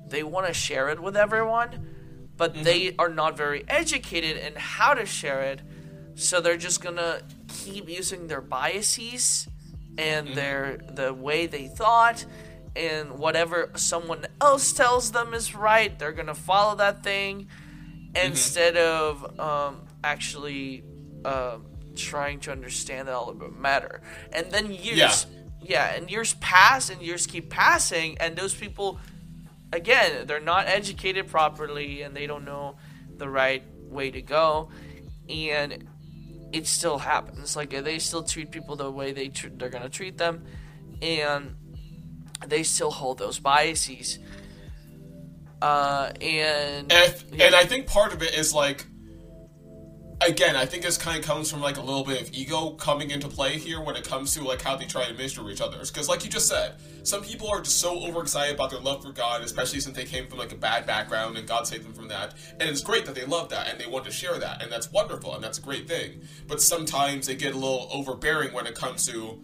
they 0.08 0.22
want 0.22 0.46
to 0.46 0.54
share 0.54 0.88
it 0.88 0.98
with 0.98 1.16
everyone, 1.16 1.86
but 2.38 2.54
mm-hmm. 2.54 2.62
they 2.64 2.94
are 2.98 3.10
not 3.10 3.36
very 3.36 3.64
educated 3.68 4.38
in 4.38 4.54
how 4.56 4.94
to 4.94 5.04
share 5.04 5.42
it. 5.42 5.60
So 6.14 6.40
they're 6.40 6.56
just 6.56 6.80
going 6.80 6.96
to 6.96 7.22
keep 7.48 7.88
using 7.88 8.28
their 8.28 8.40
biases 8.40 9.46
and 9.98 10.26
mm-hmm. 10.26 10.34
their 10.34 10.78
the 10.92 11.14
way 11.14 11.46
they 11.46 11.68
thought 11.68 12.24
and 12.76 13.18
whatever 13.18 13.70
someone 13.76 14.26
else 14.40 14.72
tells 14.72 15.12
them 15.12 15.32
is 15.32 15.54
right, 15.54 15.96
they're 15.98 16.12
to 16.26 16.34
follow 16.34 16.74
that 16.76 17.02
thing 17.02 17.42
mm-hmm. 17.44 18.26
instead 18.26 18.76
of 18.76 19.38
um, 19.38 19.82
actually 20.02 20.84
um, 21.24 21.66
trying 21.94 22.40
to 22.40 22.52
understand 22.52 23.08
that 23.08 23.14
all 23.14 23.28
of 23.28 23.40
it 23.42 23.56
matter. 23.56 24.02
And 24.32 24.50
then 24.50 24.72
years, 24.72 25.26
yeah. 25.62 25.90
yeah, 25.90 25.94
and 25.94 26.10
years 26.10 26.34
pass 26.34 26.90
and 26.90 27.00
years 27.00 27.26
keep 27.26 27.48
passing, 27.50 28.18
and 28.18 28.36
those 28.36 28.54
people, 28.54 28.98
again, 29.72 30.26
they're 30.26 30.40
not 30.40 30.66
educated 30.66 31.28
properly 31.28 32.02
and 32.02 32.16
they 32.16 32.26
don't 32.26 32.44
know 32.44 32.76
the 33.16 33.28
right 33.28 33.62
way 33.88 34.10
to 34.10 34.20
go, 34.20 34.70
and 35.28 35.86
it 36.54 36.68
still 36.68 36.98
happens. 36.98 37.56
Like 37.56 37.70
they 37.70 37.98
still 37.98 38.22
treat 38.22 38.52
people 38.52 38.76
the 38.76 38.90
way 38.90 39.12
they 39.12 39.28
tr- 39.28 39.48
they're 39.52 39.68
gonna 39.68 39.88
treat 39.88 40.16
them, 40.16 40.44
and 41.02 41.56
they 42.46 42.62
still 42.62 42.92
hold 42.92 43.18
those 43.18 43.40
biases. 43.40 44.20
Uh, 45.60 46.12
and 46.20 46.92
and, 46.92 47.24
yeah. 47.32 47.46
and 47.46 47.54
I 47.54 47.64
think 47.64 47.86
part 47.86 48.12
of 48.12 48.22
it 48.22 48.34
is 48.34 48.54
like 48.54 48.86
again, 50.20 50.54
I 50.54 50.64
think 50.64 50.84
this 50.84 50.96
kind 50.96 51.18
of 51.18 51.24
comes 51.24 51.50
from 51.50 51.60
like 51.60 51.76
a 51.76 51.80
little 51.80 52.04
bit 52.04 52.22
of 52.22 52.32
ego 52.32 52.70
coming 52.70 53.10
into 53.10 53.28
play 53.28 53.58
here 53.58 53.80
when 53.80 53.96
it 53.96 54.08
comes 54.08 54.32
to 54.34 54.44
like 54.44 54.62
how 54.62 54.76
they 54.76 54.86
try 54.86 55.06
to 55.06 55.14
minister 55.14 55.40
to 55.42 55.50
each 55.50 55.60
other. 55.60 55.78
Because, 55.78 56.08
like 56.08 56.24
you 56.24 56.30
just 56.30 56.48
said, 56.48 56.76
some 57.04 57.22
people 57.22 57.48
are 57.48 57.60
just 57.60 57.78
so 57.78 58.00
overexcited 58.00 58.54
about 58.54 58.70
their 58.70 58.80
love 58.80 59.02
for 59.02 59.12
God, 59.12 59.42
especially 59.42 59.78
since 59.80 59.96
they 59.96 60.04
came 60.04 60.26
from 60.26 60.38
like 60.38 60.52
a 60.52 60.56
bad 60.56 60.86
background 60.86 61.36
and 61.36 61.46
God 61.46 61.66
saved 61.66 61.84
them 61.84 61.92
from 61.92 62.08
that. 62.08 62.34
And 62.58 62.62
it's 62.62 62.80
great 62.80 63.04
that 63.04 63.14
they 63.14 63.26
love 63.26 63.50
that 63.50 63.68
and 63.68 63.78
they 63.78 63.86
want 63.86 64.06
to 64.06 64.10
share 64.10 64.38
that, 64.38 64.62
and 64.62 64.72
that's 64.72 64.90
wonderful 64.90 65.34
and 65.34 65.44
that's 65.44 65.58
a 65.58 65.62
great 65.62 65.86
thing. 65.86 66.22
But 66.48 66.60
sometimes 66.60 67.26
they 67.26 67.36
get 67.36 67.54
a 67.54 67.58
little 67.58 67.88
overbearing 67.92 68.52
when 68.52 68.66
it 68.66 68.74
comes 68.74 69.06
to 69.06 69.40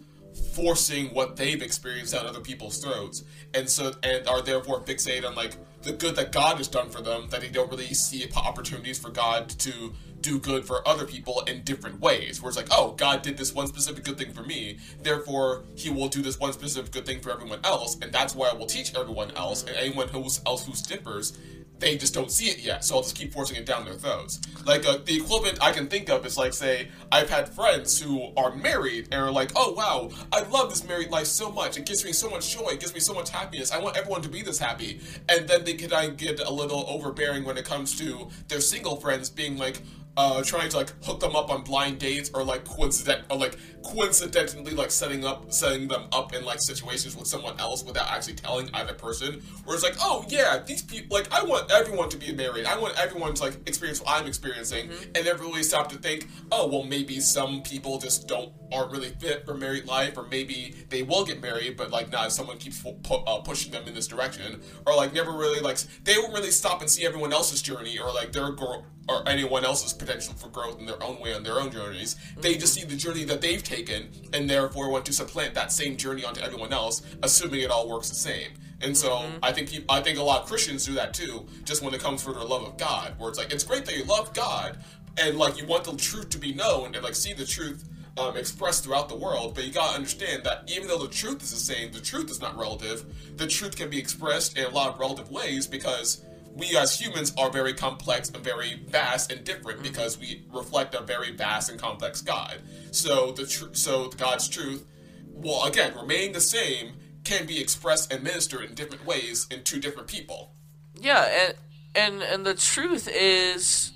forcing 0.53 1.13
what 1.13 1.35
they've 1.35 1.61
experienced 1.61 2.13
down 2.13 2.25
other 2.25 2.39
people's 2.39 2.79
throats, 2.79 3.23
and 3.53 3.69
so 3.69 3.93
and 4.03 4.27
are 4.27 4.41
therefore 4.41 4.81
fixated 4.81 5.27
on 5.27 5.35
like 5.35 5.55
the 5.83 5.91
good 5.91 6.15
that 6.15 6.31
God 6.31 6.57
has 6.57 6.67
done 6.67 6.89
for 6.89 7.01
them 7.01 7.27
that 7.29 7.41
they 7.41 7.49
don't 7.49 7.69
really 7.69 7.93
see 7.93 8.27
opportunities 8.35 8.99
for 8.99 9.09
God 9.09 9.49
to 9.49 9.93
do 10.21 10.37
good 10.39 10.65
for 10.65 10.87
other 10.87 11.05
people 11.05 11.41
in 11.47 11.63
different 11.63 11.99
ways. 11.99 12.41
Where 12.41 12.49
it's 12.49 12.57
like, 12.57 12.67
oh, 12.71 12.91
God 12.91 13.21
did 13.23 13.37
this 13.37 13.53
one 13.53 13.67
specific 13.67 14.03
good 14.03 14.17
thing 14.17 14.31
for 14.31 14.43
me, 14.43 14.77
therefore 15.01 15.63
He 15.75 15.89
will 15.89 16.07
do 16.07 16.21
this 16.21 16.39
one 16.39 16.53
specific 16.53 16.91
good 16.91 17.05
thing 17.05 17.19
for 17.19 17.31
everyone 17.31 17.59
else, 17.63 17.97
and 18.01 18.11
that's 18.11 18.35
why 18.35 18.49
I 18.49 18.53
will 18.53 18.67
teach 18.67 18.95
everyone 18.95 19.31
else 19.31 19.63
and 19.63 19.75
anyone 19.75 20.09
else 20.09 20.65
who's 20.65 20.81
differs 20.81 21.37
they 21.81 21.97
just 21.97 22.13
don't 22.13 22.31
see 22.31 22.45
it 22.45 22.59
yet, 22.59 22.85
so 22.85 22.95
I'll 22.95 23.01
just 23.01 23.15
keep 23.15 23.33
forcing 23.33 23.57
it 23.57 23.65
down 23.65 23.83
their 23.83 23.95
throats. 23.95 24.39
Like 24.65 24.85
uh, 24.87 24.99
the 25.03 25.17
equivalent 25.17 25.61
I 25.61 25.71
can 25.71 25.87
think 25.87 26.09
of 26.09 26.25
is 26.25 26.37
like, 26.37 26.53
say, 26.53 26.89
I've 27.11 27.29
had 27.29 27.49
friends 27.49 27.99
who 27.99 28.31
are 28.37 28.55
married 28.55 29.09
and 29.11 29.21
are 29.21 29.31
like, 29.31 29.51
"Oh 29.55 29.73
wow, 29.73 30.09
I 30.31 30.43
love 30.43 30.69
this 30.69 30.87
married 30.87 31.09
life 31.09 31.27
so 31.27 31.51
much. 31.51 31.77
It 31.77 31.85
gives 31.85 32.05
me 32.05 32.13
so 32.13 32.29
much 32.29 32.55
joy. 32.55 32.69
It 32.69 32.79
gives 32.79 32.93
me 32.93 32.99
so 32.99 33.13
much 33.13 33.29
happiness. 33.29 33.71
I 33.71 33.79
want 33.79 33.97
everyone 33.97 34.21
to 34.21 34.29
be 34.29 34.43
this 34.43 34.59
happy." 34.59 35.01
And 35.27 35.47
then 35.47 35.65
they 35.65 35.73
can 35.73 35.91
I 35.91 36.09
get 36.09 36.39
a 36.39 36.51
little 36.51 36.85
overbearing 36.87 37.43
when 37.43 37.57
it 37.57 37.65
comes 37.65 37.97
to 37.97 38.29
their 38.47 38.61
single 38.61 38.95
friends 38.95 39.29
being 39.29 39.57
like, 39.57 39.81
uh, 40.17 40.43
trying 40.43 40.69
to 40.69 40.77
like 40.77 40.91
hook 41.03 41.19
them 41.19 41.35
up 41.35 41.49
on 41.49 41.63
blind 41.63 41.99
dates 41.99 42.29
or 42.33 42.43
like 42.43 42.65
coincident 42.65 43.23
or 43.29 43.37
like 43.37 43.57
coincidentally 43.83 44.73
like 44.73 44.91
setting 44.91 45.25
up 45.25 45.51
setting 45.51 45.87
them 45.87 46.03
up 46.11 46.33
in 46.33 46.43
like 46.43 46.59
situations 46.59 47.15
with 47.15 47.27
someone 47.27 47.59
else 47.59 47.83
without 47.83 48.09
actually 48.09 48.33
telling 48.35 48.69
either 48.73 48.93
person. 48.93 49.41
Where 49.63 49.75
it's 49.75 49.83
like, 49.83 49.95
oh 50.01 50.25
yeah, 50.27 50.61
these 50.65 50.81
people 50.81 51.17
like 51.17 51.31
I 51.31 51.43
want 51.43 51.71
everyone 51.71 52.09
to 52.09 52.17
be 52.17 52.33
married. 52.33 52.65
I 52.65 52.77
want 52.77 52.99
everyone 52.99 53.33
to 53.35 53.43
like 53.43 53.53
experience 53.67 54.01
what 54.01 54.19
I'm 54.19 54.27
experiencing, 54.27 54.89
mm-hmm. 54.89 55.11
and 55.15 55.25
never 55.25 55.43
really 55.43 55.63
stop 55.63 55.89
to 55.89 55.97
think, 55.97 56.27
oh 56.51 56.67
well, 56.67 56.83
maybe 56.83 57.19
some 57.19 57.61
people 57.61 57.97
just 57.97 58.27
don't 58.27 58.51
aren't 58.73 58.91
really 58.91 59.09
fit 59.19 59.45
for 59.45 59.53
married 59.53 59.85
life, 59.85 60.17
or 60.17 60.23
maybe 60.27 60.75
they 60.89 61.03
will 61.03 61.25
get 61.25 61.41
married, 61.41 61.77
but 61.77 61.89
like 61.89 62.11
not 62.11 62.27
if 62.27 62.31
someone 62.33 62.57
keeps 62.57 62.81
pu- 62.81 63.13
uh, 63.13 63.39
pushing 63.39 63.71
them 63.71 63.87
in 63.87 63.93
this 63.93 64.07
direction, 64.07 64.61
or 64.85 64.95
like 64.95 65.13
never 65.13 65.31
really 65.31 65.61
like 65.61 65.77
they 66.03 66.17
won't 66.17 66.33
really 66.33 66.51
stop 66.51 66.81
and 66.81 66.89
see 66.89 67.05
everyone 67.05 67.31
else's 67.31 67.61
journey, 67.61 67.97
or 67.97 68.13
like 68.13 68.31
their 68.33 68.51
girl 68.51 68.85
or 69.09 69.27
anyone 69.27 69.65
else's 69.65 69.93
potential 69.93 70.33
for 70.33 70.47
growth 70.49 70.79
in 70.79 70.85
their 70.85 71.01
own 71.03 71.19
way 71.19 71.33
on 71.33 71.43
their 71.43 71.59
own 71.59 71.71
journeys. 71.71 72.15
They 72.37 72.55
just 72.55 72.73
see 72.73 72.85
the 72.85 72.95
journey 72.95 73.23
that 73.25 73.41
they've 73.41 73.63
taken 73.63 74.09
and 74.33 74.49
therefore 74.49 74.89
want 74.89 75.05
to 75.07 75.13
supplant 75.13 75.53
that 75.55 75.71
same 75.71 75.97
journey 75.97 76.23
onto 76.23 76.41
everyone 76.41 76.71
else, 76.71 77.01
assuming 77.23 77.61
it 77.61 77.71
all 77.71 77.89
works 77.89 78.09
the 78.09 78.15
same. 78.15 78.51
And 78.81 78.95
so 78.95 79.09
mm-hmm. 79.09 79.37
I 79.43 79.51
think 79.51 79.69
people, 79.69 79.93
I 79.93 80.01
think 80.01 80.17
a 80.17 80.23
lot 80.23 80.41
of 80.41 80.47
Christians 80.47 80.85
do 80.85 80.93
that 80.93 81.13
too, 81.13 81.45
just 81.63 81.83
when 81.83 81.93
it 81.93 82.01
comes 82.01 82.23
for 82.23 82.33
their 82.33 82.43
love 82.43 82.63
of 82.63 82.77
God, 82.77 83.13
where 83.17 83.29
it's 83.29 83.37
like 83.37 83.51
it's 83.51 83.63
great 83.63 83.85
that 83.85 83.95
you 83.95 84.03
love 84.05 84.33
God 84.33 84.77
and 85.17 85.37
like 85.37 85.57
you 85.57 85.65
want 85.65 85.83
the 85.83 85.95
truth 85.95 86.29
to 86.29 86.39
be 86.39 86.53
known 86.53 86.95
and 86.95 87.03
like 87.03 87.15
see 87.15 87.33
the 87.33 87.45
truth 87.45 87.87
um, 88.17 88.35
expressed 88.35 88.83
throughout 88.83 89.09
the 89.09 89.15
world, 89.15 89.55
but 89.55 89.65
you 89.65 89.71
gotta 89.71 89.95
understand 89.95 90.43
that 90.43 90.69
even 90.71 90.87
though 90.87 90.97
the 90.97 91.07
truth 91.07 91.41
is 91.41 91.51
the 91.51 91.57
same, 91.57 91.91
the 91.91 92.01
truth 92.01 92.29
is 92.29 92.41
not 92.41 92.57
relative. 92.57 93.05
The 93.37 93.47
truth 93.47 93.75
can 93.75 93.89
be 93.89 93.97
expressed 93.97 94.57
in 94.57 94.65
a 94.65 94.69
lot 94.69 94.93
of 94.93 94.99
relative 94.99 95.31
ways 95.31 95.65
because 95.65 96.25
we 96.55 96.75
as 96.77 96.99
humans 96.99 97.33
are 97.37 97.49
very 97.49 97.73
complex 97.73 98.29
and 98.29 98.43
very 98.43 98.81
vast 98.87 99.31
and 99.31 99.43
different 99.43 99.79
mm-hmm. 99.79 99.91
because 99.91 100.17
we 100.17 100.45
reflect 100.51 100.93
a 100.95 101.01
very 101.01 101.31
vast 101.31 101.69
and 101.69 101.79
complex 101.79 102.21
God. 102.21 102.61
So 102.91 103.31
the 103.31 103.45
tr- 103.45 103.73
so 103.73 104.09
God's 104.09 104.47
truth, 104.47 104.85
well, 105.27 105.65
again, 105.65 105.93
remaining 105.95 106.33
the 106.33 106.41
same, 106.41 106.93
can 107.23 107.45
be 107.45 107.59
expressed 107.59 108.11
and 108.11 108.23
ministered 108.23 108.65
in 108.65 108.75
different 108.75 109.05
ways 109.05 109.47
in 109.51 109.63
two 109.63 109.79
different 109.79 110.07
people. 110.07 110.53
Yeah, 110.95 111.23
and 111.23 111.55
and 111.95 112.21
and 112.21 112.45
the 112.45 112.55
truth 112.55 113.07
is 113.11 113.93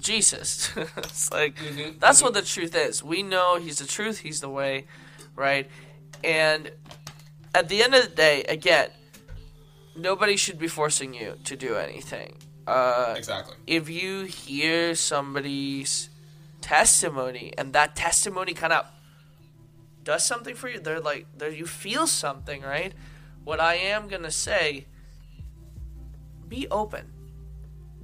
Jesus. 0.00 0.70
it's 0.96 1.32
like 1.32 1.56
mm-hmm. 1.56 1.98
that's 1.98 2.18
mm-hmm. 2.18 2.26
what 2.26 2.34
the 2.34 2.42
truth 2.42 2.74
is. 2.74 3.02
We 3.02 3.22
know 3.22 3.58
He's 3.58 3.78
the 3.78 3.86
truth. 3.86 4.18
He's 4.18 4.40
the 4.40 4.50
way, 4.50 4.86
right? 5.34 5.70
And 6.22 6.70
at 7.54 7.68
the 7.68 7.82
end 7.82 7.94
of 7.94 8.02
the 8.02 8.14
day, 8.14 8.44
again 8.44 8.90
nobody 9.96 10.36
should 10.36 10.58
be 10.58 10.68
forcing 10.68 11.14
you 11.14 11.38
to 11.44 11.56
do 11.56 11.76
anything. 11.76 12.36
Uh, 12.66 13.14
exactly. 13.16 13.56
If 13.66 13.88
you 13.88 14.24
hear 14.24 14.94
somebody's 14.94 16.08
testimony 16.60 17.52
and 17.58 17.72
that 17.74 17.94
testimony 17.94 18.54
kind 18.54 18.72
of 18.72 18.86
does 20.02 20.24
something 20.24 20.54
for 20.54 20.68
you, 20.68 20.80
they're 20.80 21.00
like, 21.00 21.26
they're, 21.36 21.50
you 21.50 21.66
feel 21.66 22.06
something, 22.06 22.62
right? 22.62 22.92
What 23.44 23.60
I 23.60 23.74
am 23.74 24.08
gonna 24.08 24.30
say, 24.30 24.86
be 26.48 26.66
open. 26.70 27.12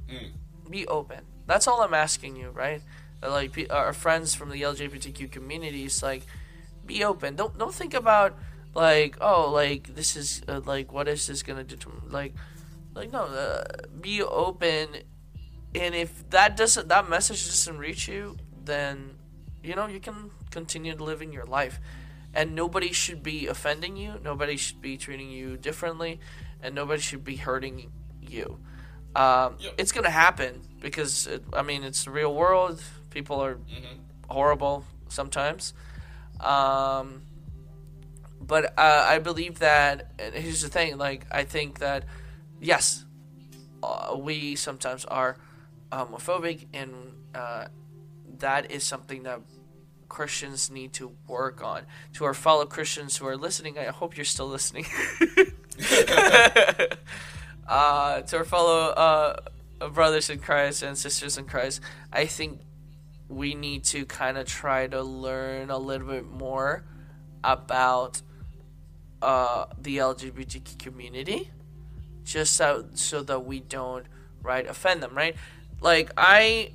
Mm. 0.09 0.31
Be 0.71 0.87
open. 0.87 1.21
That's 1.47 1.67
all 1.67 1.81
I'm 1.83 1.95
asking 1.95 2.37
you, 2.37 2.51
right? 2.51 2.83
Like 3.23 3.69
our 3.71 3.93
friends 3.93 4.35
from 4.35 4.51
the 4.51 4.63
LGBTQ 4.63 5.31
community, 5.31 5.31
communities, 5.31 6.03
like, 6.03 6.23
be 6.87 7.05
open. 7.05 7.37
Don't 7.37 7.57
don't 7.59 7.75
think 7.75 7.95
about 7.95 8.37
like 8.75 9.17
oh 9.21 9.51
like 9.51 9.95
this 9.95 10.17
is 10.17 10.43
uh, 10.49 10.61
like 10.65 10.93
what 10.93 11.09
is 11.09 11.27
this 11.27 11.43
gonna 11.43 11.65
do 11.65 11.77
to 11.77 11.89
me? 11.89 11.95
like 12.09 12.35
like 12.95 13.13
no 13.13 13.25
uh, 13.25 13.65
be 14.01 14.23
open 14.23 14.89
and 15.75 15.95
if 15.95 16.29
that 16.31 16.57
doesn't 16.57 16.89
that 16.89 17.09
message 17.09 17.45
doesn't 17.47 17.79
reach 17.79 18.09
you 18.09 18.37
then 18.65 19.11
you 19.63 19.75
know 19.75 19.87
you 19.87 20.01
can 20.01 20.31
continue 20.51 20.95
to 20.95 21.05
living 21.05 21.33
your 21.33 21.45
life 21.45 21.81
and 22.35 22.55
nobody 22.55 22.93
should 22.93 23.23
be 23.23 23.47
offending 23.47 23.97
you 23.97 24.15
nobody 24.23 24.57
should 24.57 24.81
be 24.81 24.97
treating 24.97 25.31
you 25.31 25.57
differently 25.57 26.21
and 26.63 26.75
nobody 26.75 27.01
should 27.01 27.25
be 27.25 27.37
hurting 27.37 27.91
you 28.21 28.59
um, 29.17 29.57
yep. 29.59 29.75
it's 29.79 29.91
gonna 29.91 30.11
happen 30.11 30.61
because 30.81 31.27
it, 31.27 31.43
i 31.53 31.63
mean 31.63 31.83
it's 31.83 32.05
the 32.05 32.11
real 32.11 32.35
world 32.35 32.83
people 33.11 33.41
are 33.41 33.57
mm-hmm. 33.57 33.99
horrible 34.29 34.85
sometimes 35.09 35.75
um, 36.39 37.23
but 38.51 38.77
uh, 38.77 39.07
I 39.09 39.21
believe 39.21 39.61
that. 39.61 40.11
and 40.19 40.35
here's 40.35 40.61
the 40.61 40.69
thing: 40.69 40.99
like 40.99 41.25
I 41.31 41.45
think 41.45 41.79
that 41.79 42.05
yes, 42.61 43.05
uh, 43.81 44.17
we 44.19 44.57
sometimes 44.57 45.05
are 45.05 45.37
homophobic, 45.93 46.67
and 46.75 46.93
uh, 47.33 47.67
that 48.39 48.73
is 48.73 48.83
something 48.83 49.23
that 49.23 49.41
Christians 50.09 50.69
need 50.69 50.93
to 50.95 51.13
work 51.29 51.63
on. 51.63 51.83
To 52.15 52.25
our 52.25 52.35
fellow 52.35 52.67
Christians 52.67 53.17
who 53.17 53.27
are 53.29 53.37
listening, 53.37 53.79
I 53.79 53.85
hope 53.85 54.17
you're 54.17 54.25
still 54.25 54.49
listening. 54.49 54.87
uh, 57.69 58.23
to 58.23 58.37
our 58.37 58.45
fellow 58.45 58.89
uh, 58.91 59.37
brothers 59.91 60.29
in 60.29 60.41
Christ 60.41 60.83
and 60.83 60.99
sisters 60.99 61.39
in 61.39 61.45
Christ, 61.45 61.83
I 62.13 62.27
think 62.27 62.63
we 63.29 63.55
need 63.55 63.85
to 63.85 64.05
kind 64.07 64.37
of 64.37 64.47
try 64.47 64.89
to 64.89 65.03
learn 65.03 65.71
a 65.71 65.79
little 65.79 66.09
bit 66.09 66.27
more 66.27 66.85
about 67.45 68.23
uh, 69.23 69.67
the 69.79 69.99
LGBTQ 69.99 70.79
community, 70.79 71.51
just 72.25 72.55
so 72.55 72.87
so 72.95 73.23
that 73.23 73.45
we 73.45 73.61
don't 73.61 74.07
right 74.43 74.67
offend 74.67 75.03
them, 75.03 75.17
right? 75.17 75.37
Like 75.81 76.11
I, 76.17 76.73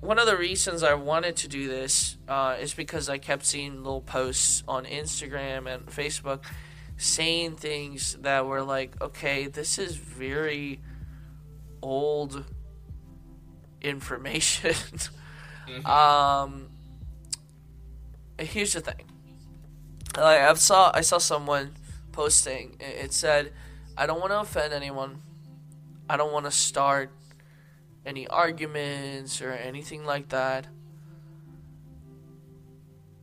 one 0.00 0.18
of 0.18 0.26
the 0.26 0.36
reasons 0.36 0.82
I 0.82 0.94
wanted 0.94 1.36
to 1.36 1.48
do 1.48 1.68
this 1.68 2.16
uh, 2.28 2.56
is 2.60 2.74
because 2.74 3.08
I 3.08 3.18
kept 3.18 3.44
seeing 3.44 3.78
little 3.78 4.00
posts 4.00 4.62
on 4.66 4.84
Instagram 4.84 5.72
and 5.72 5.86
Facebook 5.86 6.44
saying 6.96 7.56
things 7.56 8.16
that 8.20 8.46
were 8.46 8.62
like, 8.62 9.00
okay, 9.00 9.46
this 9.46 9.78
is 9.78 9.96
very 9.96 10.80
old 11.82 12.44
information. 13.80 14.70
mm-hmm. 15.68 15.86
um, 15.86 16.68
here's 18.38 18.72
the 18.74 18.80
thing. 18.80 19.03
Like 20.16 20.40
I 20.40 20.54
saw, 20.54 20.90
I 20.94 21.00
saw 21.00 21.18
someone 21.18 21.76
posting. 22.12 22.76
It 22.80 23.12
said, 23.12 23.52
"I 23.96 24.06
don't 24.06 24.20
want 24.20 24.32
to 24.32 24.40
offend 24.40 24.72
anyone. 24.72 25.22
I 26.08 26.16
don't 26.16 26.32
want 26.32 26.44
to 26.44 26.50
start 26.50 27.10
any 28.06 28.26
arguments 28.28 29.42
or 29.42 29.52
anything 29.52 30.04
like 30.04 30.28
that." 30.28 30.68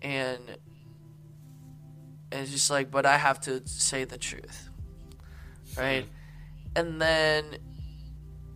And 0.02 0.58
it's 2.32 2.52
just 2.52 2.70
like, 2.70 2.90
but 2.90 3.06
I 3.06 3.18
have 3.18 3.40
to 3.42 3.62
say 3.68 4.04
the 4.04 4.18
truth, 4.18 4.70
right? 5.78 6.06
And 6.76 7.02
then 7.02 7.58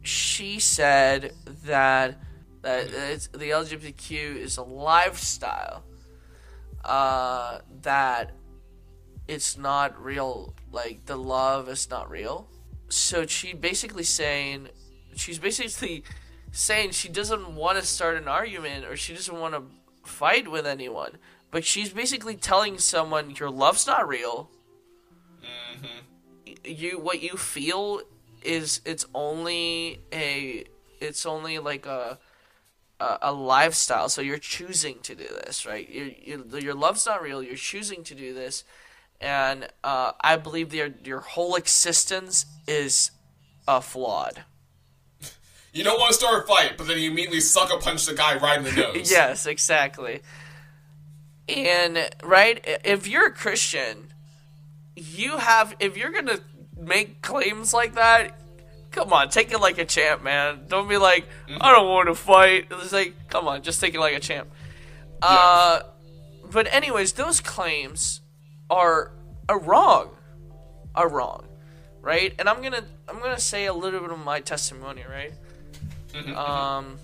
she 0.02 0.60
said 0.60 1.34
that 1.66 2.20
that 2.62 2.90
the 3.32 3.50
LGBTQ 3.52 4.38
is 4.38 4.58
a 4.58 4.64
lifestyle. 4.64 5.84
Uh, 6.86 7.60
that 7.82 8.32
it's 9.28 9.58
not 9.58 10.02
real. 10.02 10.54
Like 10.72 11.06
the 11.06 11.18
love 11.18 11.68
is 11.70 11.90
not 11.90 12.10
real. 12.10 12.48
So 12.90 13.26
she 13.26 13.54
basically 13.54 14.04
saying, 14.04 14.70
she's 15.16 15.40
basically 15.40 16.04
saying 16.52 16.92
she 16.92 17.10
doesn't 17.10 17.56
want 17.56 17.80
to 17.80 17.86
start 17.86 18.18
an 18.18 18.28
argument 18.28 18.86
or 18.86 18.96
she 18.96 19.14
doesn't 19.14 19.40
want 19.40 19.56
to 19.56 19.64
fight 20.08 20.50
with 20.50 20.68
anyone. 20.68 21.18
But 21.52 21.66
she's 21.66 21.90
basically 21.90 22.36
telling 22.36 22.78
someone 22.78 23.32
your 23.32 23.50
love's 23.50 23.88
not 23.88 24.08
real. 24.08 24.50
Mm-hmm. 25.42 26.52
You 26.64 27.00
what 27.00 27.22
you 27.22 27.38
feel 27.38 28.02
is 28.42 28.82
it's 28.86 29.06
only 29.14 30.02
a 30.12 30.66
it's 31.00 31.26
only 31.26 31.60
like 31.60 31.86
a 31.86 32.20
a, 33.00 33.18
a 33.24 33.34
lifestyle. 33.34 34.10
So 34.10 34.22
you're 34.22 34.38
choosing 34.38 35.00
to 35.04 35.16
do 35.16 35.28
this, 35.28 35.66
right? 35.66 35.89
Your 35.89 36.08
your 36.08 36.60
your 36.60 36.74
love's 36.74 37.06
not 37.06 37.22
real. 37.22 37.41
You're 37.43 37.56
choosing 37.56 38.04
to 38.06 38.16
do 38.16 38.34
this, 38.34 38.64
and 39.22 39.68
uh, 39.84 40.14
I 40.22 40.38
believe 40.38 40.74
your 40.74 40.89
your 41.04 41.20
whole 41.22 41.56
existence 41.56 42.46
is 42.68 43.12
uh, 43.68 43.80
flawed. 43.80 44.43
You 45.74 45.84
don't 45.84 46.00
want 46.00 46.14
to 46.14 46.18
start 46.18 46.43
a 46.43 46.48
fight, 46.48 46.78
but 46.78 46.88
then 46.88 46.98
you 47.00 47.12
immediately 47.12 47.41
sucker 47.41 47.78
punch 47.78 48.06
the 48.06 48.14
guy 48.14 48.38
right 48.38 48.58
in 48.58 48.64
the 48.64 48.72
nose. 48.93 49.12
yes, 49.12 49.46
exactly. 49.46 50.22
And 51.50 52.10
right, 52.24 52.64
if 52.86 53.08
you're 53.08 53.28
a 53.28 53.32
Christian, 53.32 54.14
you 54.96 55.38
have 55.38 55.76
if 55.80 55.98
you're 55.98 56.12
gonna 56.12 56.39
make 56.78 57.22
claims 57.22 57.74
like 57.74 57.96
that, 57.96 58.39
come 58.96 59.12
on, 59.12 59.30
take 59.30 59.52
it 59.52 59.60
like 59.60 59.78
a 59.78 59.86
champ, 59.86 60.24
man. 60.24 60.62
Don't 60.70 60.88
be 60.88 60.98
like, 60.98 61.28
mm-hmm. 61.48 61.58
I 61.60 61.74
don't 61.74 61.88
want 61.88 62.08
to 62.08 62.16
fight. 62.16 62.68
It's 62.72 62.93
like, 62.93 63.14
come 63.30 63.48
on, 63.48 63.62
just 63.62 63.82
take 63.82 63.93
it 63.93 64.00
like 64.00 64.16
a 64.16 64.20
champ. 64.20 64.48
Yeah. 65.22 65.30
Uh, 65.30 65.82
but 66.52 66.74
anyways, 66.74 67.14
those 67.14 67.41
claims 67.41 68.22
are 68.70 69.12
are 69.50 69.60
wrong, 69.60 70.16
are 70.96 71.10
wrong, 71.10 71.46
right? 72.02 72.34
And 72.39 72.48
I'm 72.48 72.64
gonna 72.64 72.86
I'm 73.10 73.20
gonna 73.20 73.39
say 73.39 73.66
a 73.66 73.74
little 73.74 74.00
bit 74.00 74.12
of 74.12 74.24
my 74.24 74.39
testimony, 74.39 75.04
right? 75.10 75.34
Mm-hmm. 76.14 76.36
Um, 76.36 76.98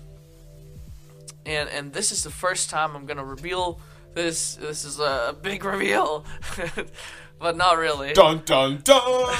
and 1.44 1.68
and 1.68 1.92
this 1.92 2.10
is 2.10 2.24
the 2.24 2.30
first 2.30 2.70
time 2.70 2.96
I'm 2.96 3.04
gonna 3.04 3.24
reveal 3.24 3.80
this. 4.14 4.54
This 4.54 4.84
is 4.84 4.98
a 4.98 5.36
big 5.42 5.64
reveal, 5.74 6.24
but 7.38 7.56
not 7.56 7.76
really. 7.76 8.14
Dun 8.14 8.42
dun 8.46 8.80
dun. 8.82 9.34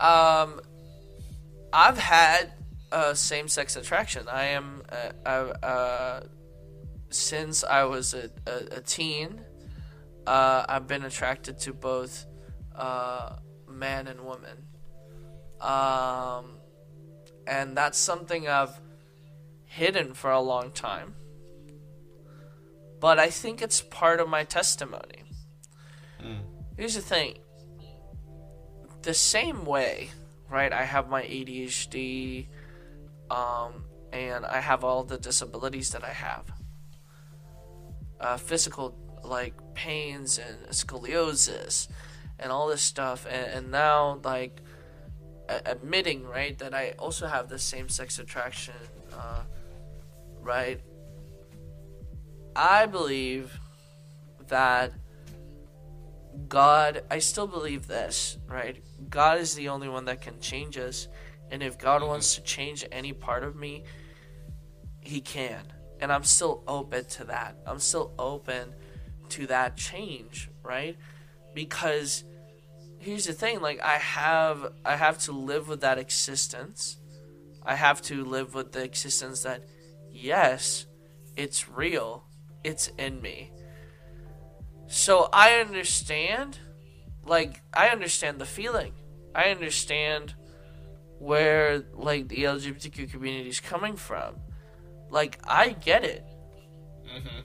um, 0.00 0.60
I've 1.72 1.98
had 1.98 2.52
uh, 2.92 3.14
same 3.14 3.48
sex 3.48 3.76
attraction. 3.76 4.28
I 4.28 4.44
am 4.46 4.82
uh, 5.26 5.28
uh, 5.30 6.20
since 7.10 7.64
I 7.64 7.84
was 7.84 8.14
a, 8.14 8.30
a, 8.46 8.78
a 8.78 8.80
teen. 8.80 9.40
Uh, 10.26 10.64
I've 10.68 10.86
been 10.86 11.04
attracted 11.04 11.58
to 11.60 11.72
both 11.72 12.26
uh, 12.74 13.36
man 13.68 14.08
and 14.08 14.20
woman, 14.20 14.66
um, 15.60 16.58
and 17.46 17.76
that's 17.76 17.98
something 17.98 18.48
I've 18.48 18.80
hidden 19.64 20.14
for 20.14 20.30
a 20.30 20.40
long 20.40 20.72
time. 20.72 21.14
But 23.00 23.18
I 23.18 23.30
think 23.30 23.62
it's 23.62 23.80
part 23.80 24.20
of 24.20 24.28
my 24.28 24.42
testimony. 24.44 25.24
Mm. 26.20 26.40
Here's 26.76 26.94
the 26.94 27.02
thing. 27.02 27.38
The 29.02 29.14
same 29.14 29.64
way 29.64 30.10
right? 30.50 30.72
I 30.72 30.84
have 30.84 31.08
my 31.08 31.22
ADHD, 31.22 32.46
um, 33.30 33.84
and 34.12 34.46
I 34.46 34.60
have 34.60 34.84
all 34.84 35.04
the 35.04 35.18
disabilities 35.18 35.90
that 35.90 36.04
I 36.04 36.12
have. 36.12 36.44
Uh, 38.20 38.36
physical, 38.36 38.96
like 39.24 39.54
pains 39.74 40.38
and 40.38 40.68
scoliosis, 40.70 41.88
and 42.38 42.52
all 42.52 42.68
this 42.68 42.82
stuff, 42.82 43.26
and, 43.26 43.46
and 43.52 43.70
now 43.70 44.20
like 44.24 44.60
admitting, 45.48 46.24
right, 46.24 46.58
that 46.58 46.74
I 46.74 46.94
also 46.98 47.26
have 47.26 47.48
the 47.48 47.58
same 47.58 47.88
sex 47.88 48.18
attraction, 48.18 48.74
uh, 49.12 49.42
right? 50.40 50.80
I 52.54 52.86
believe 52.86 53.58
that 54.48 54.92
God, 56.48 57.02
I 57.10 57.18
still 57.18 57.46
believe 57.46 57.86
this, 57.86 58.38
right? 58.48 58.82
God 59.16 59.38
is 59.38 59.54
the 59.54 59.70
only 59.70 59.88
one 59.88 60.04
that 60.04 60.20
can 60.20 60.38
change 60.40 60.76
us. 60.76 61.08
And 61.50 61.62
if 61.62 61.78
God 61.78 62.02
mm-hmm. 62.02 62.10
wants 62.10 62.34
to 62.34 62.42
change 62.42 62.84
any 62.92 63.14
part 63.14 63.44
of 63.44 63.56
me, 63.56 63.84
He 65.00 65.22
can. 65.22 65.62
And 66.02 66.12
I'm 66.12 66.22
still 66.22 66.62
open 66.68 67.06
to 67.06 67.24
that. 67.24 67.56
I'm 67.66 67.78
still 67.78 68.12
open 68.18 68.74
to 69.30 69.46
that 69.46 69.74
change, 69.78 70.50
right? 70.62 70.98
Because 71.54 72.24
here's 72.98 73.24
the 73.24 73.32
thing 73.32 73.62
like 73.62 73.80
I 73.82 73.96
have 73.96 74.70
I 74.84 74.96
have 74.96 75.16
to 75.20 75.32
live 75.32 75.66
with 75.66 75.80
that 75.80 75.96
existence. 75.96 76.98
I 77.64 77.74
have 77.74 78.02
to 78.02 78.22
live 78.22 78.52
with 78.52 78.72
the 78.72 78.84
existence 78.84 79.44
that 79.44 79.62
yes, 80.12 80.84
it's 81.36 81.70
real. 81.70 82.24
It's 82.64 82.88
in 82.98 83.22
me. 83.22 83.50
So 84.88 85.30
I 85.32 85.54
understand, 85.54 86.58
like, 87.24 87.62
I 87.72 87.88
understand 87.88 88.38
the 88.38 88.44
feeling. 88.44 88.92
I 89.36 89.50
understand 89.50 90.34
where, 91.18 91.84
like, 91.92 92.28
the 92.28 92.44
LGBTQ 92.44 93.10
community 93.10 93.50
is 93.50 93.60
coming 93.60 93.96
from. 93.96 94.36
Like, 95.10 95.38
I 95.44 95.70
get 95.70 96.04
it. 96.04 96.24
Mm-hmm. 97.04 97.40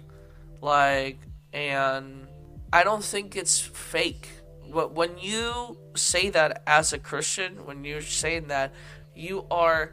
Like, 0.61 1.19
and 1.51 2.27
I 2.71 2.83
don't 2.83 3.03
think 3.03 3.35
it's 3.35 3.59
fake. 3.59 4.29
But 4.73 4.93
when 4.93 5.17
you 5.17 5.77
say 5.95 6.29
that 6.29 6.63
as 6.65 6.93
a 6.93 6.97
Christian, 6.97 7.65
when 7.65 7.83
you're 7.83 8.01
saying 8.01 8.47
that, 8.47 8.73
you 9.13 9.45
are 9.51 9.91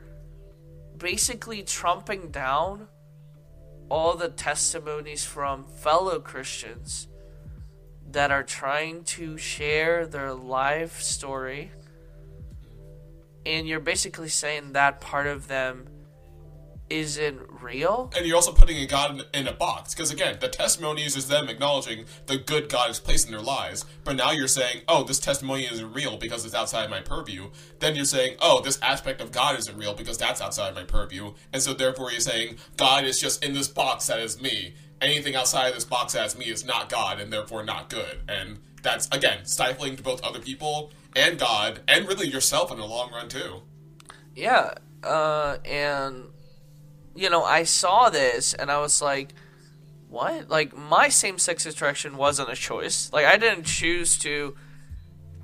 basically 0.96 1.64
trumping 1.64 2.30
down 2.30 2.86
all 3.88 4.14
the 4.14 4.28
testimonies 4.28 5.24
from 5.24 5.64
fellow 5.64 6.20
Christians 6.20 7.08
that 8.10 8.30
are 8.30 8.44
trying 8.44 9.02
to 9.04 9.36
share 9.36 10.06
their 10.06 10.32
life 10.32 11.00
story 11.02 11.72
and 13.46 13.66
you're 13.66 13.80
basically 13.80 14.28
saying 14.28 14.72
that 14.72 15.00
part 15.00 15.26
of 15.26 15.48
them 15.48 15.88
isn't 16.90 17.38
real. 17.62 18.10
And 18.16 18.26
you're 18.26 18.36
also 18.36 18.52
putting 18.52 18.78
a 18.78 18.86
God 18.86 19.22
in, 19.34 19.40
in 19.42 19.46
a 19.46 19.52
box. 19.52 19.94
Because 19.94 20.10
again, 20.10 20.38
the 20.40 20.48
testimonies 20.48 21.16
is 21.16 21.28
them 21.28 21.48
acknowledging 21.48 22.06
the 22.26 22.38
good 22.38 22.68
God 22.68 22.86
has 22.86 22.98
placed 22.98 23.26
in 23.26 23.32
their 23.32 23.42
lives. 23.42 23.84
But 24.04 24.16
now 24.16 24.32
you're 24.32 24.48
saying, 24.48 24.82
oh, 24.88 25.04
this 25.04 25.18
testimony 25.18 25.64
isn't 25.64 25.92
real 25.92 26.16
because 26.16 26.44
it's 26.46 26.54
outside 26.54 26.88
my 26.88 27.00
purview. 27.00 27.50
Then 27.78 27.94
you're 27.94 28.06
saying, 28.06 28.36
oh, 28.40 28.62
this 28.62 28.80
aspect 28.80 29.20
of 29.20 29.32
God 29.32 29.58
isn't 29.58 29.76
real 29.76 29.94
because 29.94 30.16
that's 30.16 30.40
outside 30.40 30.74
my 30.74 30.84
purview. 30.84 31.34
And 31.52 31.62
so 31.62 31.74
therefore 31.74 32.10
you're 32.10 32.20
saying, 32.20 32.56
God 32.76 33.04
is 33.04 33.20
just 33.20 33.44
in 33.44 33.52
this 33.52 33.68
box 33.68 34.06
that 34.06 34.20
is 34.20 34.40
me 34.40 34.74
anything 35.00 35.36
outside 35.36 35.68
of 35.68 35.74
this 35.74 35.84
box 35.84 36.14
as 36.14 36.36
me 36.38 36.46
is 36.46 36.64
not 36.64 36.88
God 36.88 37.20
and 37.20 37.32
therefore 37.32 37.62
not 37.62 37.88
good. 37.88 38.20
And 38.28 38.58
that's 38.82 39.08
again 39.12 39.44
stifling 39.44 39.96
to 39.96 40.02
both 40.02 40.22
other 40.22 40.40
people 40.40 40.90
and 41.18 41.38
God 41.38 41.80
and 41.88 42.06
really 42.06 42.28
yourself 42.28 42.70
in 42.70 42.78
the 42.78 42.86
long 42.86 43.10
run 43.12 43.28
too. 43.28 43.62
Yeah, 44.34 44.74
uh, 45.02 45.58
and 45.64 46.26
you 47.14 47.28
know 47.28 47.44
I 47.44 47.64
saw 47.64 48.08
this 48.08 48.54
and 48.54 48.70
I 48.70 48.78
was 48.78 49.02
like, 49.02 49.34
what? 50.08 50.48
Like 50.48 50.76
my 50.76 51.08
same-sex 51.08 51.66
attraction 51.66 52.16
wasn't 52.16 52.50
a 52.50 52.54
choice. 52.54 53.12
Like 53.12 53.26
I 53.26 53.36
didn't 53.36 53.64
choose 53.64 54.18
to 54.18 54.56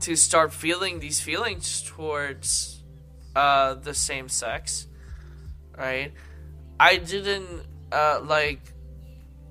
to 0.01 0.16
start 0.16 0.53
feeling 0.53 1.01
these 1.01 1.20
feelings 1.20 1.83
towards 1.83 2.83
uh, 3.35 3.75
the 3.75 3.95
same 3.95 4.29
sex, 4.29 4.87
right? 5.77 6.12
I 6.79 6.97
didn't 6.97 7.66
uh, 7.93 8.20
like. 8.22 8.61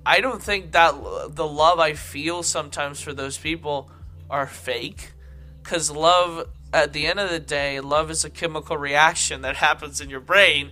I 0.05 0.19
don't 0.19 0.43
think 0.43 0.73
that 0.73 0.93
the 1.29 1.47
love 1.47 1.79
I 1.79 1.93
feel 1.93 2.43
sometimes 2.43 2.99
for 2.99 3.13
those 3.13 3.37
people 3.37 3.89
are 4.29 4.45
fake, 4.45 5.12
because 5.63 5.89
love, 5.89 6.49
at 6.73 6.93
the 6.93 7.07
end 7.07 7.19
of 7.19 7.29
the 7.29 7.39
day, 7.39 7.79
love 7.79 8.11
is 8.11 8.25
a 8.25 8.29
chemical 8.29 8.77
reaction 8.77 9.41
that 9.41 9.55
happens 9.55 10.01
in 10.01 10.09
your 10.09 10.19
brain. 10.19 10.71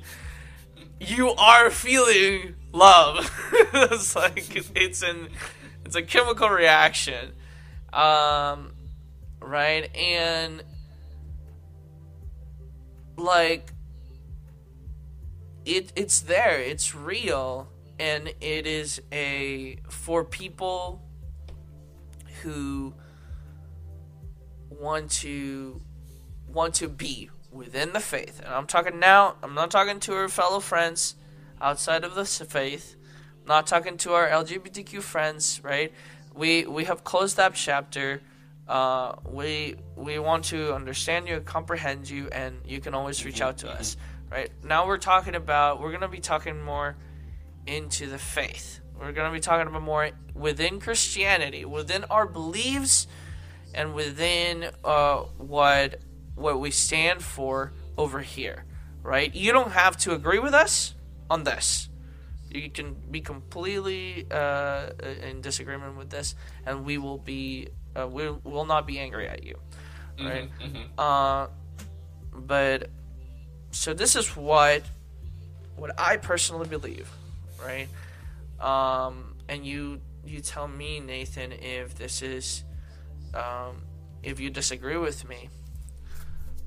You 1.00 1.30
are 1.32 1.72
feeling 1.72 2.56
love. 2.74 3.30
it's 3.74 4.16
like 4.16 4.56
it's 4.76 5.02
an 5.02 5.30
it's 5.86 5.96
a 5.96 6.04
chemical 6.04 6.50
reaction, 6.50 7.32
um, 7.94 8.74
right? 9.40 9.96
And 9.96 10.64
like 13.18 13.72
it 15.64 15.92
it's 15.96 16.22
there 16.22 16.60
it's 16.60 16.96
real 16.96 17.70
and 18.00 18.34
it 18.42 18.66
is 18.66 19.00
a 19.12 19.78
for 19.90 20.24
people 20.24 21.04
who 22.42 22.94
want 24.80 25.12
to 25.12 25.82
want 26.48 26.74
to 26.76 26.88
be 26.88 27.30
within 27.52 27.94
the 27.94 28.00
faith. 28.00 28.40
And 28.44 28.54
i'm 28.54 28.68
talking 28.68 29.00
now 29.00 29.36
i'm 29.44 29.54
not 29.54 29.72
talking 29.72 30.00
to 30.02 30.14
our 30.14 30.28
fellow 30.28 30.60
friends 30.60 31.16
outside 31.60 32.04
of 32.04 32.16
the 32.16 32.26
faith. 32.26 32.96
I'm 33.42 33.48
not 33.48 33.68
talking 33.68 33.98
to 33.98 34.14
our 34.14 34.28
lgbtq 34.30 35.02
friends 35.02 35.62
right? 35.64 35.94
We 36.34 36.66
we 36.66 36.86
have 36.86 37.04
closed 37.04 37.38
that 37.38 37.56
chapter. 37.56 38.22
Uh, 38.68 39.16
we 39.26 39.76
we 39.96 40.18
want 40.20 40.46
to 40.46 40.74
understand 40.74 41.28
you, 41.28 41.42
comprehend 41.42 42.10
you, 42.10 42.30
and 42.32 42.62
you 42.66 42.80
can 42.80 42.94
always 42.94 43.26
reach 43.26 43.42
out 43.42 43.58
to 43.60 43.70
us. 43.70 43.98
Right? 44.32 44.50
Now, 44.64 44.88
we're 44.88 44.98
talking 44.98 45.36
about 45.36 45.82
we're 45.82 45.92
gonna 45.92 46.08
be 46.08 46.22
talking 46.22 46.62
more 46.62 46.96
into 47.68 48.08
the 48.08 48.18
faith. 48.18 48.80
We're 48.98 49.12
gonna 49.12 49.34
be 49.34 49.42
talking 49.42 49.68
about 49.68 49.82
more 49.82 50.12
within 50.34 50.80
Christianity, 50.80 51.66
within 51.66 52.06
our 52.06 52.26
beliefs, 52.26 53.08
and 53.74 53.94
within 53.94 54.70
uh, 54.84 55.18
what 55.38 56.00
what 56.36 56.60
we 56.60 56.72
stand 56.72 57.24
for 57.24 57.74
over 57.98 58.20
here. 58.22 58.66
Right? 59.04 59.34
You 59.34 59.52
don't 59.52 59.72
have 59.72 59.98
to 59.98 60.14
agree 60.14 60.40
with 60.40 60.54
us 60.54 60.94
on 61.30 61.44
this. 61.44 61.90
You 62.50 62.70
can 62.70 62.96
be 63.10 63.22
completely 63.22 64.28
uh, 64.30 64.90
in 65.24 65.42
disagreement 65.42 65.98
with 65.98 66.10
this, 66.10 66.36
and 66.66 66.86
we 66.86 66.98
will 66.98 67.18
be 67.18 67.70
uh, 67.96 68.08
we 68.08 68.30
will 68.44 68.66
not 68.66 68.86
be 68.86 69.00
angry 69.00 69.28
at 69.28 69.44
you, 69.44 69.56
right? 70.20 70.50
Mm-hmm, 70.60 70.78
mm-hmm. 70.78 71.00
Uh, 71.00 71.48
but 72.34 72.90
so 73.72 73.94
this 73.94 74.16
is 74.16 74.36
what 74.36 74.84
what 75.76 75.92
I 75.98 76.18
personally 76.18 76.68
believe, 76.68 77.10
right? 77.64 77.88
Um, 78.60 79.36
and 79.48 79.66
you 79.66 80.02
you 80.26 80.42
tell 80.42 80.68
me, 80.68 81.00
Nathan, 81.00 81.52
if 81.52 81.96
this 81.96 82.22
is 82.22 82.64
um, 83.34 83.84
if 84.24 84.40
you 84.40 84.50
disagree 84.50 84.98
with 84.98 85.28
me. 85.28 85.50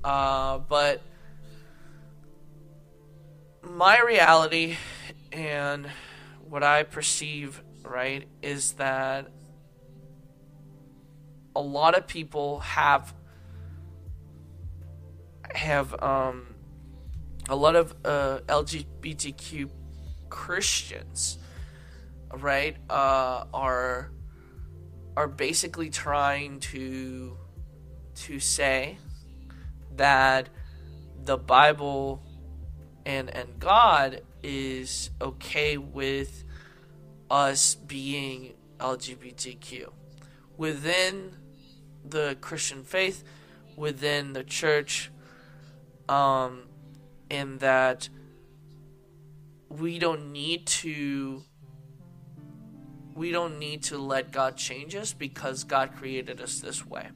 Uh, 0.03 0.59
but 0.59 1.01
my 3.63 3.99
reality 4.01 4.77
and 5.31 5.87
what 6.47 6.63
I 6.63 6.83
perceive, 6.83 7.61
right, 7.83 8.27
is 8.41 8.73
that 8.73 9.27
a 11.55 11.61
lot 11.61 11.97
of 11.97 12.07
people 12.07 12.59
have 12.59 13.13
have 15.53 16.01
um, 16.03 16.47
a 17.49 17.55
lot 17.55 17.75
of 17.75 17.95
uh, 18.03 18.39
LGBTQ 18.47 19.69
Christians, 20.29 21.37
right, 22.33 22.75
uh, 22.89 23.45
are 23.53 24.11
are 25.17 25.27
basically 25.27 25.89
trying 25.89 26.59
to 26.59 27.37
to 28.15 28.39
say 28.39 28.97
that 29.95 30.49
the 31.23 31.37
Bible 31.37 32.21
and 33.05 33.29
and 33.29 33.59
God 33.59 34.21
is 34.43 35.09
okay 35.21 35.77
with 35.77 36.43
us 37.29 37.75
being 37.75 38.53
LGBTQ 38.79 39.91
within 40.57 41.35
the 42.07 42.37
Christian 42.39 42.83
faith 42.83 43.23
within 43.75 44.33
the 44.33 44.43
church, 44.43 45.11
um, 46.07 46.63
in 47.29 47.57
that 47.59 48.09
we 49.69 49.99
don't 49.99 50.31
need 50.31 50.65
to 50.65 51.43
we 53.15 53.31
don't 53.31 53.57
need 53.57 53.81
to 53.83 53.97
let 53.97 54.31
God 54.31 54.57
change 54.57 54.93
us 54.93 55.13
because 55.13 55.63
God 55.63 55.95
created 55.95 56.41
us 56.41 56.59
this 56.59 56.85
way. 56.85 57.07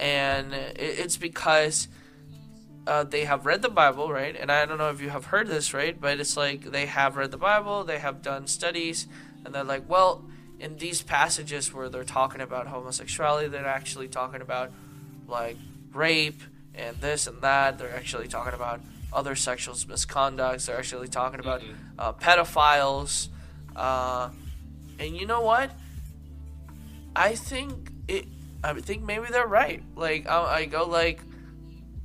And 0.00 0.54
it's 0.54 1.16
because 1.16 1.88
uh, 2.86 3.04
they 3.04 3.24
have 3.24 3.44
read 3.44 3.62
the 3.62 3.68
Bible, 3.68 4.10
right? 4.10 4.34
And 4.38 4.50
I 4.50 4.64
don't 4.64 4.78
know 4.78 4.90
if 4.90 5.00
you 5.00 5.10
have 5.10 5.26
heard 5.26 5.48
this, 5.48 5.74
right? 5.74 6.00
But 6.00 6.18
it's 6.20 6.36
like 6.36 6.62
they 6.70 6.86
have 6.86 7.16
read 7.16 7.30
the 7.30 7.36
Bible, 7.36 7.84
they 7.84 7.98
have 7.98 8.22
done 8.22 8.46
studies, 8.46 9.06
and 9.44 9.54
they're 9.54 9.64
like, 9.64 9.88
well, 9.88 10.24
in 10.60 10.76
these 10.78 11.02
passages 11.02 11.72
where 11.74 11.88
they're 11.88 12.04
talking 12.04 12.40
about 12.40 12.68
homosexuality, 12.68 13.48
they're 13.48 13.66
actually 13.66 14.08
talking 14.08 14.40
about 14.40 14.70
like 15.26 15.56
rape 15.92 16.42
and 16.74 16.96
this 17.00 17.26
and 17.26 17.42
that. 17.42 17.78
They're 17.78 17.94
actually 17.94 18.28
talking 18.28 18.54
about 18.54 18.80
other 19.12 19.34
sexual 19.34 19.74
misconducts. 19.74 20.66
They're 20.66 20.78
actually 20.78 21.08
talking 21.08 21.40
about 21.40 21.60
Mhm. 21.60 21.74
uh, 21.98 22.12
pedophiles. 22.14 23.28
Uh, 23.78 24.30
and 24.98 25.16
you 25.16 25.24
know 25.26 25.40
what? 25.40 25.70
I 27.14 27.34
think 27.36 27.90
it. 28.08 28.26
I 28.62 28.72
think 28.74 29.04
maybe 29.04 29.26
they're 29.30 29.46
right. 29.46 29.82
Like 29.94 30.28
I, 30.28 30.42
I 30.42 30.64
go 30.64 30.84
like, 30.84 31.20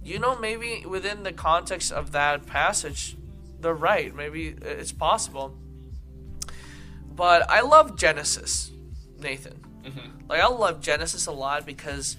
you 0.03 0.19
know, 0.19 0.38
maybe 0.38 0.86
within 0.88 1.24
the 1.24 1.34
context 1.34 1.91
of 1.91 2.11
that 2.11 2.45
passage, 2.45 3.17
they're 3.59 3.74
right. 3.74 4.15
Maybe 4.15 4.55
it's 4.61 4.91
possible. 4.91 5.57
But 7.15 7.49
I 7.49 7.61
love 7.61 7.97
Genesis, 7.97 8.71
Nathan. 9.19 9.59
Mhm. 9.84 10.30
Like 10.30 10.41
I 10.41 10.47
love 10.47 10.80
Genesis 10.82 11.26
a 11.26 11.32
lot 11.32 11.65
because 11.65 12.17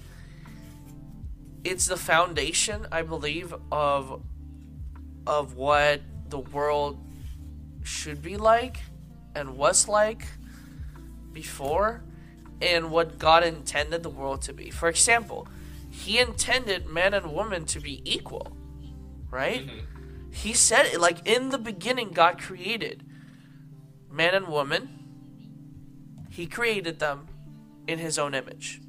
it's 1.63 1.87
the 1.87 1.97
foundation, 1.97 2.87
I 2.91 3.01
believe, 3.03 3.53
of 3.71 4.21
of 5.25 5.55
what 5.55 6.01
the 6.29 6.39
world 6.39 6.99
should 7.83 8.21
be 8.21 8.35
like 8.37 8.77
and 9.35 9.57
was 9.57 9.87
like 9.87 10.25
before 11.31 12.03
and 12.61 12.89
what 12.89 13.19
God 13.19 13.43
intended 13.43 14.01
the 14.03 14.09
world 14.09 14.41
to 14.43 14.53
be. 14.53 14.69
For 14.69 14.87
example, 14.87 15.47
he 15.89 16.19
intended 16.19 16.87
man 16.87 17.13
and 17.13 17.33
woman 17.33 17.65
to 17.65 17.79
be 17.79 18.01
equal, 18.05 18.55
right? 19.29 19.67
Mhm. 19.67 19.81
He 20.31 20.53
said 20.53 20.85
it 20.87 20.99
like 20.99 21.25
in 21.27 21.49
the 21.49 21.57
beginning 21.57 22.09
God 22.11 22.41
created 22.41 23.03
man 24.09 24.33
and 24.33 24.47
woman. 24.47 24.89
He 26.29 26.47
created 26.47 26.99
them 26.99 27.27
in 27.87 27.99
his 27.99 28.17
own 28.17 28.33
image. 28.33 28.81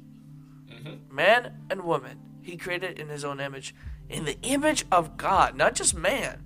Mhm. 0.69 1.09
Man 1.11 1.65
and 1.69 1.81
woman. 1.81 2.19
He 2.41 2.57
created 2.57 2.99
in 2.99 3.09
his 3.09 3.23
own 3.23 3.39
image. 3.39 3.75
In 4.09 4.25
the 4.25 4.37
image 4.41 4.85
of 4.91 5.17
God, 5.17 5.55
not 5.55 5.75
just 5.75 5.93
man. 5.93 6.43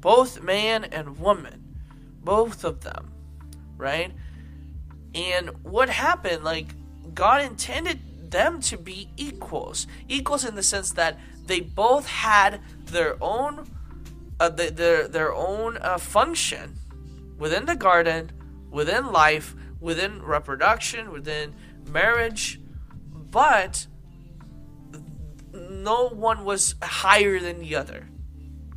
Both 0.00 0.42
man 0.42 0.84
and 0.84 1.18
woman. 1.18 1.76
Both 2.22 2.64
of 2.64 2.80
them. 2.82 3.12
Right? 3.80 4.12
And 5.14 5.50
what 5.64 5.88
happened, 5.88 6.44
like, 6.44 6.68
God 7.14 7.42
intended 7.42 8.30
them 8.30 8.60
to 8.60 8.76
be 8.78 9.10
equals. 9.16 9.86
Equals 10.08 10.44
in 10.44 10.54
the 10.54 10.62
sense 10.62 10.92
that 10.92 11.18
they 11.46 11.60
both 11.60 12.06
had 12.06 12.60
their 12.86 13.16
own 13.20 13.68
uh, 14.38 14.48
the, 14.48 14.70
their 14.70 15.08
their 15.08 15.34
own 15.34 15.76
uh, 15.82 15.98
function 15.98 16.78
within 17.38 17.64
the 17.66 17.74
garden, 17.76 18.30
within 18.70 19.12
life, 19.12 19.54
within 19.80 20.22
reproduction, 20.22 21.10
within 21.10 21.54
marriage, 21.86 22.60
but 23.12 23.86
no 25.52 26.08
one 26.08 26.44
was 26.44 26.74
higher 26.82 27.38
than 27.40 27.58
the 27.58 27.74
other, 27.74 28.08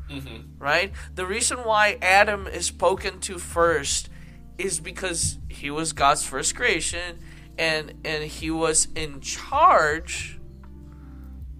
Mhm. 0.09 0.45
right? 0.59 0.91
The 1.15 1.25
reason 1.25 1.59
why 1.59 1.97
Adam 2.01 2.47
is 2.47 2.65
spoken 2.65 3.19
to 3.21 3.37
first 3.37 4.09
is 4.57 4.79
because 4.79 5.37
he 5.49 5.69
was 5.69 5.93
God's 5.93 6.23
first 6.23 6.55
creation 6.55 7.19
and 7.57 7.93
and 8.03 8.23
he 8.23 8.51
was 8.51 8.87
in 8.95 9.21
charge 9.21 10.39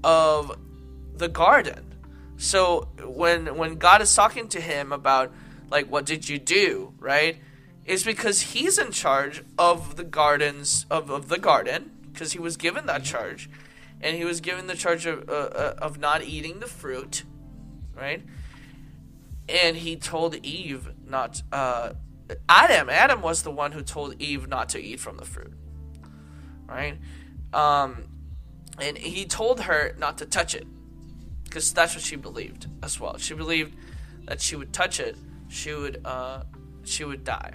of 0.03 0.57
the 1.15 1.27
garden. 1.27 1.95
So 2.37 2.89
when 3.03 3.57
when 3.57 3.75
God 3.75 4.01
is 4.01 4.13
talking 4.13 4.47
to 4.49 4.61
him 4.61 4.91
about 4.91 5.33
like 5.69 5.87
what 5.87 6.05
did 6.05 6.27
you 6.27 6.39
do, 6.39 6.93
right? 6.99 7.37
is 7.85 8.03
because 8.03 8.41
he's 8.41 8.77
in 8.77 8.91
charge 8.91 9.43
of 9.57 9.95
the 9.95 10.03
gardens 10.03 10.85
of, 10.89 11.09
of 11.09 11.27
the 11.27 11.37
garden 11.37 11.91
because 12.11 12.31
he 12.31 12.39
was 12.39 12.57
given 12.57 12.85
that 12.85 13.03
charge 13.03 13.49
and 14.01 14.17
he 14.17 14.25
was 14.25 14.41
given 14.41 14.67
the 14.67 14.75
charge 14.75 15.05
of, 15.05 15.29
uh, 15.29 15.31
uh, 15.31 15.75
of 15.79 15.99
not 15.99 16.23
eating 16.23 16.59
the 16.59 16.67
fruit 16.67 17.23
right 17.95 18.23
and 19.49 19.77
he 19.77 19.95
told 19.95 20.35
eve 20.45 20.89
not 21.05 21.41
uh, 21.51 21.91
adam 22.49 22.89
adam 22.89 23.21
was 23.21 23.43
the 23.43 23.51
one 23.51 23.71
who 23.71 23.81
told 23.81 24.19
eve 24.21 24.47
not 24.47 24.69
to 24.69 24.81
eat 24.81 24.99
from 24.99 25.17
the 25.17 25.25
fruit 25.25 25.53
right 26.67 26.97
um, 27.53 28.05
and 28.79 28.97
he 28.97 29.25
told 29.25 29.61
her 29.61 29.95
not 29.99 30.17
to 30.17 30.25
touch 30.25 30.55
it 30.55 30.65
because 31.43 31.71
that's 31.73 31.93
what 31.93 32.03
she 32.03 32.15
believed 32.15 32.67
as 32.81 32.99
well 32.99 33.17
she 33.17 33.33
believed 33.33 33.75
that 34.25 34.41
she 34.41 34.55
would 34.55 34.73
touch 34.73 34.99
it 34.99 35.15
she 35.49 35.73
would 35.73 36.01
uh, 36.05 36.43
she 36.83 37.03
would 37.03 37.23
die 37.23 37.53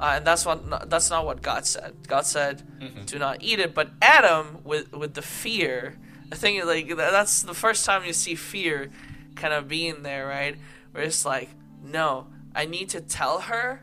uh, 0.00 0.14
and 0.16 0.26
that's 0.26 0.46
what 0.46 0.88
that's 0.88 1.10
not 1.10 1.26
what 1.26 1.42
God 1.42 1.66
said. 1.66 1.94
God 2.08 2.24
said, 2.24 2.62
mm-hmm. 2.80 3.04
"Do 3.04 3.18
not 3.18 3.42
eat 3.42 3.58
it." 3.58 3.74
But 3.74 3.90
Adam, 4.00 4.60
with 4.64 4.92
with 4.92 5.12
the 5.12 5.20
fear, 5.20 5.98
I 6.32 6.36
think 6.36 6.64
like 6.64 6.88
that's 6.96 7.42
the 7.42 7.52
first 7.52 7.84
time 7.84 8.04
you 8.06 8.14
see 8.14 8.34
fear, 8.34 8.90
kind 9.34 9.52
of 9.52 9.68
being 9.68 10.02
there, 10.02 10.26
right? 10.26 10.56
Where 10.92 11.04
it's 11.04 11.26
like, 11.26 11.50
no, 11.84 12.28
I 12.54 12.66
need 12.66 12.88
to 12.90 13.00
tell 13.00 13.40
her. 13.42 13.82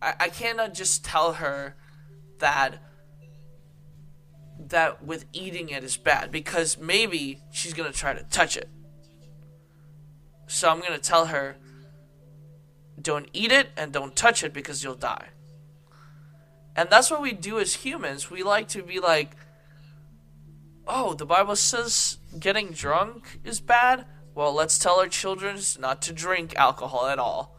I, 0.00 0.14
I 0.20 0.28
cannot 0.28 0.70
uh, 0.70 0.74
just 0.74 1.04
tell 1.04 1.34
her 1.34 1.76
that 2.38 2.82
that 4.58 5.04
with 5.04 5.24
eating 5.32 5.68
it 5.68 5.84
is 5.84 5.96
bad 5.96 6.30
because 6.32 6.78
maybe 6.78 7.40
she's 7.52 7.72
gonna 7.72 7.92
try 7.92 8.12
to 8.12 8.24
touch 8.24 8.56
it. 8.56 8.68
So 10.46 10.68
I'm 10.68 10.80
gonna 10.80 10.98
tell 10.98 11.26
her, 11.26 11.56
don't 13.00 13.28
eat 13.32 13.52
it 13.52 13.68
and 13.76 13.92
don't 13.92 14.16
touch 14.16 14.42
it 14.42 14.52
because 14.52 14.82
you'll 14.82 14.94
die. 14.94 15.28
And 16.74 16.88
that's 16.90 17.10
what 17.10 17.22
we 17.22 17.32
do 17.32 17.58
as 17.58 17.74
humans. 17.74 18.30
We 18.30 18.42
like 18.42 18.68
to 18.68 18.82
be 18.82 19.00
like, 19.00 19.36
oh, 20.86 21.14
the 21.14 21.26
Bible 21.26 21.56
says 21.56 22.18
getting 22.38 22.68
drunk 22.70 23.40
is 23.44 23.60
bad. 23.60 24.06
Well, 24.34 24.52
let's 24.52 24.78
tell 24.78 25.00
our 25.00 25.08
children 25.08 25.58
not 25.78 26.02
to 26.02 26.12
drink 26.12 26.54
alcohol 26.56 27.06
at 27.06 27.18
all. 27.18 27.57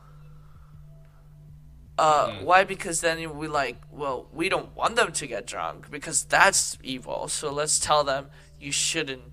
Uh, 1.99 2.29
mm. 2.29 2.43
Why? 2.43 2.63
Because 2.63 3.01
then 3.01 3.37
we 3.37 3.49
like, 3.49 3.75
well, 3.91 4.27
we 4.31 4.47
don't 4.47 4.73
want 4.73 4.95
them 4.95 5.11
to 5.11 5.27
get 5.27 5.45
drunk 5.45 5.91
because 5.91 6.23
that's 6.23 6.77
evil. 6.81 7.27
So 7.27 7.51
let's 7.51 7.77
tell 7.77 8.05
them 8.05 8.27
you 8.57 8.71
shouldn't 8.71 9.23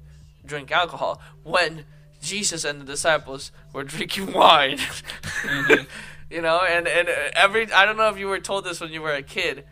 drink 0.45 0.73
alcohol. 0.73 1.21
When 1.45 1.85
Jesus 2.21 2.64
and 2.64 2.81
the 2.81 2.85
disciples 2.85 3.53
were 3.73 3.85
drinking 3.95 4.33
wine, 4.33 4.79
mm-hmm. 4.79 5.85
you 6.31 6.43
know, 6.43 6.61
and 6.61 6.89
and 6.89 7.09
every 7.35 7.73
I 7.73 7.85
don't 7.85 7.97
know 7.97 8.09
if 8.09 8.19
you 8.19 8.27
were 8.27 8.41
told 8.41 8.64
this 8.64 8.81
when 8.81 8.91
you 8.91 9.01
were 9.01 9.14
a 9.14 9.23
kid, 9.23 9.64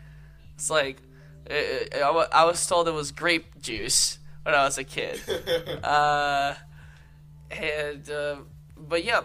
it's 0.53 0.69
like 0.69 1.01
it, 1.47 1.95
it, 1.95 2.01
I 2.01 2.45
was 2.45 2.65
told 2.65 2.87
it 2.87 2.91
was 2.91 3.11
grape 3.11 3.61
juice 3.61 4.19
when 4.43 4.55
I 4.55 4.63
was 4.63 4.77
a 4.77 4.85
kid. 4.85 5.19
uh, 5.83 6.55
and 7.51 8.09
uh, 8.09 8.37
but 8.77 9.03
yeah. 9.03 9.23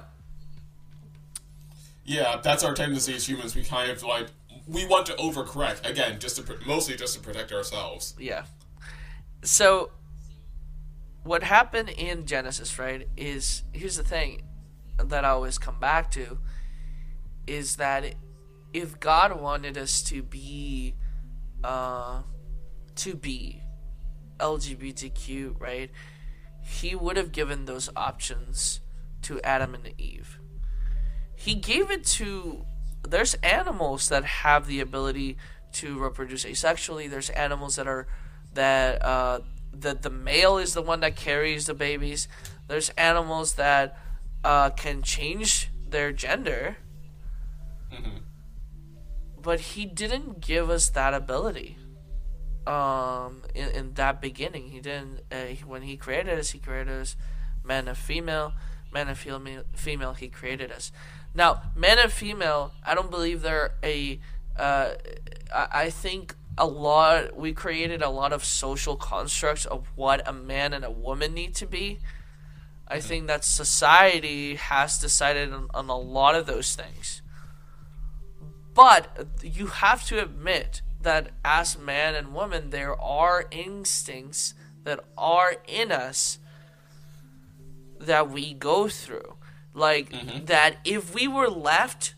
Yeah, 2.11 2.41
that's 2.43 2.65
our 2.65 2.75
tendency 2.75 3.15
as 3.15 3.29
humans. 3.29 3.55
We 3.55 3.63
kind 3.63 3.89
of 3.89 4.03
like 4.03 4.27
we 4.67 4.85
want 4.85 5.07
to 5.07 5.13
overcorrect 5.13 5.89
again, 5.89 6.19
just 6.19 6.45
to 6.45 6.59
mostly 6.67 6.97
just 6.97 7.15
to 7.15 7.21
protect 7.21 7.53
ourselves. 7.53 8.17
Yeah. 8.19 8.47
So, 9.45 9.93
what 11.23 11.45
happened 11.45 11.89
in 11.91 12.27
Genesis, 12.27 12.81
right? 12.81 13.07
Is 13.17 13.63
here's 13.73 13.97
the 13.97 14.03
thing 14.03 14.43
that 14.99 15.25
I 15.25 15.29
always 15.29 15.57
come 15.57 15.79
back 15.79 16.11
to, 16.11 16.39
is 17.47 17.77
that 17.77 18.17
if 18.73 18.99
God 18.99 19.41
wanted 19.41 19.79
us 19.79 20.03
to 20.03 20.21
be 20.21 20.97
uh, 21.63 22.23
to 22.97 23.15
be 23.15 23.63
LGBTQ, 24.41 25.61
right? 25.61 25.93
He 26.61 26.97
would 26.97 27.17
have 27.17 27.31
given 27.31 27.67
those 27.67 27.89
options 27.95 28.81
to 29.23 29.41
Adam 29.43 29.77
and 29.77 29.95
Eve. 29.97 30.40
He 31.41 31.55
gave 31.55 31.91
it 31.91 32.05
to. 32.19 32.65
There's 33.09 33.35
animals 33.35 34.09
that 34.11 34.25
have 34.25 34.67
the 34.67 34.81
ability 34.81 35.39
to 35.73 35.99
reproduce 35.99 36.45
asexually. 36.45 37.09
There's 37.09 37.31
animals 37.31 37.77
that 37.77 37.87
are 37.87 38.07
that 38.55 39.03
uh, 39.03 39.41
that 39.73 40.03
the 40.03 40.11
male 40.11 40.59
is 40.59 40.75
the 40.75 40.83
one 40.83 41.01
that 41.01 41.17
carries 41.17 41.67
the 41.67 41.75
babies. 41.75 42.29
There's 42.69 42.91
animals 42.91 43.55
that 43.55 43.99
uh, 44.45 44.71
can 44.71 45.03
change 45.03 45.71
their 45.89 46.13
gender. 46.13 46.77
Mm-hmm 47.93 48.19
but 49.43 49.61
he 49.61 49.87
didn't 49.87 50.41
give 50.41 50.71
us 50.71 50.91
that 50.91 51.15
ability 51.15 51.77
um 52.67 53.43
in, 53.55 53.69
in 53.71 53.95
that 53.95 54.21
beginning 54.21 54.69
he 54.69 54.81
didn't 54.81 55.21
uh, 55.33 55.55
when 55.67 55.83
he 55.83 55.97
created 55.97 56.39
us 56.39 56.51
he 56.51 56.59
created 56.59 56.93
us 56.93 57.17
man 57.65 57.89
and 57.89 57.97
female 57.97 58.53
man 58.93 59.09
and 59.09 59.17
female 59.17 59.63
female 59.75 60.13
he 60.13 60.29
created 60.29 60.71
us 60.71 60.93
now 61.35 61.63
man 61.75 61.99
and 61.99 62.13
female 62.13 62.73
i 62.85 62.95
don't 62.95 63.11
believe 63.11 63.43
they're 63.43 63.75
a 63.83 64.19
uh, 64.59 64.95
I, 65.55 65.69
I 65.73 65.91
think 65.91 66.35
a 66.59 66.67
lot 66.67 67.37
we 67.37 67.53
created 67.53 68.03
a 68.03 68.11
lot 68.11 68.33
of 68.33 68.45
social 68.45 68.97
constructs 68.97 69.65
of 69.65 69.87
what 69.97 70.27
a 70.29 70.33
man 70.33 70.75
and 70.75 70.85
a 70.85 70.91
woman 70.91 71.33
need 71.33 71.55
to 71.57 71.67
be. 71.67 72.01
I 72.87 73.01
think 73.01 73.29
that 73.29 73.45
society 73.45 74.57
has 74.57 74.99
decided 74.99 75.53
on, 75.53 75.69
on 75.73 75.89
a 75.89 75.97
lot 75.97 76.35
of 76.35 76.47
those 76.47 76.75
things. 76.75 77.23
But 78.75 79.27
you 79.43 79.67
have 79.69 80.05
to 80.07 80.23
admit 80.23 80.83
that 81.01 81.31
as 81.45 81.79
man 81.79 82.15
and 82.15 82.35
woman, 82.35 82.71
there 82.71 83.01
are 83.01 83.47
instincts 83.51 84.55
that 84.85 85.01
are 85.17 85.57
in 85.67 85.91
us 85.91 86.39
that 87.99 88.31
we 88.31 88.53
go 88.55 88.89
through. 88.89 89.37
Like, 89.73 90.11
mm-hmm. 90.11 90.47
that 90.47 90.77
if 90.85 91.15
we 91.15 91.29
were 91.29 91.49
left, 91.49 92.15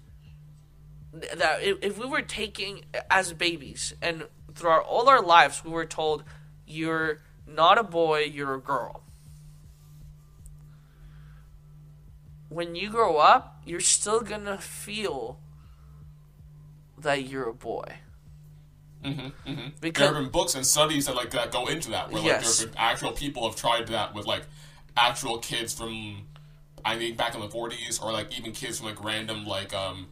that 1.13 1.59
if, 1.63 1.99
we 1.99 2.07
were 2.07 2.23
taking 2.23 2.85
as 3.11 3.33
babies 3.33 3.93
and 4.01 4.27
throughout 4.55 4.85
all 4.85 5.09
our 5.09 5.23
lives, 5.23 5.65
we 5.65 5.71
were 5.71 5.85
told, 5.85 6.25
you're 6.67 7.21
not 7.47 7.79
a 7.79 7.83
boy, 7.83 8.21
you're 8.21 8.55
a 8.55 8.61
girl. 8.61 9.03
When 12.49 12.75
you 12.75 12.91
grow 12.91 13.17
up, 13.17 13.63
you're 13.65 13.81
still 13.81 14.21
gonna 14.21 14.59
feel 14.59 15.39
that 16.99 17.27
you're 17.27 17.49
a 17.49 17.55
boy. 17.55 17.97
Mm-hmm, 19.05 19.51
mm-hmm. 19.51 19.69
Because 19.81 20.01
there 20.01 20.15
have 20.15 20.23
been 20.23 20.31
books 20.31 20.55
and 20.55 20.65
studies 20.65 21.07
that 21.07 21.17
like 21.17 21.31
that 21.31 21.51
go 21.51 21.67
into 21.67 21.91
that, 21.91 22.11
where 22.11 22.23
like 22.23 22.27
yes. 22.27 22.59
there 22.59 22.67
have 22.67 22.75
been 22.75 22.83
actual 22.83 23.13
people 23.13 23.49
have 23.49 23.57
tried 23.57 23.89
that 23.89 24.15
with 24.15 24.27
like 24.27 24.43
actual 24.97 25.39
kids 25.39 25.75
from, 25.75 26.27
I 26.85 26.97
think 26.97 27.17
back 27.17 27.35
in 27.35 27.41
the 27.41 27.49
'40s, 27.49 28.03
or 28.03 28.13
like 28.13 28.37
even 28.39 28.53
kids 28.53 28.79
from 28.79 28.89
like 28.89 29.03
random 29.03 29.47
like 29.47 29.73
um, 29.75 30.09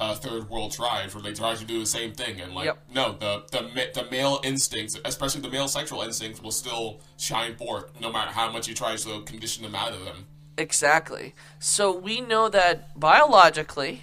uh, 0.00 0.14
third 0.14 0.50
world 0.50 0.72
tribes, 0.72 1.14
where 1.14 1.22
they 1.22 1.32
try 1.32 1.54
to 1.54 1.64
do 1.64 1.78
the 1.78 1.86
same 1.86 2.12
thing, 2.12 2.40
and 2.40 2.54
like 2.54 2.66
yep. 2.66 2.84
no, 2.92 3.12
the 3.12 3.44
the 3.50 3.90
the 4.02 4.10
male 4.10 4.40
instincts, 4.44 4.98
especially 5.04 5.40
the 5.40 5.50
male 5.50 5.68
sexual 5.68 6.02
instincts, 6.02 6.42
will 6.42 6.50
still 6.50 7.00
shine 7.16 7.56
forth 7.56 8.00
no 8.00 8.10
matter 8.10 8.30
how 8.30 8.50
much 8.50 8.68
you 8.68 8.74
try 8.74 8.96
to 8.96 9.22
condition 9.22 9.62
them 9.62 9.74
out 9.74 9.92
of 9.92 10.04
them. 10.04 10.26
Exactly. 10.58 11.34
So 11.58 11.96
we 11.96 12.20
know 12.20 12.48
that 12.48 12.98
biologically, 12.98 14.02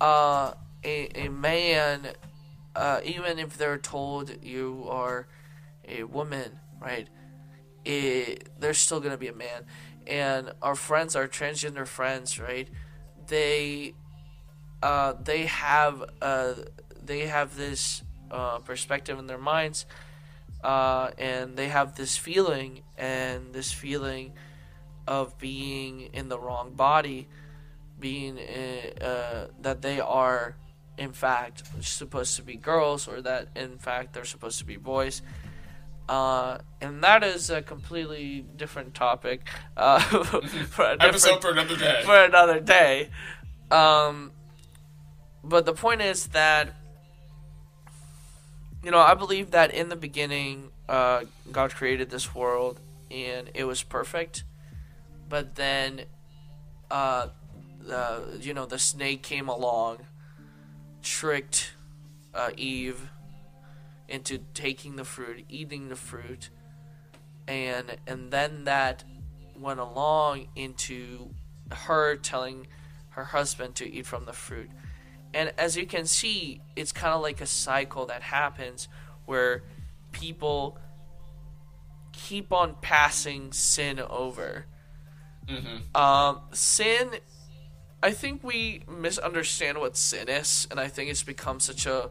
uh, 0.00 0.52
a, 0.84 1.08
a 1.26 1.28
man, 1.28 2.08
uh, 2.76 3.00
even 3.04 3.38
if 3.38 3.56
they're 3.56 3.78
told 3.78 4.42
you 4.42 4.86
are 4.88 5.26
a 5.88 6.04
woman, 6.04 6.58
right? 6.80 7.08
It, 7.84 8.48
they're 8.58 8.74
still 8.74 9.00
gonna 9.00 9.16
be 9.16 9.28
a 9.28 9.34
man. 9.34 9.64
And 10.06 10.52
our 10.62 10.74
friends, 10.74 11.16
our 11.16 11.28
transgender 11.28 11.86
friends, 11.86 12.38
right? 12.38 12.68
They, 13.26 13.94
uh, 14.82 15.14
they 15.22 15.46
have 15.46 16.04
uh, 16.20 16.54
they 17.02 17.20
have 17.20 17.56
this 17.56 18.02
uh, 18.30 18.58
perspective 18.58 19.18
in 19.18 19.26
their 19.26 19.38
minds, 19.38 19.86
uh, 20.62 21.10
and 21.18 21.56
they 21.56 21.68
have 21.68 21.96
this 21.96 22.16
feeling 22.16 22.82
and 22.96 23.52
this 23.52 23.72
feeling 23.72 24.32
of 25.06 25.38
being 25.38 26.10
in 26.12 26.28
the 26.28 26.38
wrong 26.38 26.72
body 26.72 27.28
being 28.00 28.38
uh, 28.38 29.46
that 29.60 29.82
they 29.82 30.00
are 30.00 30.56
in 30.96 31.12
fact 31.12 31.62
supposed 31.80 32.36
to 32.36 32.42
be 32.42 32.56
girls 32.56 33.08
or 33.08 33.20
that 33.20 33.48
in 33.56 33.78
fact 33.78 34.12
they're 34.12 34.24
supposed 34.24 34.58
to 34.58 34.64
be 34.64 34.76
boys 34.76 35.22
uh, 36.08 36.58
and 36.80 37.02
that 37.02 37.24
is 37.24 37.50
a 37.50 37.62
completely 37.62 38.44
different 38.56 38.94
topic 38.94 39.48
uh, 39.76 39.98
for 40.68 40.84
a 40.84 40.96
episode 41.00 41.40
for 41.40 41.50
another 41.50 41.76
day. 41.76 42.02
for 42.04 42.16
another 42.16 42.60
day. 42.60 43.10
Um, 43.70 44.32
but 45.42 45.66
the 45.66 45.72
point 45.72 46.00
is 46.00 46.28
that 46.28 46.74
you 48.82 48.90
know 48.90 48.98
i 48.98 49.14
believe 49.14 49.50
that 49.52 49.72
in 49.72 49.88
the 49.88 49.96
beginning 49.96 50.70
uh, 50.88 51.22
god 51.50 51.74
created 51.74 52.10
this 52.10 52.34
world 52.34 52.80
and 53.14 53.50
it 53.54 53.64
was 53.64 53.82
perfect. 53.82 54.44
But 55.28 55.54
then 55.54 56.02
uh, 56.90 57.28
uh, 57.90 58.20
you 58.40 58.52
know 58.52 58.66
the 58.66 58.78
snake 58.78 59.22
came 59.22 59.48
along, 59.48 59.98
tricked 61.02 61.72
uh, 62.34 62.50
Eve 62.56 63.08
into 64.08 64.38
taking 64.54 64.96
the 64.96 65.04
fruit, 65.04 65.44
eating 65.48 65.88
the 65.88 65.96
fruit, 65.96 66.50
and 67.48 67.96
and 68.06 68.30
then 68.30 68.64
that 68.64 69.04
went 69.58 69.80
along 69.80 70.48
into 70.56 71.30
her 71.70 72.16
telling 72.16 72.66
her 73.10 73.24
husband 73.24 73.74
to 73.76 73.90
eat 73.90 74.06
from 74.06 74.24
the 74.24 74.32
fruit. 74.32 74.70
And 75.32 75.52
as 75.58 75.76
you 75.76 75.86
can 75.86 76.06
see, 76.06 76.60
it's 76.76 76.92
kind 76.92 77.12
of 77.14 77.20
like 77.20 77.40
a 77.40 77.46
cycle 77.46 78.06
that 78.06 78.22
happens 78.22 78.88
where 79.26 79.62
people 80.12 80.78
keep 82.12 82.52
on 82.52 82.76
passing 82.80 83.52
sin 83.52 83.98
over. 83.98 84.66
Mm-hmm. 85.48 86.00
Um, 86.00 86.40
sin, 86.52 87.10
I 88.02 88.12
think 88.12 88.44
we 88.44 88.82
misunderstand 88.88 89.78
what 89.78 89.96
sin 89.96 90.28
is, 90.28 90.66
and 90.70 90.78
I 90.78 90.88
think 90.88 91.10
it's 91.10 91.22
become 91.22 91.60
such 91.60 91.86
a 91.86 92.10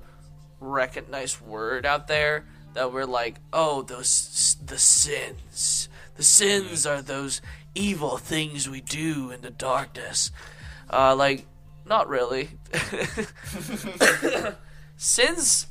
recognized 0.64 1.41
word 1.41 1.86
out 1.86 2.07
there 2.07 2.45
that 2.74 2.91
we're 2.91 3.05
like, 3.05 3.39
oh, 3.51 3.82
those 3.82 4.57
the 4.66 4.78
sins. 4.78 5.89
The 6.16 6.24
sins 6.24 6.86
are 6.86 7.01
those 7.01 7.41
evil 7.76 8.18
things 8.18 8.70
we 8.70 8.82
do 8.82 9.32
in 9.32 9.41
the 9.41 9.49
darkness. 9.49 10.32
Uh, 10.89 11.16
like, 11.16 11.45
not 11.86 12.07
really. 12.07 12.49
sins 14.97 15.68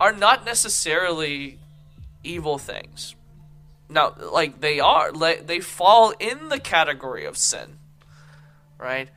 are 0.00 0.12
not 0.12 0.44
necessarily 0.44 1.58
evil 2.22 2.58
things. 2.58 3.14
Now, 3.88 4.14
like 4.18 4.60
they 4.60 4.80
are, 4.80 5.12
like 5.12 5.46
they 5.46 5.60
fall 5.60 6.12
in 6.18 6.48
the 6.48 6.60
category 6.60 7.24
of 7.24 7.36
sin, 7.38 7.78
right? 8.76 9.08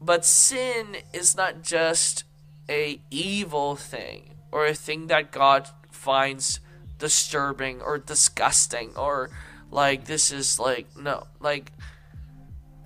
But 0.00 0.24
sin 0.24 0.96
is 1.12 1.36
not 1.36 1.62
just 1.62 2.24
a 2.72 2.98
evil 3.10 3.76
thing 3.76 4.34
or 4.50 4.64
a 4.64 4.74
thing 4.74 5.08
that 5.08 5.30
God 5.30 5.68
finds 5.90 6.58
disturbing 6.98 7.82
or 7.82 7.98
disgusting 7.98 8.96
or 8.96 9.28
like 9.70 10.06
this 10.06 10.32
is 10.32 10.58
like 10.58 10.86
no 10.96 11.26
like 11.40 11.72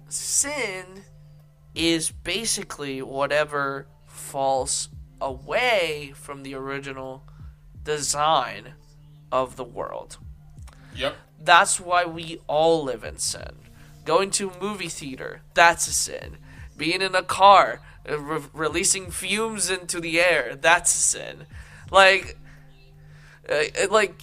sin 0.09 1.05
is 1.75 2.11
basically 2.11 3.01
whatever 3.01 3.87
falls 4.07 4.89
away 5.21 6.13
from 6.17 6.43
the 6.43 6.55
original 6.55 7.23
design 7.85 8.75
of 9.31 9.57
the 9.57 9.65
world. 9.65 10.19
Yep. 10.97 11.15
That's 11.39 11.79
why 11.79 12.07
we 12.07 12.41
all 12.47 12.83
live 12.83 13.05
in 13.05 13.19
sin. 13.19 13.53
Going 14.05 14.31
to 14.33 14.51
a 14.51 14.63
movie 14.63 14.89
theater, 14.89 15.43
that's 15.55 15.87
a 15.87 15.93
sin. 15.93 16.39
Being 16.77 17.03
in 17.03 17.15
a 17.15 17.23
car, 17.23 17.81
re- 18.09 18.43
releasing 18.53 19.11
fumes 19.11 19.71
into 19.71 20.01
the 20.01 20.21
air, 20.21 20.57
that's 20.61 20.95
a 20.95 20.99
sin. 20.99 21.47
Like, 21.91 22.37
uh, 23.49 23.65
like 23.91 24.15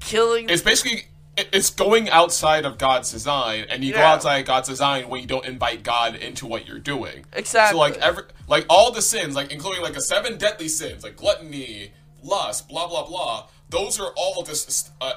killing. 0.00 0.48
It's 0.48 0.62
basically 0.62 1.04
it's 1.36 1.70
going 1.70 2.10
outside 2.10 2.64
of 2.64 2.76
God's 2.78 3.10
design, 3.10 3.66
and 3.70 3.82
you 3.82 3.92
go 3.92 3.98
Yeah. 4.00 4.12
outside 4.12 4.44
God's 4.46 4.68
design 4.68 5.08
when 5.08 5.20
you 5.22 5.26
don't 5.26 5.46
invite 5.46 5.82
God 5.82 6.14
into 6.16 6.46
what 6.46 6.66
you're 6.66 6.78
doing. 6.78 7.24
Exactly. 7.32 7.74
So 7.76 7.78
like 7.78 7.96
every 7.98 8.24
like 8.46 8.66
all 8.68 8.92
the 8.92 9.02
sins, 9.02 9.34
like 9.34 9.50
including 9.52 9.82
like 9.82 9.94
the 9.94 10.02
seven 10.02 10.36
deadly 10.38 10.68
sins, 10.68 11.02
like 11.02 11.16
gluttony, 11.16 11.92
lust, 12.22 12.68
blah 12.68 12.86
blah 12.88 13.06
blah. 13.06 13.48
Those 13.70 14.00
are 14.00 14.12
all 14.16 14.42
just 14.42 14.90
uh, 15.00 15.14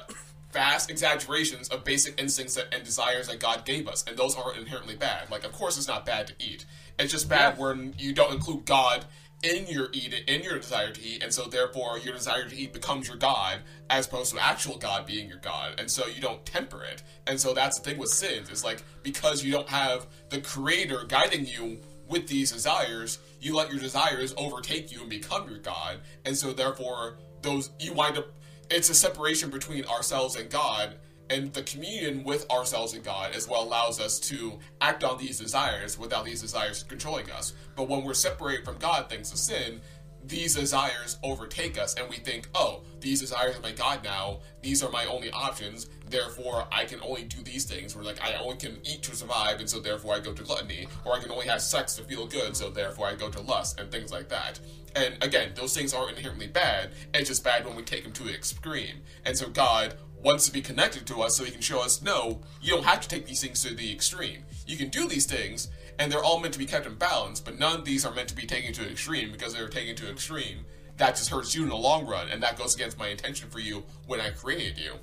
vast 0.52 0.88
exaggerations 0.90 1.68
of 1.68 1.84
basic 1.84 2.18
instincts 2.20 2.54
that, 2.54 2.72
and 2.72 2.84
desires 2.84 3.26
that 3.26 3.40
God 3.40 3.64
gave 3.64 3.88
us, 3.88 4.04
and 4.06 4.16
those 4.16 4.36
aren't 4.36 4.56
inherently 4.56 4.96
bad. 4.96 5.30
Like 5.30 5.44
of 5.44 5.52
course 5.52 5.76
it's 5.76 5.88
not 5.88 6.06
bad 6.06 6.26
to 6.28 6.34
eat. 6.38 6.64
It's 6.98 7.12
just 7.12 7.28
bad 7.28 7.56
Yeah. 7.56 7.64
when 7.64 7.94
you 7.98 8.12
don't 8.12 8.32
include 8.32 8.64
God 8.64 9.04
in 9.42 9.66
your 9.66 9.88
eat 9.92 10.14
in 10.26 10.42
your 10.42 10.58
desire 10.58 10.90
to 10.90 11.02
eat, 11.02 11.22
and 11.22 11.32
so 11.32 11.44
therefore 11.44 11.98
your 11.98 12.14
desire 12.14 12.48
to 12.48 12.56
eat 12.56 12.72
becomes 12.72 13.08
your 13.08 13.16
god, 13.18 13.60
as 13.90 14.06
opposed 14.06 14.32
to 14.34 14.42
actual 14.42 14.78
God 14.78 15.04
being 15.04 15.28
your 15.28 15.38
god, 15.38 15.78
and 15.78 15.90
so 15.90 16.06
you 16.06 16.20
don't 16.22 16.44
temper 16.46 16.82
it. 16.82 17.02
And 17.26 17.38
so 17.38 17.52
that's 17.52 17.78
the 17.78 17.84
thing 17.84 17.98
with 17.98 18.08
sins. 18.10 18.48
It's 18.50 18.64
like 18.64 18.82
because 19.02 19.44
you 19.44 19.52
don't 19.52 19.68
have 19.68 20.06
the 20.30 20.40
Creator 20.40 21.04
guiding 21.08 21.46
you 21.46 21.78
with 22.08 22.26
these 22.26 22.52
desires, 22.52 23.18
you 23.40 23.54
let 23.54 23.70
your 23.70 23.80
desires 23.80 24.34
overtake 24.38 24.90
you 24.92 25.00
and 25.00 25.10
become 25.10 25.48
your 25.48 25.58
god, 25.58 26.00
and 26.24 26.36
so 26.36 26.52
therefore 26.52 27.18
those 27.42 27.70
you 27.78 27.92
wind 27.92 28.16
up. 28.16 28.26
It's 28.70 28.88
a 28.88 28.94
separation 28.94 29.50
between 29.50 29.84
ourselves 29.84 30.36
and 30.36 30.48
God, 30.48 30.96
and 31.30 31.52
the 31.52 31.62
communion 31.62 32.22
with 32.24 32.50
ourselves 32.50 32.92
and 32.92 33.02
God 33.02 33.34
is 33.34 33.48
what 33.48 33.62
allows 33.62 34.00
us 34.00 34.18
to 34.20 34.58
act 34.80 35.04
on 35.04 35.18
these 35.18 35.38
desires 35.38 35.98
without 35.98 36.24
these 36.24 36.42
desires 36.42 36.82
controlling 36.82 37.30
us. 37.30 37.54
But 37.76 37.88
when 37.88 38.04
we're 38.04 38.14
separated 38.14 38.64
from 38.64 38.78
God 38.78 39.08
thanks 39.08 39.30
to 39.30 39.36
sin, 39.36 39.80
these 40.26 40.54
desires 40.54 41.18
overtake 41.22 41.78
us 41.78 41.94
and 41.94 42.08
we 42.08 42.16
think, 42.16 42.48
oh, 42.54 42.82
these 43.00 43.20
desires 43.20 43.56
are 43.56 43.60
my 43.60 43.72
God 43.72 44.02
now, 44.02 44.40
these 44.62 44.82
are 44.82 44.90
my 44.90 45.04
only 45.04 45.30
options, 45.30 45.88
therefore 46.08 46.66
I 46.72 46.84
can 46.84 47.00
only 47.02 47.24
do 47.24 47.42
these 47.42 47.64
things. 47.64 47.94
Where 47.94 48.04
like 48.04 48.22
I 48.22 48.34
only 48.36 48.56
can 48.56 48.78
eat 48.84 49.02
to 49.02 49.14
survive, 49.14 49.60
and 49.60 49.68
so 49.68 49.80
therefore 49.80 50.14
I 50.14 50.20
go 50.20 50.32
to 50.32 50.42
gluttony, 50.42 50.88
or 51.04 51.14
I 51.14 51.20
can 51.20 51.30
only 51.30 51.46
have 51.46 51.60
sex 51.60 51.94
to 51.96 52.04
feel 52.04 52.26
good, 52.26 52.56
so 52.56 52.70
therefore 52.70 53.06
I 53.06 53.14
go 53.14 53.28
to 53.30 53.40
lust 53.40 53.78
and 53.78 53.90
things 53.90 54.10
like 54.10 54.28
that. 54.30 54.60
And 54.96 55.22
again, 55.22 55.52
those 55.54 55.76
things 55.76 55.92
aren't 55.92 56.16
inherently 56.16 56.46
bad. 56.46 56.92
It's 57.12 57.28
just 57.28 57.44
bad 57.44 57.66
when 57.66 57.76
we 57.76 57.82
take 57.82 58.04
them 58.04 58.12
to 58.12 58.22
an 58.22 58.30
extreme. 58.30 59.02
And 59.24 59.36
so 59.36 59.48
God 59.48 59.94
wants 60.24 60.46
to 60.46 60.52
be 60.52 60.62
connected 60.62 61.06
to 61.06 61.22
us 61.22 61.36
so 61.36 61.44
he 61.44 61.50
can 61.50 61.60
show 61.60 61.80
us, 61.82 62.02
no, 62.02 62.40
you 62.60 62.72
don't 62.72 62.84
have 62.84 63.00
to 63.02 63.08
take 63.08 63.26
these 63.26 63.42
things 63.42 63.62
to 63.62 63.74
the 63.74 63.92
extreme. 63.92 64.42
You 64.66 64.76
can 64.76 64.88
do 64.88 65.06
these 65.06 65.26
things, 65.26 65.68
and 65.98 66.10
they're 66.10 66.24
all 66.24 66.40
meant 66.40 66.54
to 66.54 66.58
be 66.58 66.66
kept 66.66 66.86
in 66.86 66.94
balance, 66.94 67.40
but 67.40 67.58
none 67.58 67.78
of 67.78 67.84
these 67.84 68.06
are 68.06 68.14
meant 68.14 68.30
to 68.30 68.34
be 68.34 68.46
taken 68.46 68.72
to 68.72 68.82
an 68.82 68.88
extreme 68.90 69.30
because 69.30 69.52
they're 69.52 69.68
taken 69.68 69.94
to 69.96 70.06
an 70.06 70.12
extreme. 70.12 70.64
That 70.96 71.16
just 71.16 71.28
hurts 71.28 71.54
you 71.54 71.62
in 71.62 71.68
the 71.68 71.76
long 71.76 72.06
run, 72.06 72.28
and 72.30 72.42
that 72.42 72.56
goes 72.56 72.74
against 72.74 72.98
my 72.98 73.08
intention 73.08 73.50
for 73.50 73.58
you 73.60 73.84
when 74.06 74.20
I 74.20 74.30
created 74.30 74.78
you. 74.78 74.94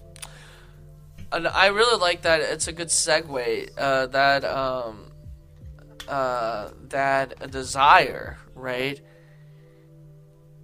and 1.31 1.47
I 1.47 1.67
really 1.67 1.99
like 1.99 2.23
that. 2.23 2.41
It's 2.41 2.67
a 2.67 2.73
good 2.73 2.87
segue. 2.87 3.69
Uh, 3.77 4.07
that 4.07 4.43
um, 4.43 5.11
uh, 6.07 6.69
that 6.89 7.51
desire, 7.51 8.37
right? 8.55 8.99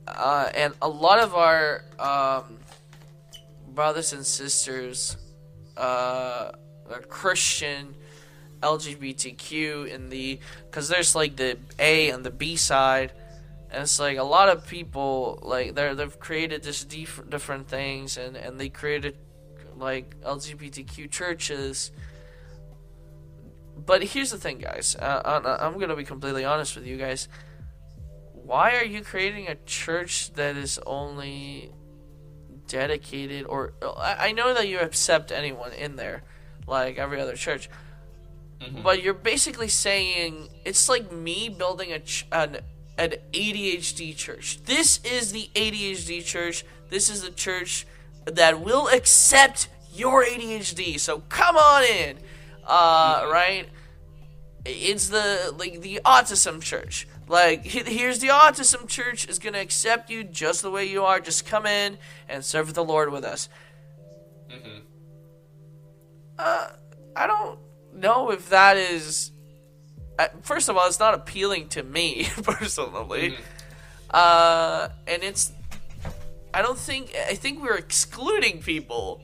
Uh, 0.07 0.49
and 0.55 0.73
a 0.81 0.87
lot 0.87 1.19
of 1.19 1.35
our 1.35 1.83
um, 1.99 2.57
brothers 3.77 4.11
and 4.11 4.25
sisters, 4.25 5.17
uh, 5.77 6.49
Christian, 7.09 7.93
LGBTQ 8.61 9.87
in 9.87 10.09
the 10.09 10.39
because 10.65 10.89
there's 10.89 11.13
like 11.13 11.35
the 11.35 11.59
A 11.77 12.09
and 12.09 12.25
the 12.25 12.31
B 12.31 12.55
side, 12.55 13.11
and 13.69 13.83
it's 13.83 13.99
like 13.99 14.17
a 14.17 14.23
lot 14.23 14.49
of 14.49 14.65
people 14.65 15.37
like 15.43 15.75
they're 15.75 15.93
they've 15.93 16.19
created 16.19 16.63
this 16.63 16.83
dif- 16.83 17.29
different 17.29 17.67
things 17.67 18.17
and 18.17 18.35
and 18.35 18.59
they 18.59 18.69
created 18.69 19.15
like 19.77 20.19
LGBTQ 20.21 21.11
churches. 21.11 21.91
But 23.85 24.03
here's 24.03 24.31
the 24.31 24.39
thing, 24.39 24.57
guys. 24.57 24.95
Uh, 24.95 25.21
I'm 25.61 25.77
gonna 25.77 25.95
be 25.95 26.03
completely 26.03 26.45
honest 26.45 26.75
with 26.75 26.87
you 26.87 26.97
guys. 26.97 27.27
Why 28.33 28.75
are 28.77 28.85
you 28.85 29.03
creating 29.03 29.49
a 29.49 29.55
church 29.67 30.33
that 30.33 30.57
is 30.57 30.79
only 30.87 31.73
dedicated, 32.67 33.45
or 33.45 33.73
I 33.97 34.31
know 34.31 34.53
that 34.53 34.67
you 34.67 34.79
accept 34.79 35.31
anyone 35.31 35.73
in 35.73 35.95
there, 35.95 36.23
like 36.67 36.97
every 36.97 37.19
other 37.19 37.35
church, 37.35 37.69
but 38.83 39.03
you're 39.03 39.13
basically 39.13 39.67
saying 39.67 40.49
it's 40.65 40.89
like 40.89 41.11
me 41.11 41.49
building 41.49 41.91
a 41.91 41.99
ch- 41.99 42.25
an 42.31 42.57
an 42.97 43.13
ADHD 43.31 44.15
church. 44.15 44.63
This 44.65 44.99
is 45.03 45.31
the 45.31 45.49
ADHD 45.53 46.25
church. 46.25 46.65
This 46.89 47.09
is 47.09 47.21
the 47.21 47.29
church 47.31 47.85
that 48.25 48.61
will 48.61 48.87
accept 48.87 49.69
your 49.93 50.25
ADHD. 50.25 50.99
So 50.99 51.21
come 51.29 51.55
on 51.55 51.83
in, 51.83 52.17
uh, 52.65 53.27
right? 53.31 53.67
It's 54.65 55.09
the 55.09 55.53
like 55.57 55.81
the 55.81 56.01
autism 56.03 56.61
church. 56.61 57.07
Like 57.27 57.65
here's 57.65 58.19
the 58.19 58.27
autism 58.27 58.87
church 58.87 59.27
is 59.27 59.37
gonna 59.37 59.59
accept 59.59 60.09
you 60.09 60.23
just 60.23 60.61
the 60.61 60.71
way 60.71 60.85
you 60.85 61.03
are. 61.03 61.19
Just 61.19 61.45
come 61.45 61.65
in 61.65 61.97
and 62.29 62.43
serve 62.43 62.73
the 62.73 62.83
Lord 62.83 63.11
with 63.11 63.25
us. 63.25 63.49
Uh, 66.39 66.69
I 67.15 67.27
don't 67.27 67.59
know 67.93 68.31
if 68.31 68.49
that 68.49 68.77
is. 68.77 69.31
Uh, 70.17 70.27
first 70.41 70.69
of 70.69 70.77
all, 70.77 70.87
it's 70.87 70.99
not 70.99 71.13
appealing 71.13 71.67
to 71.69 71.83
me 71.83 72.27
personally. 72.43 73.37
Uh, 74.09 74.89
and 75.05 75.23
it's. 75.23 75.51
I 76.53 76.61
don't 76.61 76.79
think. 76.79 77.13
I 77.29 77.33
think 77.33 77.61
we're 77.61 77.77
excluding 77.77 78.61
people 78.61 79.21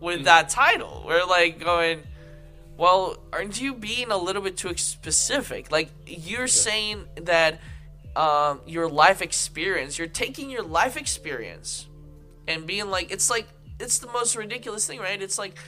with 0.00 0.24
that 0.24 0.50
title. 0.50 1.02
We're 1.06 1.24
like 1.24 1.58
going. 1.58 2.02
Well, 2.76 3.16
aren't 3.32 3.60
you 3.60 3.74
being 3.74 4.10
a 4.10 4.16
little 4.16 4.42
bit 4.42 4.56
too 4.56 4.76
specific? 4.76 5.70
Like 5.70 5.90
you're 6.06 6.48
saying 6.48 7.04
that 7.22 7.60
um, 8.16 8.60
your 8.66 8.88
life 8.88 9.22
experience, 9.22 9.98
you're 9.98 10.08
taking 10.08 10.50
your 10.50 10.62
life 10.62 10.96
experience 10.96 11.86
and 12.48 12.66
being 12.66 12.90
like, 12.90 13.10
it's 13.10 13.30
like 13.30 13.46
it's 13.78 13.98
the 13.98 14.08
most 14.08 14.36
ridiculous 14.36 14.86
thing, 14.86 15.00
right? 15.00 15.20
It's 15.20 15.38
like 15.38 15.58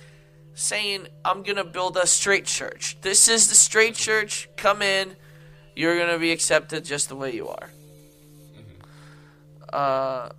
saying, 0.54 1.06
I'm 1.24 1.42
going 1.42 1.56
to 1.56 1.64
build 1.64 1.96
a 1.96 2.06
straight 2.06 2.46
church. 2.46 2.96
This 3.02 3.28
is 3.28 3.48
the 3.48 3.54
straight 3.54 3.94
church. 3.94 4.48
Come 4.56 4.82
in. 4.82 5.16
You're 5.74 5.96
going 5.96 6.10
to 6.10 6.18
be 6.18 6.32
accepted 6.32 6.84
just 6.84 7.08
the 7.08 7.16
way 7.16 7.34
you 7.34 7.48
are. 7.48 7.70
Uh, 9.72 10.30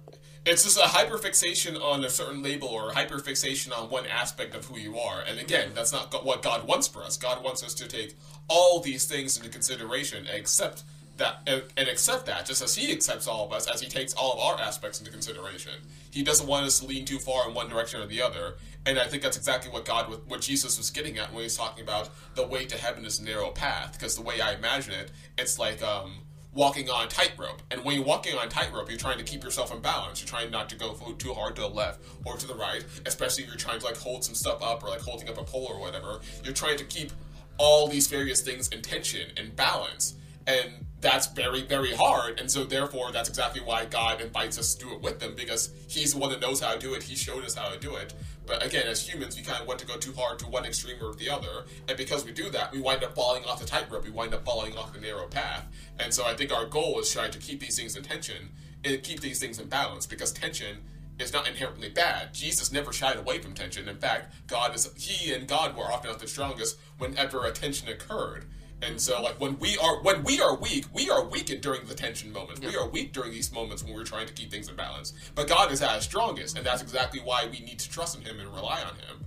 it's 0.47 0.63
just 0.63 0.77
a 0.77 0.81
hyperfixation 0.81 1.81
on 1.81 2.03
a 2.05 2.09
certain 2.09 2.41
label 2.41 2.69
or 2.69 2.91
hyperfixation 2.91 3.77
on 3.77 3.89
one 3.89 4.05
aspect 4.05 4.55
of 4.55 4.65
who 4.65 4.79
you 4.79 4.97
are. 4.97 5.21
And 5.27 5.39
again, 5.39 5.71
that's 5.75 5.91
not 5.91 6.25
what 6.25 6.41
God 6.41 6.65
wants 6.65 6.87
for 6.87 7.03
us. 7.03 7.17
God 7.17 7.43
wants 7.43 7.63
us 7.63 7.73
to 7.75 7.87
take 7.87 8.15
all 8.47 8.79
these 8.79 9.05
things 9.05 9.37
into 9.37 9.49
consideration 9.49 10.25
and 10.25 10.39
accept 10.39 10.83
that 11.17 11.47
and 11.47 11.87
accept 11.87 12.27
that 12.27 12.45
just 12.45 12.61
as 12.61 12.75
he 12.75 12.91
accepts 12.91 13.27
all 13.27 13.45
of 13.45 13.51
us 13.51 13.67
as 13.67 13.81
he 13.81 13.87
takes 13.87 14.13
all 14.13 14.33
of 14.33 14.39
our 14.39 14.59
aspects 14.61 14.99
into 14.99 15.11
consideration 15.11 15.73
he 16.11 16.23
doesn't 16.23 16.47
want 16.47 16.65
us 16.65 16.79
to 16.79 16.85
lean 16.85 17.05
too 17.05 17.17
far 17.17 17.47
in 17.47 17.55
one 17.55 17.67
direction 17.67 17.99
or 17.99 18.05
the 18.05 18.21
other 18.21 18.55
and 18.85 18.99
i 18.99 19.05
think 19.05 19.23
that's 19.23 19.37
exactly 19.37 19.71
what 19.71 19.83
god 19.83 20.05
what 20.27 20.41
jesus 20.41 20.77
was 20.77 20.91
getting 20.91 21.17
at 21.17 21.29
when 21.29 21.39
he 21.39 21.45
was 21.45 21.57
talking 21.57 21.83
about 21.83 22.09
the 22.35 22.45
way 22.45 22.65
to 22.65 22.77
heaven 22.77 23.03
is 23.03 23.19
a 23.19 23.23
narrow 23.23 23.49
path 23.49 23.93
because 23.93 24.15
the 24.15 24.21
way 24.21 24.39
i 24.41 24.53
imagine 24.53 24.93
it 24.93 25.11
it's 25.37 25.57
like 25.57 25.81
um, 25.81 26.19
walking 26.57 26.89
on 26.89 27.07
tightrope. 27.07 27.61
And 27.69 27.85
when 27.85 27.95
you're 27.95 28.03
walking 28.03 28.35
on 28.35 28.49
tightrope, 28.49 28.89
you're 28.89 28.97
trying 28.97 29.19
to 29.19 29.23
keep 29.23 29.43
yourself 29.43 29.71
in 29.71 29.79
balance. 29.79 30.19
You're 30.19 30.27
trying 30.27 30.49
not 30.49 30.67
to 30.69 30.75
go 30.75 30.93
too 31.19 31.33
hard 31.33 31.55
to 31.57 31.61
the 31.61 31.67
left 31.67 32.01
or 32.25 32.35
to 32.35 32.47
the 32.47 32.55
right, 32.55 32.83
especially 33.05 33.43
if 33.43 33.49
you're 33.49 33.57
trying 33.57 33.79
to 33.79 33.85
like 33.85 33.95
hold 33.95 34.23
some 34.23 34.33
stuff 34.33 34.63
up 34.63 34.83
or 34.83 34.89
like 34.89 35.01
holding 35.01 35.29
up 35.29 35.37
a 35.37 35.43
pole 35.43 35.67
or 35.69 35.79
whatever. 35.79 36.19
You're 36.43 36.55
trying 36.55 36.77
to 36.77 36.83
keep 36.83 37.11
all 37.59 37.87
these 37.87 38.07
various 38.07 38.41
things 38.41 38.69
in 38.69 38.81
tension 38.81 39.29
and 39.37 39.55
balance. 39.55 40.15
And 40.47 40.86
that's 40.99 41.27
very, 41.27 41.61
very 41.61 41.93
hard. 41.93 42.39
And 42.39 42.49
so, 42.49 42.63
therefore, 42.63 43.11
that's 43.11 43.29
exactly 43.29 43.61
why 43.61 43.85
God 43.85 44.19
invites 44.19 44.57
us 44.57 44.73
to 44.75 44.85
do 44.85 44.93
it 44.93 45.01
with 45.01 45.19
them 45.19 45.35
because 45.35 45.71
He's 45.87 46.13
the 46.13 46.19
one 46.19 46.31
that 46.31 46.41
knows 46.41 46.59
how 46.59 46.73
to 46.73 46.79
do 46.79 46.93
it. 46.95 47.03
He 47.03 47.15
showed 47.15 47.43
us 47.43 47.53
how 47.53 47.69
to 47.69 47.79
do 47.79 47.95
it. 47.95 48.13
But 48.47 48.65
again, 48.65 48.87
as 48.87 49.07
humans, 49.07 49.37
we 49.37 49.43
kind 49.43 49.61
of 49.61 49.67
want 49.67 49.79
to 49.79 49.85
go 49.85 49.97
too 49.97 50.13
hard 50.13 50.39
to 50.39 50.47
one 50.47 50.65
extreme 50.65 50.97
or 51.01 51.13
the 51.13 51.29
other. 51.29 51.65
And 51.87 51.97
because 51.97 52.25
we 52.25 52.31
do 52.31 52.49
that, 52.49 52.71
we 52.71 52.79
wind 52.79 53.03
up 53.03 53.13
falling 53.13 53.43
off 53.45 53.59
the 53.59 53.65
tightrope. 53.65 54.05
We 54.05 54.09
wind 54.09 54.33
up 54.33 54.45
falling 54.45 54.75
off 54.75 54.93
the 54.93 54.99
narrow 54.99 55.27
path. 55.27 55.65
And 55.99 56.13
so, 56.13 56.25
I 56.25 56.33
think 56.33 56.51
our 56.51 56.65
goal 56.65 56.99
is 56.99 57.11
trying 57.11 57.31
to 57.31 57.39
keep 57.39 57.59
these 57.59 57.77
things 57.77 57.95
in 57.95 58.03
tension 58.03 58.49
and 58.83 59.03
keep 59.03 59.19
these 59.19 59.39
things 59.39 59.59
in 59.59 59.67
balance 59.67 60.07
because 60.07 60.31
tension 60.31 60.77
is 61.19 61.33
not 61.33 61.47
inherently 61.47 61.89
bad. 61.89 62.33
Jesus 62.33 62.71
never 62.71 62.93
shied 62.93 63.17
away 63.17 63.39
from 63.39 63.53
tension. 63.53 63.87
In 63.87 63.97
fact, 63.97 64.33
God 64.47 64.75
is 64.75 64.91
He 64.97 65.33
and 65.33 65.47
God 65.47 65.75
were 65.75 65.91
often 65.91 66.09
at 66.09 66.19
the 66.19 66.27
strongest 66.27 66.79
whenever 66.97 67.45
a 67.45 67.51
tension 67.51 67.87
occurred. 67.87 68.45
And 68.81 69.01
so, 69.01 69.21
like 69.21 69.39
when 69.39 69.57
we 69.57 69.77
are 69.79 70.01
when 70.03 70.23
we 70.23 70.39
are 70.39 70.55
weak, 70.55 70.85
we 70.93 71.09
are 71.09 71.25
weakened 71.25 71.61
during 71.61 71.85
the 71.87 71.95
tension 71.95 72.31
moments. 72.31 72.61
Yep. 72.61 72.71
We 72.71 72.77
are 72.77 72.87
weak 72.87 73.11
during 73.11 73.31
these 73.31 73.51
moments 73.51 73.83
when 73.83 73.93
we're 73.93 74.03
trying 74.03 74.27
to 74.27 74.33
keep 74.33 74.51
things 74.51 74.69
in 74.69 74.75
balance. 74.75 75.13
But 75.33 75.47
God 75.47 75.71
is 75.71 75.81
at 75.81 75.95
His 75.95 76.03
strongest, 76.03 76.57
and 76.57 76.65
that's 76.65 76.83
exactly 76.83 77.19
why 77.19 77.47
we 77.51 77.59
need 77.65 77.79
to 77.79 77.89
trust 77.89 78.17
in 78.17 78.23
Him 78.23 78.39
and 78.39 78.47
rely 78.53 78.81
on 78.81 78.95
Him. 78.95 79.25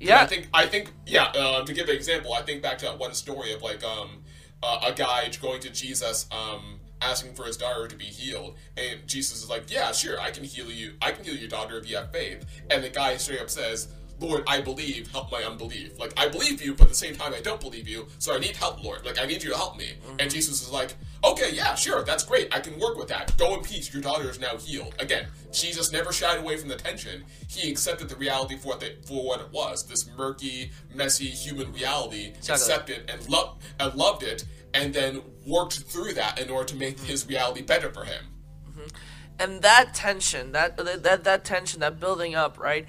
Yeah, 0.00 0.14
and 0.14 0.22
I 0.22 0.26
think 0.26 0.48
I 0.52 0.66
think 0.66 0.92
yeah. 1.06 1.24
Uh, 1.26 1.64
to 1.64 1.72
give 1.72 1.88
an 1.88 1.94
example, 1.94 2.32
I 2.32 2.42
think 2.42 2.60
back 2.60 2.78
to 2.78 2.86
that 2.86 2.98
one 2.98 3.14
story 3.14 3.52
of 3.52 3.62
like 3.62 3.84
um, 3.84 4.24
uh, 4.64 4.80
a 4.86 4.92
guy 4.92 5.30
going 5.40 5.60
to 5.60 5.70
Jesus. 5.70 6.26
Um, 6.32 6.80
asking 7.00 7.32
for 7.32 7.44
his 7.44 7.56
daughter 7.56 7.86
to 7.86 7.94
be 7.94 8.04
healed. 8.06 8.56
And 8.76 9.06
Jesus 9.06 9.42
is 9.42 9.48
like, 9.48 9.70
Yeah, 9.70 9.92
sure, 9.92 10.20
I 10.20 10.32
can 10.32 10.42
heal 10.42 10.70
you. 10.70 10.94
I 11.00 11.12
can 11.12 11.24
heal 11.24 11.36
your 11.36 11.48
daughter 11.48 11.78
if 11.78 11.88
you 11.88 11.96
have 11.96 12.10
faith. 12.12 12.44
And 12.70 12.82
the 12.82 12.88
guy 12.88 13.16
straight 13.18 13.40
up 13.40 13.50
says, 13.50 13.88
Lord, 14.20 14.42
I 14.46 14.60
believe, 14.60 15.10
help 15.10 15.30
my 15.30 15.42
unbelief. 15.42 15.98
Like, 15.98 16.12
I 16.16 16.28
believe 16.28 16.60
you, 16.60 16.74
but 16.74 16.84
at 16.84 16.88
the 16.88 16.94
same 16.94 17.14
time, 17.14 17.32
I 17.34 17.40
don't 17.40 17.60
believe 17.60 17.86
you, 17.86 18.08
so 18.18 18.34
I 18.34 18.38
need 18.38 18.56
help, 18.56 18.82
Lord. 18.82 19.04
Like, 19.04 19.20
I 19.20 19.26
need 19.26 19.42
you 19.42 19.50
to 19.50 19.56
help 19.56 19.76
me. 19.76 19.92
Mm-hmm. 20.06 20.16
And 20.18 20.30
Jesus 20.30 20.60
is 20.62 20.70
like, 20.72 20.94
okay, 21.24 21.50
yeah, 21.52 21.74
sure, 21.74 22.02
that's 22.02 22.24
great. 22.24 22.54
I 22.54 22.60
can 22.60 22.78
work 22.80 22.96
with 22.96 23.08
that. 23.08 23.36
Go 23.38 23.54
in 23.54 23.62
peace. 23.62 23.92
Your 23.92 24.02
daughter 24.02 24.28
is 24.28 24.40
now 24.40 24.56
healed. 24.56 24.94
Again, 24.98 25.28
Jesus 25.52 25.92
never 25.92 26.12
shied 26.12 26.38
away 26.38 26.56
from 26.56 26.68
the 26.68 26.76
tension. 26.76 27.24
He 27.48 27.70
accepted 27.70 28.08
the 28.08 28.16
reality 28.16 28.56
for 28.56 28.68
what, 28.68 28.80
they, 28.80 28.96
for 29.06 29.24
what 29.24 29.40
it 29.40 29.52
was 29.52 29.86
this 29.86 30.08
murky, 30.16 30.72
messy 30.94 31.26
human 31.26 31.72
reality, 31.72 32.32
exactly. 32.36 32.52
accepted 32.54 33.10
and, 33.10 33.28
lo- 33.28 33.56
and 33.78 33.94
loved 33.94 34.24
it, 34.24 34.44
and 34.74 34.92
then 34.92 35.22
worked 35.46 35.78
through 35.78 36.14
that 36.14 36.40
in 36.40 36.50
order 36.50 36.66
to 36.66 36.76
make 36.76 36.96
mm-hmm. 36.96 37.06
his 37.06 37.26
reality 37.28 37.62
better 37.62 37.90
for 37.90 38.04
him. 38.04 38.24
Mm-hmm. 38.68 38.86
And 39.38 39.62
that 39.62 39.94
tension, 39.94 40.50
that, 40.52 40.76
that 40.76 41.22
that 41.22 41.44
tension, 41.44 41.78
that 41.80 42.00
building 42.00 42.34
up, 42.34 42.58
right? 42.58 42.86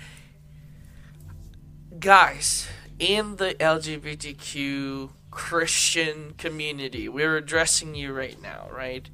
Guys 1.99 2.67
in 2.97 3.35
the 3.35 3.53
LGBTQ 3.55 5.09
Christian 5.31 6.33
community, 6.37 7.09
we're 7.09 7.35
addressing 7.35 7.93
you 7.93 8.13
right 8.13 8.41
now, 8.41 8.67
right? 8.71 9.09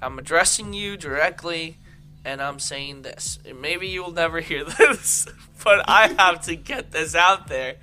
I'm 0.00 0.18
addressing 0.18 0.72
you 0.72 0.96
directly 0.96 1.78
and 2.24 2.40
I'm 2.40 2.58
saying 2.58 3.02
this. 3.02 3.38
Maybe 3.54 3.88
you'll 3.88 4.12
never 4.12 4.40
hear 4.48 4.64
this, 4.64 5.26
but 5.62 5.88
I 5.88 6.08
have 6.18 6.42
to 6.42 6.56
get 6.56 6.92
this 6.92 7.14
out 7.14 7.48
there. 7.48 7.76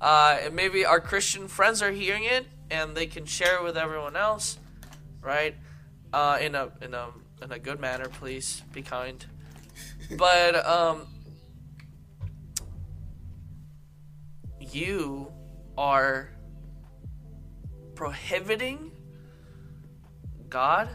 Uh, 0.00 0.38
and 0.42 0.56
maybe 0.56 0.84
our 0.84 1.00
Christian 1.00 1.46
friends 1.46 1.82
are 1.82 1.92
hearing 1.92 2.24
it 2.24 2.46
and 2.70 2.96
they 2.96 3.06
can 3.06 3.26
share 3.26 3.56
it 3.56 3.62
with 3.62 3.76
everyone 3.76 4.16
else, 4.16 4.58
right? 5.22 5.54
Uh, 6.12 6.38
in 6.40 6.54
a 6.54 6.70
in 6.80 6.94
a 6.94 7.08
in 7.42 7.52
a 7.52 7.58
good 7.58 7.78
manner, 7.78 8.08
please 8.08 8.62
be 8.72 8.82
kind. 8.82 9.24
But 10.16 10.66
um, 10.66 11.06
you 14.74 15.32
are 15.76 16.30
prohibiting 17.94 18.92
God 20.48 20.88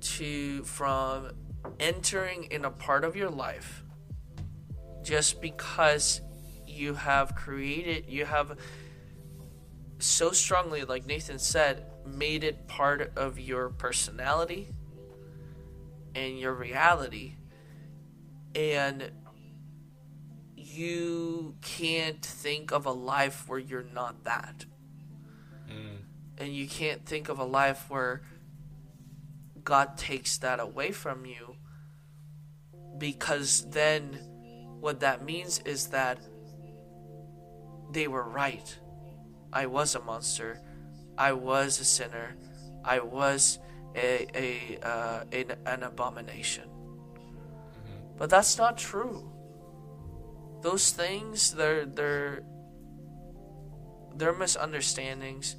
to 0.00 0.62
from 0.64 1.30
entering 1.80 2.44
in 2.44 2.64
a 2.64 2.70
part 2.70 3.04
of 3.04 3.16
your 3.16 3.30
life 3.30 3.82
just 5.02 5.40
because 5.40 6.20
you 6.66 6.94
have 6.94 7.34
created 7.34 8.04
you 8.08 8.24
have 8.24 8.56
so 9.98 10.30
strongly 10.30 10.84
like 10.84 11.06
Nathan 11.06 11.38
said 11.38 11.86
made 12.06 12.44
it 12.44 12.68
part 12.68 13.12
of 13.16 13.38
your 13.40 13.70
personality 13.70 14.68
and 16.16 16.38
your 16.38 16.54
reality. 16.54 17.34
And 18.54 19.10
you 20.76 21.54
can't 21.62 22.22
think 22.22 22.72
of 22.72 22.86
a 22.86 22.92
life 22.92 23.48
where 23.48 23.58
you're 23.58 23.86
not 23.94 24.24
that. 24.24 24.66
Mm. 25.70 25.98
And 26.38 26.54
you 26.54 26.68
can't 26.68 27.04
think 27.04 27.28
of 27.28 27.38
a 27.38 27.44
life 27.44 27.88
where 27.88 28.22
God 29.64 29.96
takes 29.96 30.38
that 30.38 30.60
away 30.60 30.92
from 30.92 31.24
you 31.24 31.56
because 32.98 33.68
then 33.70 34.18
what 34.80 35.00
that 35.00 35.24
means 35.24 35.60
is 35.64 35.88
that 35.88 36.18
they 37.90 38.06
were 38.08 38.22
right. 38.22 38.78
I 39.52 39.66
was 39.66 39.94
a 39.94 40.00
monster. 40.00 40.60
I 41.16 41.32
was 41.32 41.80
a 41.80 41.84
sinner. 41.84 42.36
I 42.84 43.00
was 43.00 43.58
a, 43.94 44.26
a 44.34 44.78
uh, 44.86 45.24
an, 45.32 45.52
an 45.64 45.82
abomination. 45.82 46.68
Mm-hmm. 46.68 48.18
But 48.18 48.30
that's 48.30 48.58
not 48.58 48.76
true 48.76 49.35
those 50.62 50.90
things 50.90 51.52
they're 51.52 51.84
they're 51.84 52.42
they're 54.16 54.32
misunderstandings 54.34 55.56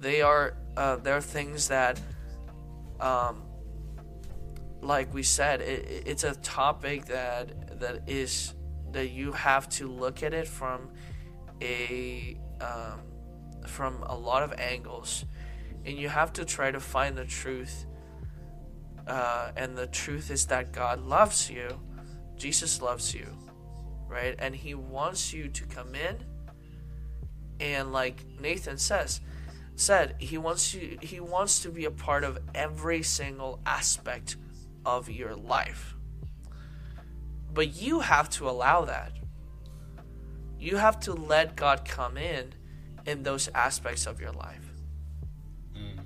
they 0.00 0.22
are 0.22 0.56
uh, 0.76 0.96
they're 0.96 1.20
things 1.20 1.68
that 1.68 2.00
um, 3.00 3.42
like 4.82 5.12
we 5.12 5.22
said 5.22 5.60
it, 5.60 6.04
it's 6.06 6.24
a 6.24 6.34
topic 6.36 7.06
that 7.06 7.80
that 7.80 8.08
is 8.08 8.54
that 8.92 9.10
you 9.10 9.32
have 9.32 9.68
to 9.68 9.88
look 9.88 10.22
at 10.22 10.32
it 10.32 10.46
from 10.46 10.90
a 11.60 12.36
um, 12.60 13.00
from 13.66 14.02
a 14.04 14.16
lot 14.16 14.42
of 14.42 14.52
angles. 14.58 15.24
And 15.84 15.96
you 15.96 16.08
have 16.08 16.32
to 16.34 16.44
try 16.44 16.70
to 16.70 16.80
find 16.80 17.16
the 17.16 17.24
truth 17.24 17.86
uh, 19.06 19.52
and 19.56 19.76
the 19.76 19.86
truth 19.86 20.30
is 20.30 20.46
that 20.46 20.72
god 20.72 21.00
loves 21.00 21.48
you. 21.50 21.80
Jesus 22.36 22.82
loves 22.82 23.14
you 23.14 23.26
right? 24.08 24.34
And 24.38 24.54
he 24.54 24.74
wants 24.74 25.32
you 25.32 25.48
to 25.48 25.64
come 25.66 25.94
in 25.94 26.24
and 27.60 27.92
like 27.92 28.24
Nathan 28.40 28.78
says, 28.78 29.20
said 29.76 30.14
he 30.18 30.38
wants 30.38 30.74
you 30.74 30.98
he 31.00 31.20
wants 31.20 31.60
to 31.60 31.70
be 31.70 31.84
a 31.84 31.90
part 31.90 32.24
of 32.24 32.38
every 32.54 33.02
single 33.02 33.60
aspect 33.66 34.36
of 34.84 35.10
your 35.10 35.34
life. 35.34 35.94
But 37.52 37.80
you 37.80 38.00
have 38.00 38.28
to 38.30 38.48
allow 38.48 38.84
that. 38.84 39.12
You 40.58 40.76
have 40.76 41.00
to 41.00 41.12
let 41.12 41.56
God 41.56 41.84
come 41.84 42.16
in 42.16 42.54
in 43.06 43.22
those 43.22 43.48
aspects 43.54 44.06
of 44.06 44.20
your 44.20 44.32
life. 44.32 44.72
Mm. 45.74 46.00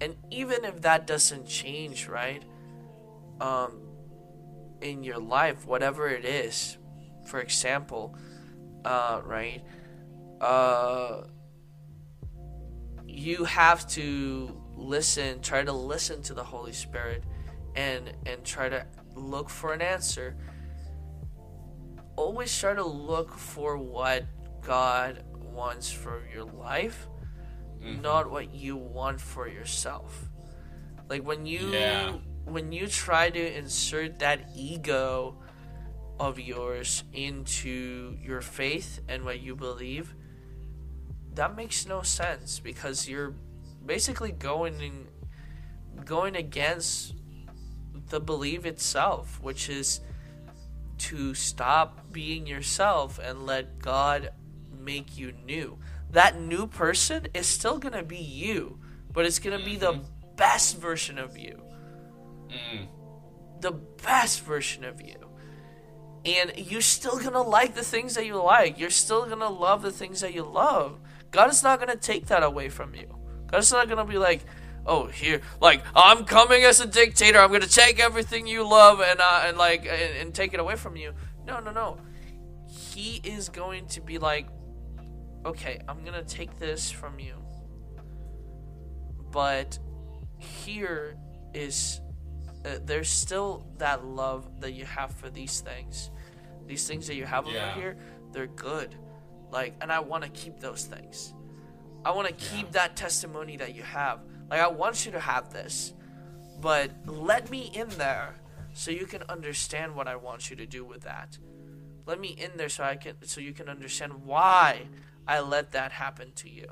And 0.00 0.16
even 0.30 0.64
if 0.64 0.82
that 0.82 1.06
doesn't 1.06 1.46
change, 1.46 2.06
right? 2.06 2.42
Um, 3.40 3.85
in 4.80 5.02
your 5.02 5.18
life, 5.18 5.66
whatever 5.66 6.08
it 6.08 6.24
is. 6.24 6.78
For 7.26 7.40
example, 7.40 8.16
uh, 8.84 9.20
right? 9.24 9.62
Uh, 10.40 11.22
you 13.06 13.44
have 13.44 13.88
to 13.88 14.60
listen, 14.76 15.40
try 15.40 15.64
to 15.64 15.72
listen 15.72 16.22
to 16.22 16.34
the 16.34 16.44
Holy 16.44 16.72
Spirit, 16.72 17.24
and 17.74 18.12
and 18.26 18.44
try 18.44 18.68
to 18.68 18.86
look 19.14 19.48
for 19.50 19.72
an 19.72 19.80
answer. 19.82 20.36
always 22.16 22.56
try 22.58 22.72
to 22.74 22.84
look 22.84 23.30
for 23.30 23.76
what 23.76 24.24
God 24.62 25.22
wants 25.34 25.90
for 25.92 26.22
your 26.32 26.44
life, 26.44 27.08
Mm-hmm. 27.82 28.00
not 28.00 28.30
what 28.30 28.54
you 28.54 28.74
want 28.76 29.20
for 29.20 29.46
yourself. 29.46 30.30
Like 31.10 31.22
when 31.22 31.44
you 31.44 31.68
Yeah. 31.72 32.16
When 32.46 32.72
you 32.72 32.86
try 32.86 33.28
to 33.28 33.56
insert 33.58 34.20
that 34.20 34.40
ego 34.54 35.36
of 36.18 36.38
yours 36.38 37.04
into 37.12 38.16
your 38.22 38.40
faith 38.40 39.00
and 39.08 39.24
what 39.24 39.40
you 39.40 39.54
believe, 39.54 40.14
that 41.34 41.54
makes 41.56 41.86
no 41.86 42.02
sense 42.02 42.60
because 42.60 43.08
you're 43.08 43.34
basically 43.84 44.32
going 44.32 44.80
in, 44.80 45.08
going 46.04 46.36
against 46.36 47.14
the 48.08 48.20
belief 48.20 48.64
itself, 48.64 49.40
which 49.42 49.68
is 49.68 50.00
to 50.98 51.34
stop 51.34 52.12
being 52.12 52.46
yourself 52.46 53.18
and 53.18 53.44
let 53.44 53.78
God 53.80 54.30
make 54.78 55.18
you 55.18 55.32
new. 55.44 55.78
That 56.10 56.40
new 56.40 56.66
person 56.66 57.26
is 57.34 57.46
still 57.46 57.78
going 57.78 57.94
to 57.94 58.04
be 58.04 58.16
you, 58.16 58.78
but 59.12 59.26
it's 59.26 59.40
going 59.40 59.58
to 59.58 59.64
be 59.64 59.76
the 59.76 59.92
mm-hmm. 59.92 60.36
best 60.36 60.78
version 60.78 61.18
of 61.18 61.36
you. 61.36 61.65
The 63.60 63.72
best 63.72 64.42
version 64.42 64.84
of 64.84 65.00
you. 65.00 65.14
And 66.24 66.52
you're 66.56 66.80
still 66.80 67.18
going 67.18 67.32
to 67.32 67.40
like 67.40 67.74
the 67.74 67.84
things 67.84 68.14
that 68.14 68.26
you 68.26 68.42
like. 68.42 68.78
You're 68.78 68.90
still 68.90 69.26
going 69.26 69.38
to 69.38 69.48
love 69.48 69.82
the 69.82 69.92
things 69.92 70.20
that 70.20 70.34
you 70.34 70.42
love. 70.42 70.98
God 71.30 71.50
is 71.50 71.62
not 71.62 71.78
going 71.78 71.90
to 71.90 71.96
take 71.96 72.26
that 72.26 72.42
away 72.42 72.68
from 72.68 72.94
you. 72.94 73.16
God's 73.46 73.70
not 73.72 73.86
going 73.86 73.98
to 73.98 74.04
be 74.04 74.18
like, 74.18 74.44
oh 74.86 75.06
here 75.06 75.40
like 75.60 75.82
i'm 75.94 76.24
coming 76.24 76.62
as 76.62 76.80
a 76.80 76.86
dictator 76.86 77.38
i'm 77.38 77.50
gonna 77.50 77.66
take 77.66 77.98
everything 77.98 78.46
you 78.46 78.66
love 78.66 79.00
and 79.00 79.20
uh, 79.20 79.42
and 79.44 79.58
like 79.58 79.80
and, 79.80 80.16
and 80.16 80.34
take 80.34 80.54
it 80.54 80.60
away 80.60 80.76
from 80.76 80.96
you 80.96 81.12
no 81.44 81.58
no 81.60 81.72
no 81.72 81.98
he 82.68 83.20
is 83.24 83.48
going 83.48 83.86
to 83.86 84.00
be 84.00 84.18
like 84.18 84.46
okay 85.44 85.80
i'm 85.88 86.04
gonna 86.04 86.22
take 86.22 86.58
this 86.58 86.90
from 86.90 87.18
you 87.18 87.34
but 89.32 89.78
here 90.38 91.16
is 91.52 92.00
uh, 92.66 92.78
there's 92.84 93.08
still 93.08 93.64
that 93.78 94.04
love 94.04 94.60
that 94.60 94.72
you 94.72 94.84
have 94.84 95.10
for 95.12 95.30
these 95.30 95.60
things 95.60 96.10
these 96.66 96.86
things 96.88 97.06
that 97.06 97.14
you 97.14 97.24
have 97.24 97.46
Yeah. 97.46 97.70
over 97.70 97.80
here 97.80 97.96
they're 98.32 98.46
good 98.48 98.94
like 99.50 99.74
and 99.80 99.90
i 99.92 100.00
want 100.00 100.24
to 100.24 100.30
keep 100.30 100.60
those 100.60 100.84
things 100.84 101.32
I 102.04 102.12
want 102.12 102.28
to 102.28 102.34
keep 102.34 102.70
that 102.72 102.94
testimony 102.94 103.56
that 103.56 103.74
you 103.74 103.82
have. 103.82 104.20
Like 104.48 104.60
I 104.60 104.68
want 104.68 105.04
you 105.04 105.10
to 105.10 105.18
have 105.18 105.52
this, 105.52 105.92
but 106.60 106.92
let 107.04 107.50
me 107.50 107.62
in 107.74 107.88
there 107.98 108.36
so 108.74 108.92
you 108.92 109.06
can 109.06 109.22
understand 109.28 109.96
what 109.96 110.06
I 110.06 110.14
want 110.14 110.48
you 110.48 110.54
to 110.54 110.66
do 110.66 110.84
with 110.84 111.00
that. 111.02 111.36
Let 112.06 112.20
me 112.20 112.28
in 112.28 112.52
there 112.56 112.68
so 112.68 112.84
I 112.84 112.94
can 112.94 113.16
so 113.22 113.40
you 113.40 113.52
can 113.52 113.68
understand 113.68 114.12
why 114.24 114.86
I 115.26 115.40
let 115.40 115.72
that 115.72 115.90
happen 115.90 116.30
to 116.36 116.48
you. 116.48 116.68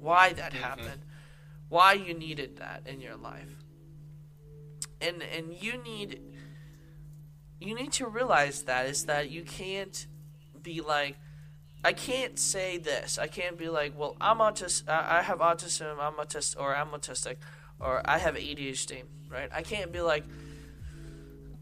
Why 0.00 0.32
that 0.32 0.52
happened. 0.52 1.02
Why 1.68 1.92
you 1.92 2.12
needed 2.12 2.56
that 2.56 2.82
in 2.84 3.00
your 3.00 3.14
life. 3.16 3.62
And 5.00 5.22
and 5.22 5.52
you 5.52 5.82
need 5.82 6.20
you 7.60 7.74
need 7.74 7.92
to 7.92 8.06
realize 8.06 8.62
that 8.64 8.86
is 8.86 9.04
that 9.06 9.30
you 9.30 9.42
can't 9.42 10.06
be 10.62 10.80
like 10.80 11.16
I 11.84 11.92
can't 11.92 12.38
say 12.38 12.78
this. 12.78 13.18
I 13.18 13.28
can't 13.28 13.56
be 13.56 13.68
like, 13.68 13.96
well, 13.96 14.16
I'm 14.20 14.38
autistic. 14.38 14.88
I 14.88 15.22
have 15.22 15.38
autism. 15.38 15.96
I'm 16.00 16.14
autistic, 16.14 16.60
or 16.60 16.74
I'm 16.74 16.88
autistic, 16.88 17.36
or 17.78 18.02
I 18.04 18.18
have 18.18 18.34
ADHD. 18.34 19.04
Right? 19.30 19.48
I 19.52 19.62
can't 19.62 19.92
be 19.92 20.00
like, 20.00 20.24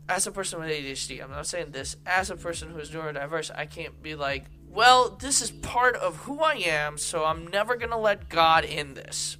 as 0.08 0.26
a 0.26 0.32
person 0.32 0.60
with 0.60 0.70
ADHD. 0.70 1.22
I'm 1.22 1.30
not 1.30 1.46
saying 1.46 1.72
this. 1.72 1.96
As 2.06 2.30
a 2.30 2.36
person 2.36 2.70
who's 2.70 2.90
neurodiverse, 2.90 3.50
I 3.54 3.66
can't 3.66 4.02
be 4.02 4.14
like, 4.14 4.44
well, 4.68 5.10
this 5.10 5.42
is 5.42 5.50
part 5.50 5.96
of 5.96 6.16
who 6.16 6.40
I 6.40 6.54
am, 6.54 6.98
so 6.98 7.24
I'm 7.24 7.46
never 7.46 7.76
gonna 7.76 7.98
let 7.98 8.28
God 8.28 8.64
in 8.64 8.94
this. 8.94 9.36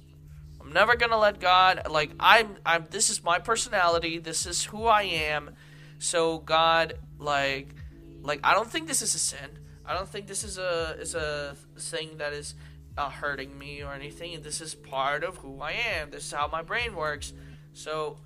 I'm 0.67 0.73
never 0.73 0.97
gonna 0.97 1.17
let 1.17 1.39
God 1.39 1.87
like 1.89 2.11
I'm. 2.19 2.57
I'm. 2.65 2.87
This 2.89 3.09
is 3.09 3.23
my 3.23 3.39
personality. 3.39 4.17
This 4.17 4.45
is 4.45 4.65
who 4.65 4.85
I 4.85 5.03
am. 5.03 5.51
So 5.97 6.39
God, 6.39 6.95
like, 7.17 7.73
like 8.21 8.41
I 8.43 8.53
don't 8.53 8.69
think 8.69 8.85
this 8.87 9.01
is 9.01 9.15
a 9.15 9.19
sin. 9.19 9.59
I 9.85 9.93
don't 9.93 10.09
think 10.09 10.27
this 10.27 10.43
is 10.43 10.57
a 10.57 10.97
is 10.99 11.15
a 11.15 11.55
thing 11.77 12.17
that 12.17 12.33
is 12.33 12.53
uh, 12.97 13.09
hurting 13.09 13.57
me 13.57 13.81
or 13.81 13.93
anything. 13.93 14.41
This 14.41 14.59
is 14.59 14.75
part 14.75 15.23
of 15.23 15.37
who 15.37 15.61
I 15.61 15.71
am. 15.71 16.11
This 16.11 16.25
is 16.25 16.33
how 16.33 16.49
my 16.49 16.63
brain 16.63 16.97
works. 16.97 17.31
So, 17.71 18.17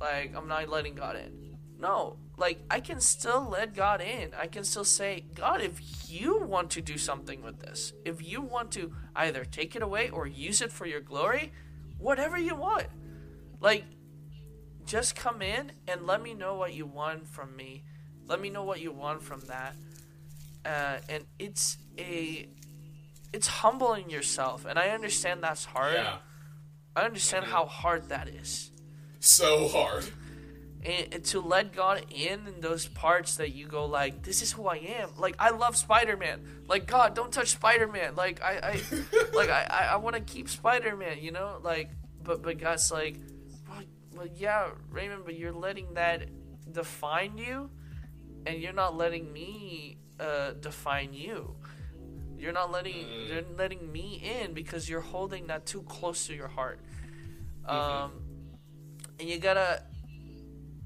like, 0.00 0.34
I'm 0.34 0.48
not 0.48 0.70
letting 0.70 0.94
God 0.94 1.16
in. 1.16 1.58
No, 1.78 2.16
like 2.38 2.60
I 2.70 2.80
can 2.80 3.00
still 3.00 3.48
let 3.50 3.74
God 3.74 4.00
in. 4.00 4.30
I 4.38 4.46
can 4.46 4.62
still 4.64 4.84
say, 4.84 5.24
God, 5.34 5.60
if 5.60 6.08
you 6.08 6.40
want 6.40 6.70
to 6.70 6.80
do 6.80 6.96
something 6.96 7.42
with 7.42 7.58
this, 7.58 7.92
if 8.04 8.24
you 8.26 8.40
want 8.40 8.70
to 8.72 8.92
either 9.16 9.44
take 9.44 9.74
it 9.74 9.82
away 9.82 10.08
or 10.08 10.26
use 10.26 10.62
it 10.62 10.70
for 10.70 10.86
your 10.86 11.00
glory, 11.00 11.52
whatever 11.98 12.38
you 12.38 12.54
want. 12.54 12.86
Like, 13.60 13.84
just 14.86 15.16
come 15.16 15.42
in 15.42 15.72
and 15.88 16.06
let 16.06 16.22
me 16.22 16.32
know 16.32 16.54
what 16.54 16.72
you 16.72 16.86
want 16.86 17.26
from 17.26 17.56
me. 17.56 17.82
Let 18.26 18.40
me 18.40 18.50
know 18.50 18.62
what 18.62 18.80
you 18.80 18.92
want 18.92 19.22
from 19.22 19.40
that. 19.48 19.74
Uh, 20.64 20.98
and 21.08 21.24
it's 21.38 21.76
a, 21.98 22.48
it's 23.32 23.48
humbling 23.48 24.10
yourself, 24.10 24.64
and 24.64 24.78
I 24.78 24.90
understand 24.90 25.42
that's 25.42 25.64
hard. 25.64 25.94
Yeah. 25.94 26.18
I 26.94 27.02
understand 27.02 27.46
how 27.46 27.66
hard 27.66 28.08
that 28.10 28.28
is. 28.28 28.70
So 29.20 29.68
hard. 29.68 30.04
And, 30.84 31.24
to 31.24 31.40
let 31.40 31.74
God 31.74 32.04
in 32.10 32.46
in 32.46 32.60
those 32.60 32.86
parts 32.86 33.36
that 33.36 33.52
you 33.52 33.66
go 33.66 33.86
like, 33.86 34.22
this 34.22 34.42
is 34.42 34.52
who 34.52 34.66
I 34.66 34.76
am. 34.76 35.10
Like 35.16 35.34
I 35.38 35.50
love 35.50 35.76
Spider 35.76 36.16
Man. 36.16 36.40
Like 36.66 36.86
God, 36.86 37.14
don't 37.14 37.32
touch 37.32 37.48
Spider 37.48 37.88
Man. 37.88 38.14
Like 38.14 38.42
I, 38.42 38.58
I 38.62 38.80
like 39.34 39.50
I, 39.50 39.88
I, 39.92 39.96
want 39.96 40.16
to 40.16 40.22
keep 40.22 40.48
Spider 40.48 40.96
Man. 40.96 41.18
You 41.20 41.32
know, 41.32 41.58
like 41.62 41.90
but 42.22 42.42
but 42.42 42.58
God's 42.58 42.90
like, 42.92 43.18
well, 43.68 43.82
well, 44.14 44.28
yeah, 44.34 44.68
Raymond, 44.90 45.22
but 45.24 45.36
you're 45.36 45.52
letting 45.52 45.94
that 45.94 46.28
define 46.70 47.38
you, 47.38 47.70
and 48.46 48.60
you're 48.60 48.72
not 48.72 48.96
letting 48.96 49.32
me 49.32 49.98
uh, 50.20 50.52
define 50.52 51.12
you. 51.12 51.56
You're 52.38 52.52
not 52.52 52.70
letting 52.70 53.06
you're 53.26 53.42
letting 53.56 53.90
me 53.90 54.22
in 54.22 54.52
because 54.52 54.88
you're 54.88 55.00
holding 55.00 55.48
that 55.48 55.66
too 55.66 55.82
close 55.82 56.28
to 56.28 56.34
your 56.34 56.48
heart. 56.48 56.78
Um, 57.66 58.12
and 59.18 59.28
you 59.28 59.38
gotta 59.38 59.82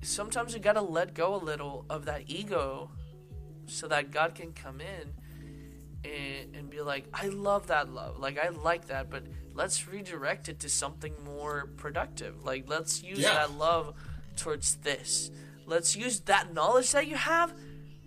sometimes 0.02 0.52
you 0.54 0.60
gotta 0.60 0.82
let 0.82 1.14
go 1.14 1.34
a 1.34 1.42
little 1.42 1.84
of 1.88 2.04
that 2.06 2.24
ego 2.26 2.90
so 3.66 3.88
that 3.88 4.10
God 4.10 4.34
can 4.34 4.52
come 4.52 4.80
in 4.80 5.14
and, 6.04 6.56
and 6.56 6.70
be 6.70 6.80
like, 6.80 7.06
I 7.14 7.28
love 7.28 7.68
that 7.68 7.92
love. 7.92 8.18
Like, 8.18 8.38
I 8.38 8.48
like 8.48 8.86
that, 8.88 9.08
but 9.08 9.24
let's 9.54 9.88
redirect 9.88 10.48
it 10.48 10.60
to 10.60 10.68
something 10.68 11.14
more 11.24 11.70
productive. 11.76 12.44
Like, 12.44 12.68
let's 12.68 13.02
use 13.02 13.20
Yeah. 13.20 13.34
that 13.34 13.52
love 13.52 13.94
towards 14.36 14.76
this. 14.76 15.30
Let's 15.66 15.94
use 15.96 16.20
that 16.20 16.52
knowledge 16.52 16.90
that 16.92 17.06
you 17.06 17.16
have, 17.16 17.54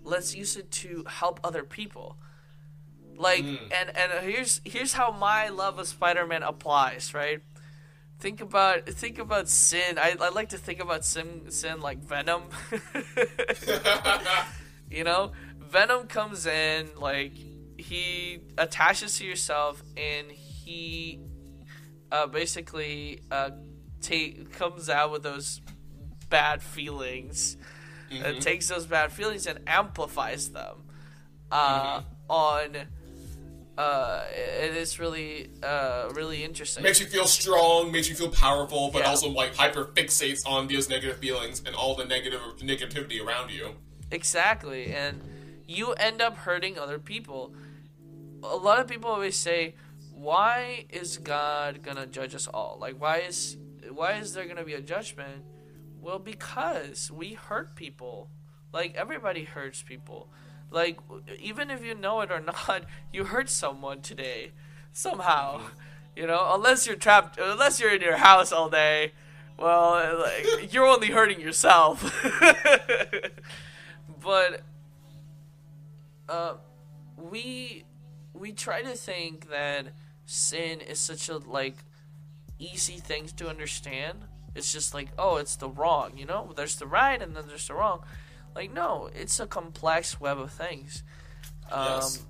let's 0.04 0.34
use 0.34 0.56
it 0.56 0.70
to 0.70 1.04
help 1.08 1.40
other 1.42 1.64
people. 1.64 2.18
Like, 3.16 3.44
mm. 3.44 3.58
and, 3.72 3.96
and 3.96 4.12
here's 4.24 4.60
here's 4.64 4.92
how 4.92 5.10
my 5.10 5.48
love 5.48 5.78
of 5.78 5.88
Spider-Man 5.88 6.42
applies, 6.42 7.14
right? 7.14 7.40
Think 8.18 8.40
about 8.40 8.88
think 8.88 9.18
about 9.18 9.48
sin. 9.48 9.98
I, 9.98 10.16
I 10.20 10.28
like 10.30 10.50
to 10.50 10.58
think 10.58 10.80
about 10.80 11.04
sin 11.04 11.50
sin 11.50 11.80
like 11.80 11.98
Venom. 11.98 12.44
you 14.90 15.04
know, 15.04 15.32
Venom 15.58 16.06
comes 16.06 16.46
in 16.46 16.88
like 16.96 17.32
he 17.78 18.40
attaches 18.56 19.18
to 19.18 19.24
yourself 19.24 19.82
and 19.96 20.30
he 20.30 21.20
uh, 22.10 22.26
basically 22.26 23.20
uh, 23.30 23.50
take 24.00 24.52
comes 24.52 24.88
out 24.88 25.12
with 25.12 25.22
those 25.22 25.60
bad 26.28 26.62
feelings. 26.62 27.56
and 28.24 28.40
takes 28.40 28.68
those 28.68 28.86
bad 28.86 29.10
feelings 29.10 29.48
and 29.48 29.58
amplifies 29.66 30.50
them 30.50 30.84
uh, 31.50 32.02
on. 32.28 32.76
Uh, 33.76 34.24
it 34.32 34.74
is 34.74 34.98
really, 34.98 35.50
uh, 35.62 36.08
really 36.14 36.42
interesting. 36.42 36.82
Makes 36.82 37.00
you 37.00 37.06
feel 37.06 37.26
strong, 37.26 37.92
makes 37.92 38.08
you 38.08 38.14
feel 38.14 38.30
powerful, 38.30 38.90
but 38.90 39.00
Yeah. 39.00 39.10
also 39.10 39.28
like 39.28 39.54
hyper 39.54 39.86
fixates 39.94 40.46
on 40.46 40.66
those 40.66 40.88
negative 40.88 41.18
feelings 41.18 41.62
and 41.64 41.74
all 41.74 41.94
the 41.94 42.04
negative 42.06 42.40
negativity 42.60 43.22
around 43.22 43.50
you. 43.50 43.76
Exactly, 44.10 44.94
and 44.94 45.22
you 45.66 45.92
end 45.94 46.22
up 46.22 46.36
hurting 46.38 46.78
other 46.78 46.98
people. 46.98 47.54
A 48.42 48.56
lot 48.56 48.78
of 48.78 48.86
people 48.86 49.10
always 49.10 49.36
say, 49.36 49.74
"Why 50.10 50.86
is 50.88 51.18
God 51.18 51.82
gonna 51.82 52.06
judge 52.06 52.34
us 52.34 52.46
all? 52.46 52.78
Like, 52.80 52.98
why 52.98 53.18
is 53.18 53.58
why 53.90 54.12
is 54.14 54.32
there 54.32 54.46
gonna 54.46 54.64
be 54.64 54.74
a 54.74 54.80
judgment?" 54.80 55.44
Well, 56.00 56.18
because 56.18 57.10
we 57.10 57.34
hurt 57.34 57.74
people. 57.76 58.30
Like 58.72 58.94
everybody 58.94 59.44
hurts 59.44 59.82
people. 59.82 60.30
Like 60.70 60.98
even 61.38 61.70
if 61.70 61.84
you 61.84 61.94
know 61.94 62.20
it 62.20 62.30
or 62.30 62.40
not, 62.40 62.84
you 63.12 63.24
hurt 63.24 63.48
someone 63.48 64.00
today 64.00 64.52
somehow. 64.92 65.62
You 66.14 66.26
know, 66.26 66.52
unless 66.54 66.86
you're 66.86 66.96
trapped, 66.96 67.38
unless 67.38 67.78
you're 67.78 67.94
in 67.94 68.00
your 68.00 68.16
house 68.16 68.52
all 68.52 68.70
day. 68.70 69.12
Well, 69.58 70.18
like 70.20 70.72
you're 70.72 70.86
only 70.86 71.08
hurting 71.08 71.40
yourself. 71.40 72.02
but 74.22 74.62
uh, 76.28 76.54
we 77.16 77.84
we 78.34 78.52
try 78.52 78.82
to 78.82 78.94
think 78.94 79.50
that 79.50 79.86
sin 80.26 80.80
is 80.80 80.98
such 80.98 81.28
a 81.28 81.38
like 81.38 81.76
easy 82.58 82.98
thing 82.98 83.26
to 83.36 83.48
understand. 83.48 84.24
It's 84.54 84.72
just 84.72 84.94
like, 84.94 85.08
oh, 85.18 85.36
it's 85.36 85.56
the 85.56 85.68
wrong, 85.68 86.12
you 86.16 86.24
know? 86.24 86.52
There's 86.56 86.76
the 86.76 86.86
right 86.86 87.20
and 87.20 87.36
then 87.36 87.44
there's 87.46 87.68
the 87.68 87.74
wrong. 87.74 88.02
Like, 88.56 88.72
no, 88.72 89.10
it's 89.14 89.38
a 89.38 89.46
complex 89.46 90.18
web 90.18 90.38
of 90.38 90.50
things. 90.50 91.02
Um, 91.70 91.86
Yes. 91.86 92.22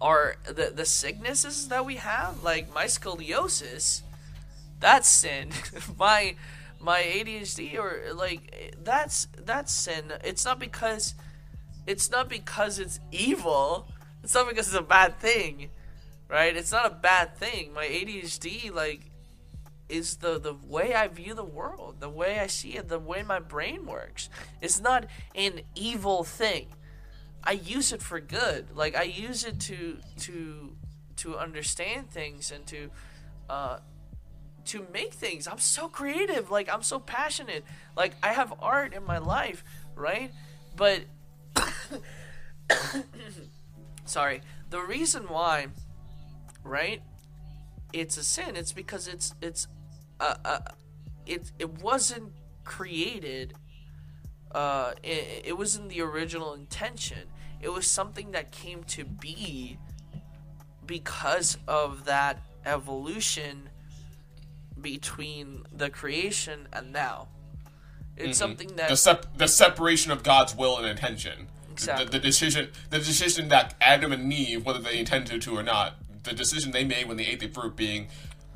Are 0.00 0.36
the 0.44 0.72
the 0.74 0.84
sicknesses 0.84 1.68
that 1.68 1.84
we 1.84 1.96
have, 1.96 2.42
like 2.42 2.72
my 2.74 2.84
scoliosis, 2.84 4.02
that's 4.80 5.08
sin. 5.08 5.50
my 5.98 6.34
my 6.80 7.00
ADHD 7.02 7.78
or 7.78 8.14
like 8.14 8.76
that's 8.82 9.28
that's 9.44 9.72
sin. 9.72 10.12
It's 10.24 10.44
not 10.44 10.58
because 10.58 11.14
it's 11.86 12.10
not 12.10 12.28
because 12.28 12.78
it's 12.78 13.00
evil. 13.10 13.88
It's 14.22 14.34
not 14.34 14.48
because 14.48 14.68
it's 14.68 14.76
a 14.76 14.82
bad 14.82 15.18
thing, 15.18 15.70
right? 16.28 16.56
It's 16.56 16.72
not 16.72 16.86
a 16.86 16.94
bad 16.94 17.36
thing. 17.36 17.72
My 17.72 17.86
ADHD 17.86 18.72
like 18.72 19.07
is 19.88 20.16
the 20.16 20.38
the 20.38 20.54
way 20.66 20.94
I 20.94 21.08
view 21.08 21.34
the 21.34 21.44
world, 21.44 21.96
the 22.00 22.08
way 22.08 22.38
I 22.38 22.46
see 22.46 22.76
it, 22.76 22.88
the 22.88 22.98
way 22.98 23.22
my 23.22 23.38
brain 23.38 23.86
works. 23.86 24.28
It's 24.60 24.80
not 24.80 25.06
an 25.34 25.60
evil 25.74 26.24
thing. 26.24 26.68
I 27.42 27.52
use 27.52 27.92
it 27.92 28.02
for 28.02 28.20
good. 28.20 28.76
Like 28.76 28.94
I 28.94 29.04
use 29.04 29.44
it 29.44 29.60
to 29.60 29.98
to 30.20 30.72
to 31.16 31.38
understand 31.38 32.10
things 32.10 32.50
and 32.50 32.66
to 32.66 32.90
uh 33.48 33.78
to 34.66 34.86
make 34.92 35.14
things. 35.14 35.48
I'm 35.48 35.58
so 35.58 35.88
creative. 35.88 36.50
Like 36.50 36.68
I'm 36.72 36.82
so 36.82 36.98
passionate. 36.98 37.64
Like 37.96 38.14
I 38.22 38.34
have 38.34 38.52
art 38.60 38.92
in 38.92 39.04
my 39.04 39.18
life, 39.18 39.64
right? 39.94 40.30
But 40.76 41.04
sorry. 44.04 44.42
The 44.70 44.80
reason 44.80 45.24
why, 45.24 45.68
right? 46.62 47.00
It's 47.94 48.18
a 48.18 48.22
sin. 48.22 48.56
It's 48.56 48.72
because 48.72 49.08
it's 49.08 49.34
it's 49.40 49.66
uh, 50.20 50.34
uh 50.44 50.58
it 51.26 51.52
it 51.58 51.82
wasn't 51.82 52.32
created 52.64 53.54
uh 54.52 54.92
it, 55.02 55.42
it 55.46 55.58
wasn't 55.58 55.88
the 55.88 56.00
original 56.00 56.54
intention. 56.54 57.28
It 57.60 57.72
was 57.72 57.86
something 57.86 58.30
that 58.32 58.52
came 58.52 58.84
to 58.84 59.04
be 59.04 59.78
because 60.86 61.58
of 61.66 62.04
that 62.04 62.40
evolution 62.64 63.68
between 64.80 65.64
the 65.72 65.90
creation 65.90 66.68
and 66.72 66.92
now. 66.92 67.28
It's 68.16 68.38
something 68.38 68.74
that 68.76 68.88
the 68.88 68.96
sep- 68.96 69.36
the 69.36 69.48
separation 69.48 70.10
of 70.10 70.22
God's 70.22 70.54
will 70.54 70.76
and 70.78 70.86
intention. 70.86 71.48
Exactly. 71.70 72.06
The, 72.06 72.10
the 72.12 72.18
decision 72.18 72.68
the 72.90 72.98
decision 72.98 73.48
that 73.48 73.74
Adam 73.80 74.12
and 74.12 74.32
Eve, 74.32 74.66
whether 74.66 74.80
they 74.80 74.98
intended 74.98 75.40
to 75.42 75.56
or 75.56 75.62
not, 75.62 75.94
the 76.24 76.32
decision 76.32 76.72
they 76.72 76.84
made 76.84 77.06
when 77.06 77.16
they 77.16 77.26
ate 77.26 77.40
the 77.40 77.48
fruit 77.48 77.76
being 77.76 78.08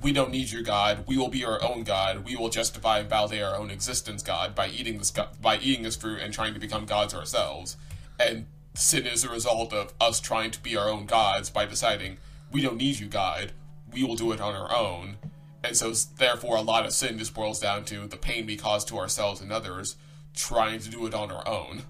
we 0.03 0.13
don't 0.13 0.31
need 0.31 0.51
your 0.51 0.63
God. 0.63 1.05
We 1.07 1.17
will 1.17 1.29
be 1.29 1.45
our 1.45 1.63
own 1.63 1.85
God. 1.85 2.25
We 2.25 2.37
will 2.37 2.49
justify 2.49 2.99
and 2.99 3.09
validate 3.09 3.43
our 3.43 3.57
own 3.57 3.71
existence, 3.71 4.23
God, 4.23 4.55
by 4.55 4.69
eating 4.69 4.99
this 4.99 5.11
by 5.11 5.59
eating 5.59 5.85
this 5.85 5.97
fruit 5.97 6.21
and 6.21 6.33
trying 6.33 6.55
to 6.55 6.61
become 6.61 6.87
gods 6.87 7.15
ourselves. 7.15 7.77
And 8.19 8.47
sin 8.75 9.07
is 9.07 9.25
a 9.25 9.31
result 9.31 9.73
of 9.73 9.93
us 10.01 10.21
trying 10.21 10.51
to 10.53 10.63
be 10.63 10.77
our 10.77 10.89
own 10.89 11.07
gods 11.07 11.51
by 11.51 11.67
deciding 11.67 12.19
we 12.51 12.61
don't 12.61 12.77
need 12.77 12.99
you, 12.99 13.07
God. 13.07 13.53
We 13.93 14.05
will 14.05 14.17
do 14.17 14.33
it 14.33 14.41
on 14.41 14.55
our 14.55 14.75
own. 14.75 15.19
And 15.65 15.77
so, 15.77 15.93
therefore, 15.93 16.57
a 16.57 16.63
lot 16.63 16.85
of 16.85 16.93
sin 16.93 17.19
just 17.19 17.35
boils 17.35 17.61
down 17.61 17.85
to 17.85 18.07
the 18.09 18.17
pain 18.17 18.47
we 18.47 18.57
cause 18.57 18.85
to 18.87 18.99
ourselves 18.99 19.41
and 19.41 19.53
others 19.53 19.97
trying 20.35 20.81
to 20.81 20.91
do 20.91 21.07
it 21.07 21.15
on 21.15 21.31
our 21.31 21.47
own. 21.47 21.83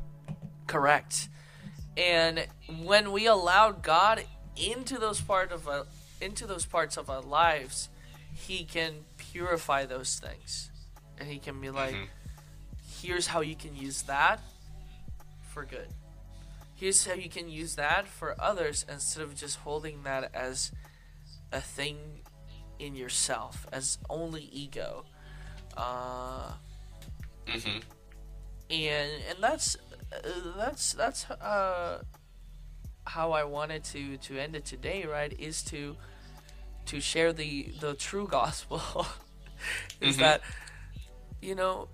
Correct. 0.66 1.28
And 1.96 2.46
when 2.82 3.12
we 3.12 3.26
allow 3.26 3.70
God 3.70 4.24
into 4.56 4.98
those 4.98 5.20
part 5.20 5.52
of 5.52 5.68
into 6.20 6.46
those 6.46 6.66
parts 6.66 6.96
of 6.96 7.08
our 7.08 7.20
lives, 7.20 7.88
He 8.34 8.64
can 8.64 9.04
purify 9.16 9.86
those 9.86 10.16
things, 10.18 10.70
and 11.18 11.28
He 11.28 11.38
can 11.38 11.60
be 11.60 11.70
like, 11.70 11.94
"Here's 13.00 13.26
how 13.28 13.40
you 13.40 13.54
can 13.56 13.76
use 13.76 14.02
that 14.02 14.40
for 15.52 15.64
good. 15.64 15.88
Here's 16.74 17.06
how 17.06 17.14
you 17.14 17.28
can 17.28 17.48
use 17.48 17.76
that 17.76 18.08
for 18.08 18.34
others 18.40 18.84
instead 18.88 19.22
of 19.22 19.34
just 19.36 19.58
holding 19.60 20.02
that 20.02 20.34
as 20.34 20.72
a 21.52 21.60
thing 21.60 21.96
in 22.78 22.94
yourself, 22.96 23.66
as 23.72 23.98
only 24.10 24.42
ego." 24.52 25.04
Uh, 25.76 26.52
Mm-hmm. 27.46 27.78
and 28.70 29.10
and 29.28 29.38
that's 29.40 29.76
uh, 30.12 30.28
that's 30.56 30.92
that's 30.92 31.28
uh, 31.30 32.02
how 33.04 33.32
I 33.32 33.44
wanted 33.44 33.82
to 33.84 34.16
to 34.18 34.38
end 34.38 34.54
it 34.54 34.64
today. 34.64 35.04
Right, 35.04 35.32
is 35.38 35.62
to 35.64 35.96
to 36.86 37.00
share 37.00 37.32
the 37.32 37.72
the 37.80 37.94
true 37.94 38.26
gospel. 38.26 38.80
is 40.00 40.16
Mhm. 40.16 40.20
that 40.20 40.40
you 41.40 41.54
know 41.54 41.88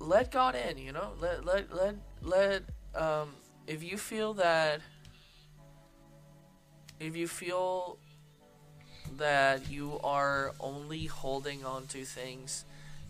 let 0.00 0.30
God 0.30 0.54
in. 0.54 0.78
You 0.78 0.92
know, 0.92 1.12
let 1.20 1.44
let 1.44 1.72
let 1.74 1.94
let 2.22 2.62
um, 2.94 3.34
if 3.66 3.82
you 3.82 3.96
feel 3.96 4.34
that 4.34 4.80
if 6.98 7.16
you 7.16 7.28
feel 7.28 7.98
that 9.16 9.70
you 9.70 9.98
are 10.04 10.52
only 10.60 11.06
holding 11.06 11.64
on 11.64 11.86
to 11.88 12.04
things 12.04 12.64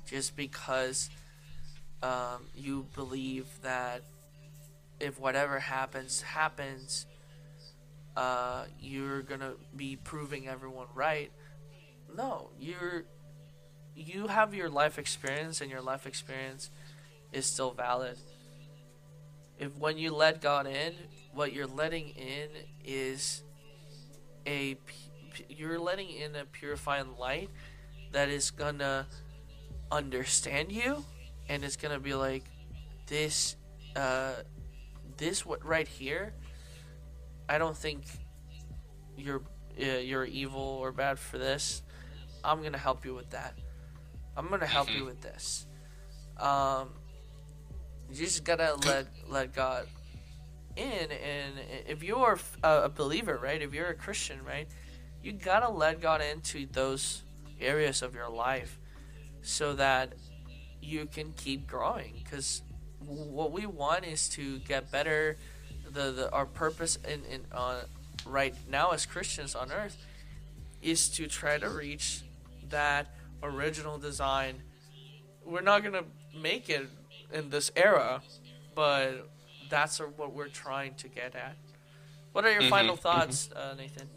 just 0.07 0.35
because 0.37 1.11
um, 2.03 2.47
you 2.57 2.87
believe 2.95 3.47
that 3.63 4.03
if 4.99 5.21
whatever 5.21 5.59
happens 5.59 6.23
happens 6.23 7.07
uh, 8.17 8.65
you're 8.81 9.23
gonna 9.23 9.55
be 9.77 9.97
proving 9.97 10.49
everyone 10.49 10.87
right. 10.95 11.31
No 12.15 12.51
you're 12.59 13.05
you 13.95 14.29
have 14.29 14.55
your 14.55 14.69
life 14.69 14.99
experience 14.99 15.61
and 15.61 15.71
your 15.71 15.83
life 15.83 16.07
experience 16.07 16.71
is 17.33 17.47
still 17.47 17.73
valid. 17.73 18.19
If 19.59 19.77
when 19.77 19.99
you 19.99 20.15
let 20.15 20.41
god 20.41 20.67
in 20.67 20.95
what 21.33 21.53
you're 21.53 21.67
letting 21.67 22.11
in 22.11 22.49
is 22.85 23.43
a 24.47 24.77
you're 25.49 25.79
letting 25.79 26.11
in 26.11 26.35
a 26.35 26.45
purifying 26.45 27.17
light 27.19 27.51
that 28.13 28.29
is 28.29 28.51
gonna 28.51 29.07
understand 29.93 30.73
you 30.73 31.05
and 31.49 31.65
it's 31.65 31.77
gonna 31.77 32.01
be 32.01 32.15
like 32.15 32.45
this 33.07 33.57
uh 33.97 34.33
this 35.17 35.45
what 35.45 35.65
right 35.65 35.89
here 35.89 36.33
i 37.51 37.59
don't 37.59 37.77
think 37.77 38.05
you're 39.17 39.43
uh, 39.81 39.85
you're 39.85 40.25
evil 40.25 40.61
or 40.61 40.93
bad 40.93 41.19
for 41.19 41.39
this. 41.39 41.83
I'm 42.43 42.63
gonna 42.63 42.79
help 42.79 43.05
you 43.05 43.15
with 43.15 43.31
that. 43.31 43.55
I'm 44.37 44.49
gonna 44.49 44.67
help 44.67 44.95
you 44.95 45.05
with 45.05 45.21
this. 45.21 45.67
Um 46.39 46.89
you 48.11 48.17
just 48.17 48.45
gotta 48.45 48.75
let 48.87 49.07
let 49.29 49.55
god 49.55 49.87
in 50.77 50.85
and 50.85 51.55
if 51.87 52.03
you're 52.03 52.39
a 52.63 52.89
believer 52.89 53.39
right 53.41 53.63
if 53.63 53.73
you're 53.73 53.89
a 53.89 53.95
christian 53.95 54.43
right 54.45 54.69
you 55.23 55.33
gotta 55.33 55.69
let 55.69 56.01
god 56.01 56.21
into 56.21 56.67
those 56.73 57.23
areas 57.61 58.03
of 58.03 58.15
your 58.15 58.29
life 58.29 58.81
so 59.43 59.75
that 59.75 60.15
you 60.81 61.07
can 61.07 61.33
keep 61.35 61.69
growing 61.69 62.21
because 62.25 62.63
what 62.99 63.53
we 63.53 63.67
want 63.67 64.05
is 64.05 64.29
to 64.29 64.59
get 64.61 64.91
better 64.91 65.37
the, 65.93 66.11
the 66.11 66.33
our 66.33 66.47
purpose 66.47 66.99
in, 67.09 67.25
in 67.25 67.45
uh, 67.53 67.83
right 68.27 68.55
now 68.69 68.91
as 68.91 69.07
christians 69.07 69.55
on 69.55 69.73
earth 69.73 69.97
is 70.83 71.09
to 71.09 71.27
try 71.27 71.59
to 71.59 71.69
reach 71.69 72.23
that 72.71 73.09
original 73.43 73.99
design. 73.99 74.63
We're 75.45 75.61
not 75.61 75.83
gonna 75.83 76.05
make 76.35 76.71
it 76.71 76.89
in 77.33 77.51
this 77.51 77.71
era 77.77 78.23
but 78.75 79.29
that's 79.69 79.99
what 79.99 80.33
we're 80.33 80.49
trying 80.49 80.95
to 80.95 81.09
get 81.09 81.35
at. 81.35 81.57
What 82.33 82.45
are 82.45 82.53
your 82.53 82.71
final 82.71 82.97
thoughts 82.97 83.51
uh, 83.55 83.75
nathan? 83.77 84.09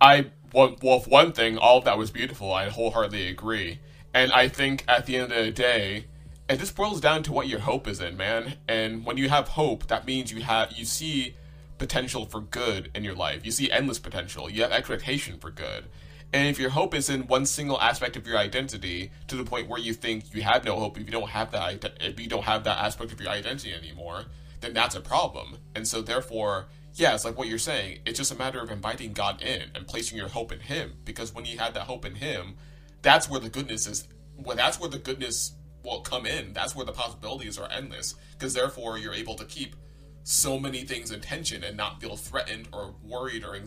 I 0.00 0.26
well, 0.52 0.76
for 0.76 1.00
one 1.08 1.32
thing, 1.32 1.58
all 1.58 1.78
of 1.78 1.84
that 1.84 1.98
was 1.98 2.10
beautiful. 2.10 2.52
I 2.52 2.68
wholeheartedly 2.68 3.28
agree, 3.28 3.80
and 4.14 4.32
I 4.32 4.48
think 4.48 4.84
at 4.88 5.06
the 5.06 5.16
end 5.16 5.32
of 5.32 5.44
the 5.44 5.50
day, 5.50 6.06
it 6.48 6.58
just 6.58 6.74
boils 6.74 7.00
down 7.00 7.22
to 7.24 7.32
what 7.32 7.48
your 7.48 7.60
hope 7.60 7.86
is 7.86 8.00
in, 8.00 8.16
man. 8.16 8.54
And 8.66 9.04
when 9.04 9.16
you 9.16 9.28
have 9.28 9.48
hope, 9.48 9.86
that 9.88 10.06
means 10.06 10.32
you 10.32 10.42
have 10.42 10.72
you 10.72 10.84
see 10.84 11.36
potential 11.78 12.24
for 12.24 12.40
good 12.40 12.90
in 12.94 13.04
your 13.04 13.14
life. 13.14 13.44
You 13.44 13.52
see 13.52 13.70
endless 13.70 13.98
potential. 13.98 14.50
You 14.50 14.62
have 14.62 14.72
expectation 14.72 15.38
for 15.38 15.50
good. 15.50 15.84
And 16.32 16.48
if 16.48 16.58
your 16.58 16.70
hope 16.70 16.94
is 16.94 17.08
in 17.08 17.26
one 17.26 17.46
single 17.46 17.80
aspect 17.80 18.16
of 18.16 18.26
your 18.26 18.36
identity, 18.36 19.10
to 19.28 19.36
the 19.36 19.44
point 19.44 19.68
where 19.68 19.80
you 19.80 19.94
think 19.94 20.34
you 20.34 20.42
have 20.42 20.64
no 20.64 20.78
hope 20.78 20.98
if 20.98 21.06
you 21.06 21.12
don't 21.12 21.30
have 21.30 21.52
that 21.52 21.90
if 22.00 22.20
you 22.20 22.28
don't 22.28 22.44
have 22.44 22.64
that 22.64 22.78
aspect 22.78 23.12
of 23.12 23.20
your 23.20 23.30
identity 23.30 23.72
anymore, 23.72 24.24
then 24.60 24.74
that's 24.74 24.94
a 24.94 25.00
problem. 25.00 25.58
And 25.74 25.86
so 25.86 26.02
therefore, 26.02 26.66
yeah, 26.94 27.14
it's 27.14 27.24
like 27.24 27.38
what 27.38 27.48
you're 27.48 27.58
saying. 27.58 28.00
It's 28.04 28.18
just 28.18 28.32
a 28.32 28.34
matter 28.34 28.60
of 28.60 28.70
inviting 28.70 29.12
God 29.12 29.40
in 29.40 29.70
and 29.74 29.86
placing 29.86 30.18
your 30.18 30.28
hope 30.28 30.52
in 30.52 30.60
Him. 30.60 30.94
Because 31.04 31.34
when 31.34 31.44
you 31.44 31.58
have 31.58 31.74
that 31.74 31.84
hope 31.84 32.04
in 32.04 32.16
Him, 32.16 32.56
that's 33.02 33.30
where 33.30 33.40
the 33.40 33.48
goodness 33.48 33.86
is. 33.86 34.08
Well, 34.36 34.56
that's 34.56 34.80
where 34.80 34.90
the 34.90 34.98
goodness 34.98 35.52
will 35.88 36.00
come 36.00 36.26
in. 36.26 36.52
That's 36.52 36.76
where 36.76 36.86
the 36.86 36.92
possibilities 36.92 37.58
are 37.58 37.68
endless. 37.70 38.14
Because 38.32 38.54
therefore, 38.54 38.98
you're 38.98 39.14
able 39.14 39.34
to 39.34 39.44
keep 39.44 39.76
so 40.22 40.58
many 40.58 40.82
things 40.84 41.10
in 41.10 41.20
tension 41.20 41.64
and 41.64 41.76
not 41.76 42.00
feel 42.00 42.16
threatened 42.16 42.68
or 42.72 42.94
worried 43.02 43.44
or 43.44 43.58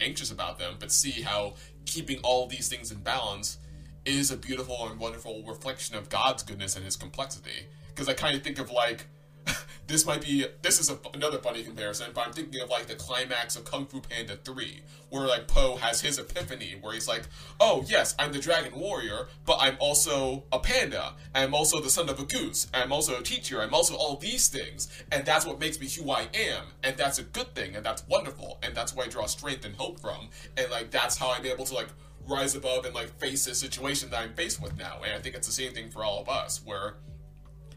anxious 0.00 0.30
about 0.32 0.58
them, 0.58 0.74
but 0.80 0.90
see 0.90 1.22
how 1.22 1.54
keeping 1.86 2.18
all 2.22 2.46
these 2.46 2.68
things 2.68 2.90
in 2.90 2.98
balance 2.98 3.58
is 4.04 4.30
a 4.30 4.36
beautiful 4.36 4.88
and 4.88 4.98
wonderful 4.98 5.44
reflection 5.46 5.94
of 5.94 6.08
God's 6.08 6.42
goodness 6.42 6.74
and 6.74 6.84
His 6.84 6.96
complexity. 6.96 7.68
Because 7.88 8.08
I 8.08 8.14
kind 8.14 8.36
of 8.36 8.42
think 8.42 8.58
of 8.58 8.70
like 8.70 9.06
this 9.90 10.06
might 10.06 10.22
be 10.22 10.46
this 10.62 10.78
is 10.78 10.88
a, 10.88 10.98
another 11.14 11.38
funny 11.38 11.64
comparison, 11.64 12.10
but 12.14 12.26
I'm 12.26 12.32
thinking 12.32 12.60
of 12.60 12.70
like 12.70 12.86
the 12.86 12.94
climax 12.94 13.56
of 13.56 13.64
Kung 13.64 13.86
Fu 13.86 14.00
Panda 14.00 14.36
3, 14.36 14.82
where 15.10 15.26
like 15.26 15.48
Po 15.48 15.76
has 15.76 16.00
his 16.00 16.18
epiphany, 16.18 16.76
where 16.80 16.94
he's 16.94 17.08
like, 17.08 17.22
"Oh 17.58 17.84
yes, 17.88 18.14
I'm 18.18 18.32
the 18.32 18.38
Dragon 18.38 18.78
Warrior, 18.78 19.26
but 19.44 19.58
I'm 19.60 19.76
also 19.80 20.44
a 20.52 20.60
panda. 20.60 21.14
I'm 21.34 21.54
also 21.54 21.80
the 21.80 21.90
son 21.90 22.08
of 22.08 22.20
a 22.20 22.24
goose. 22.24 22.68
I'm 22.72 22.92
also 22.92 23.18
a 23.18 23.22
teacher. 23.22 23.60
I'm 23.60 23.74
also 23.74 23.96
all 23.96 24.16
these 24.16 24.48
things, 24.48 24.88
and 25.10 25.26
that's 25.26 25.44
what 25.44 25.58
makes 25.58 25.80
me 25.80 25.88
who 25.88 26.10
I 26.10 26.28
am, 26.34 26.66
and 26.84 26.96
that's 26.96 27.18
a 27.18 27.24
good 27.24 27.54
thing, 27.54 27.74
and 27.74 27.84
that's 27.84 28.06
wonderful, 28.06 28.58
and 28.62 28.74
that's 28.74 28.94
where 28.94 29.06
I 29.06 29.08
draw 29.08 29.26
strength 29.26 29.64
and 29.64 29.74
hope 29.74 30.00
from, 30.00 30.28
and 30.56 30.70
like 30.70 30.90
that's 30.90 31.16
how 31.16 31.32
I'm 31.32 31.44
able 31.44 31.64
to 31.66 31.74
like." 31.74 31.88
rise 32.26 32.54
above 32.54 32.84
and 32.84 32.94
like 32.94 33.08
face 33.18 33.46
this 33.46 33.58
situation 33.58 34.08
that 34.10 34.20
I'm 34.20 34.34
faced 34.34 34.62
with 34.62 34.76
now. 34.78 35.00
And 35.02 35.14
I 35.14 35.18
think 35.18 35.34
it's 35.34 35.48
the 35.48 35.52
same 35.52 35.72
thing 35.72 35.90
for 35.90 36.04
all 36.04 36.20
of 36.20 36.28
us, 36.28 36.60
where 36.64 36.94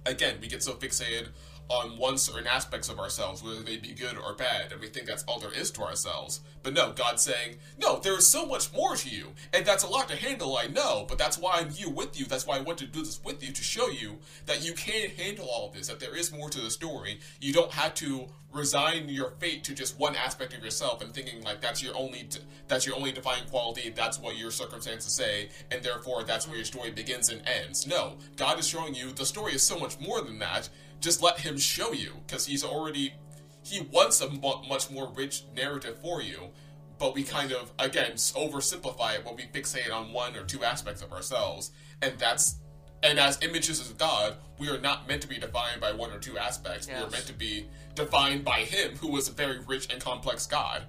again, 0.05 0.35
we 0.41 0.47
get 0.47 0.61
so 0.61 0.73
fixated 0.73 1.29
on 1.69 1.97
one 1.97 2.17
certain 2.17 2.47
aspects 2.47 2.89
of 2.89 2.99
ourselves, 2.99 3.43
whether 3.43 3.61
they 3.61 3.77
be 3.77 3.93
good 3.93 4.17
or 4.17 4.33
bad, 4.33 4.71
and 4.71 4.81
we 4.81 4.87
think 4.87 5.07
that's 5.07 5.23
all 5.23 5.39
there 5.39 5.53
is 5.53 5.71
to 5.71 5.81
ourselves. 5.81 6.41
But 6.61 6.73
no, 6.73 6.91
God's 6.91 7.23
saying, 7.23 7.57
no, 7.79 7.99
there 7.99 8.17
is 8.17 8.27
so 8.27 8.45
much 8.45 8.71
more 8.73 8.95
to 8.95 9.09
you, 9.09 9.33
and 9.53 9.65
that's 9.65 9.83
a 9.83 9.87
lot 9.87 10.07
to 10.09 10.15
handle, 10.15 10.57
I 10.57 10.67
know, 10.67 11.05
but 11.07 11.17
that's 11.17 11.37
why 11.37 11.55
I'm 11.55 11.69
here 11.69 11.89
with 11.89 12.19
you. 12.19 12.25
That's 12.25 12.45
why 12.45 12.57
I 12.57 12.61
want 12.61 12.77
to 12.79 12.85
do 12.85 12.99
this 12.99 13.21
with 13.23 13.43
you, 13.43 13.51
to 13.51 13.63
show 13.63 13.89
you 13.89 14.19
that 14.45 14.65
you 14.65 14.73
can 14.73 15.09
handle 15.11 15.47
all 15.47 15.67
of 15.67 15.73
this, 15.73 15.87
that 15.87 15.99
there 15.99 16.15
is 16.15 16.31
more 16.31 16.49
to 16.49 16.61
the 16.61 16.69
story. 16.69 17.19
You 17.39 17.53
don't 17.53 17.71
have 17.71 17.93
to 17.95 18.27
resign 18.53 19.09
your 19.09 19.31
fate 19.39 19.63
to 19.63 19.73
just 19.73 19.99
one 19.99 20.15
aspect 20.15 20.53
of 20.53 20.63
yourself 20.63 21.01
and 21.01 21.11
thinking 21.13 21.41
like 21.43 21.59
that's 21.59 21.81
your 21.81 21.95
only 21.97 22.29
that's 22.67 22.85
your 22.85 22.95
only 22.95 23.11
defining 23.11 23.47
quality, 23.49 23.89
that's 23.89 24.19
what 24.19 24.37
your 24.37 24.51
circumstances 24.51 25.13
say, 25.13 25.49
and 25.71 25.81
therefore 25.83 26.23
that's 26.23 26.47
where 26.47 26.55
your 26.55 26.65
story 26.65 26.91
begins 26.91 27.29
and 27.29 27.41
ends. 27.47 27.87
No, 27.87 28.17
God 28.35 28.59
is 28.59 28.67
showing 28.67 28.93
you 28.93 29.11
the 29.11 29.25
story 29.25 29.53
is 29.53 29.63
so 29.63 29.79
much 29.79 29.99
more 29.99 30.21
than 30.21 30.37
that, 30.39 30.69
just 31.03 31.21
let 31.21 31.37
him 31.39 31.57
show 31.57 31.91
you 31.91 32.13
because 32.25 32.45
he's 32.45 32.63
already 32.63 33.13
he 33.61 33.81
wants 33.91 34.21
a 34.21 34.29
much 34.69 34.89
more 34.89 35.11
rich 35.15 35.43
narrative 35.55 35.97
for 36.01 36.21
you 36.21 36.49
but 36.97 37.13
we 37.13 37.23
kind 37.23 37.51
of 37.51 37.71
again 37.77 38.13
oversimplify 38.13 39.15
it 39.15 39.25
when 39.25 39.35
we 39.35 39.43
fixate 39.43 39.93
on 39.93 40.13
one 40.13 40.35
or 40.35 40.43
two 40.43 40.63
aspects 40.63 41.01
of 41.01 41.11
ourselves 41.11 41.71
and 42.01 42.17
that's 42.17 42.59
and 43.03 43.19
as 43.19 43.37
images 43.41 43.81
of 43.81 43.97
god 43.97 44.37
we 44.57 44.69
are 44.69 44.79
not 44.79 45.07
meant 45.07 45.21
to 45.21 45.27
be 45.27 45.37
defined 45.37 45.81
by 45.81 45.91
one 45.91 46.11
or 46.11 46.19
two 46.19 46.37
aspects. 46.37 46.87
Yes. 46.87 46.97
we 46.97 47.05
are 47.05 47.09
meant 47.09 47.25
to 47.25 47.33
be 47.33 47.67
defined 47.95 48.45
by 48.45 48.59
him 48.59 48.95
who 48.97 49.09
was 49.09 49.27
a 49.27 49.31
very 49.33 49.59
rich 49.59 49.91
and 49.91 50.01
complex 50.01 50.45
god. 50.45 50.83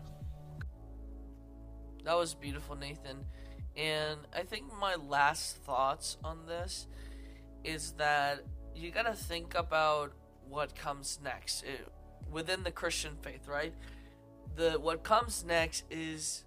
That 2.04 2.16
was 2.16 2.34
beautiful 2.34 2.76
nathan. 2.76 3.24
And 3.76 4.20
i 4.32 4.42
think 4.42 4.66
my 4.78 4.94
last 4.94 5.56
thoughts 5.64 6.18
on 6.22 6.46
this 6.46 6.86
is 7.64 7.92
that 7.92 8.44
you 8.74 8.90
got 8.90 9.06
to 9.06 9.14
think 9.14 9.54
about 9.54 10.12
what 10.48 10.74
comes 10.74 11.18
next 11.22 11.62
it, 11.62 11.80
eh, 11.80 11.90
within 12.30 12.64
the 12.64 12.70
Christian 12.70 13.16
faith, 13.20 13.48
right? 13.48 13.72
The 14.56 14.72
what 14.72 15.02
comes 15.02 15.44
next 15.44 15.84
is 15.90 16.44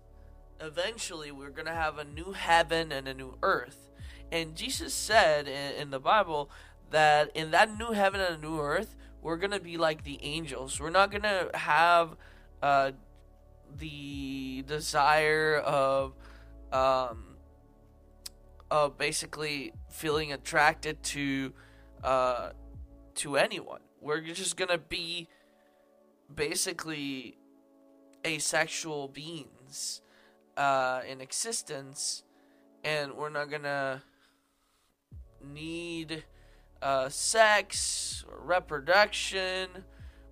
eventually 0.60 1.32
we're 1.32 1.50
to 1.66 1.74
have 1.74 1.98
a 1.98 2.04
new 2.04 2.32
heaven 2.32 2.92
and 2.92 3.08
a 3.08 3.14
new 3.14 3.38
earth. 3.44 3.90
And 4.32 4.56
Jesus 4.56 4.94
said 4.94 5.48
in, 5.48 5.82
in 5.82 5.90
the 5.92 6.00
Bible 6.00 6.50
that 6.92 7.32
in 7.36 7.52
that 7.52 7.78
new 7.78 7.92
heaven 7.92 8.20
and 8.22 8.36
a 8.36 8.48
new 8.48 8.60
earth, 8.60 8.96
we're 9.22 9.38
to 9.52 9.60
be 9.60 9.78
like 9.78 10.04
the 10.04 10.20
angels. 10.22 10.80
We're 10.80 10.90
not 10.90 11.12
to 11.24 11.50
have 11.54 12.16
uh, 12.62 12.92
the 13.78 14.64
desire 14.68 15.58
of 15.58 16.14
um, 16.72 17.38
of 18.70 18.98
basically 18.98 19.74
feeling 19.90 20.34
attracted 20.34 21.02
to 21.02 21.54
uh, 22.08 22.52
to 23.16 23.36
anyone. 23.36 23.82
We're 24.00 24.22
just 24.22 24.56
gonna 24.56 24.78
be 24.78 25.28
basically 26.34 27.38
asexual 28.26 29.10
beings 29.10 30.02
uh, 30.56 31.02
in 31.06 31.20
existence, 31.20 32.24
and 32.86 33.14
we're 33.14 33.30
not 33.30 33.52
gonna 33.52 34.04
need 35.44 36.24
uh, 36.82 37.10
sex, 37.10 38.24
or 38.30 38.40
reproduction, 38.40 39.68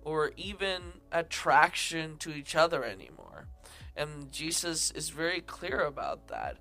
or 0.02 0.32
even 0.38 0.80
attraction 1.12 2.16
to 2.18 2.30
each 2.30 2.56
other 2.56 2.84
anymore. 2.84 3.48
And 3.94 4.32
Jesus 4.32 4.92
is 4.92 5.10
very 5.10 5.42
clear 5.42 5.80
about 5.80 6.28
that 6.28 6.56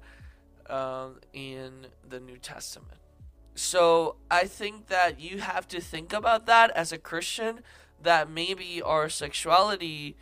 uh, 0.69 1.11
in 1.31 1.87
the 2.05 2.19
New 2.19 2.37
Testament. 2.37 2.99
So 3.55 4.17
I 4.29 4.43
think 4.45 4.87
that 4.87 5.19
you 5.19 5.39
have 5.39 5.67
to 5.69 5.79
think 5.79 6.11
about 6.11 6.45
that 6.45 6.71
as 6.71 6.91
a 6.91 6.97
Christian 6.97 7.61
that 8.03 8.29
maybe 8.29 8.81
our 8.81 9.07
sexuality 9.07 10.17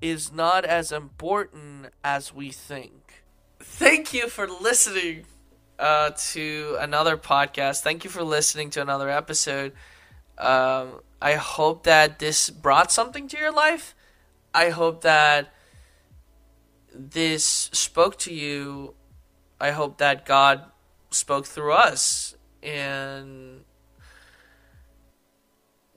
is 0.00 0.32
not 0.32 0.64
as 0.64 0.92
important 0.92 1.88
as 2.04 2.32
we 2.32 2.50
think. 2.50 3.24
Thank 3.58 4.14
you 4.14 4.28
for 4.28 4.46
listening 4.46 5.24
uh, 5.78 6.12
to 6.30 6.76
another 6.78 7.16
podcast. 7.16 7.80
Thank 7.80 8.04
you 8.04 8.10
for 8.10 8.22
listening 8.22 8.70
to 8.70 8.82
another 8.82 9.10
episode. 9.10 9.72
Um, 10.38 11.00
I 11.20 11.34
hope 11.34 11.82
that 11.82 12.20
this 12.20 12.48
brought 12.50 12.92
something 12.92 13.26
to 13.28 13.36
your 13.36 13.52
life. 13.52 13.94
I 14.54 14.70
hope 14.70 15.00
that 15.02 15.52
this 16.94 17.44
spoke 17.44 18.18
to 18.20 18.32
you. 18.32 18.94
I 19.60 19.72
hope 19.72 19.98
that 19.98 20.24
God 20.24 20.64
spoke 21.10 21.46
through 21.46 21.72
us 21.72 22.35
and 22.62 23.64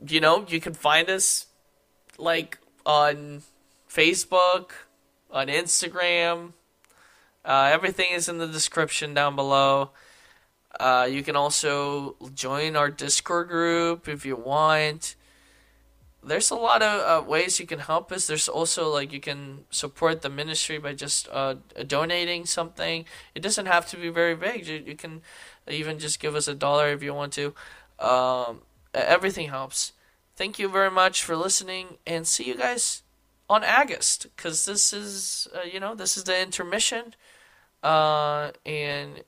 you 0.07 0.19
know 0.19 0.45
you 0.47 0.59
can 0.59 0.73
find 0.73 1.09
us 1.09 1.47
like 2.17 2.57
on 2.85 3.41
facebook 3.89 4.71
on 5.31 5.47
instagram 5.47 6.53
uh, 7.45 7.69
everything 7.71 8.11
is 8.11 8.29
in 8.29 8.37
the 8.37 8.47
description 8.47 9.13
down 9.13 9.35
below 9.35 9.91
uh, 10.79 11.07
you 11.09 11.23
can 11.23 11.35
also 11.35 12.15
join 12.33 12.75
our 12.75 12.89
discord 12.89 13.47
group 13.47 14.07
if 14.07 14.25
you 14.25 14.35
want 14.35 15.15
there's 16.23 16.51
a 16.51 16.55
lot 16.55 16.81
of 16.81 17.23
uh, 17.23 17.27
ways 17.27 17.59
you 17.59 17.65
can 17.65 17.79
help 17.79 18.11
us. 18.11 18.27
There's 18.27 18.49
also 18.49 18.89
like 18.89 19.13
you 19.13 19.21
can 19.21 19.65
support 19.69 20.21
the 20.21 20.29
ministry 20.29 20.77
by 20.77 20.93
just 20.93 21.29
uh, 21.31 21.55
donating 21.87 22.45
something. 22.45 23.05
It 23.35 23.41
doesn't 23.41 23.67
have 23.67 23.87
to 23.87 23.97
be 23.97 24.09
very 24.09 24.35
big. 24.35 24.67
You, 24.67 24.83
you 24.85 24.95
can 24.95 25.21
even 25.69 25.99
just 25.99 26.19
give 26.19 26.35
us 26.35 26.47
a 26.47 26.55
dollar 26.55 26.89
if 26.89 27.03
you 27.03 27.13
want 27.13 27.33
to. 27.33 27.53
Um, 27.99 28.61
everything 28.93 29.49
helps. 29.49 29.93
Thank 30.35 30.59
you 30.59 30.69
very 30.69 30.91
much 30.91 31.23
for 31.23 31.35
listening, 31.35 31.97
and 32.07 32.25
see 32.25 32.45
you 32.45 32.55
guys 32.55 33.03
on 33.49 33.63
August 33.63 34.27
because 34.35 34.65
this 34.65 34.93
is 34.93 35.47
uh, 35.55 35.61
you 35.63 35.79
know 35.79 35.95
this 35.95 36.15
is 36.15 36.23
the 36.23 36.41
intermission, 36.41 37.15
uh, 37.83 38.51
and 38.65 39.23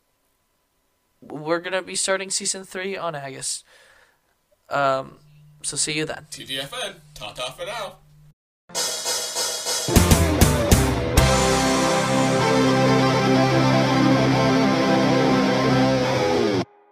we're 1.22 1.60
gonna 1.60 1.82
be 1.82 1.96
starting 1.96 2.30
season 2.30 2.64
three 2.64 2.96
on 2.96 3.16
August. 3.16 3.66
Um, 4.70 5.18
so 5.64 5.76
see 5.76 5.94
you 5.94 6.06
then. 6.06 6.28
TTFN. 6.32 6.96
Ta 7.14 7.34
ta 7.34 7.52
for 7.52 7.66
now. 7.66 9.11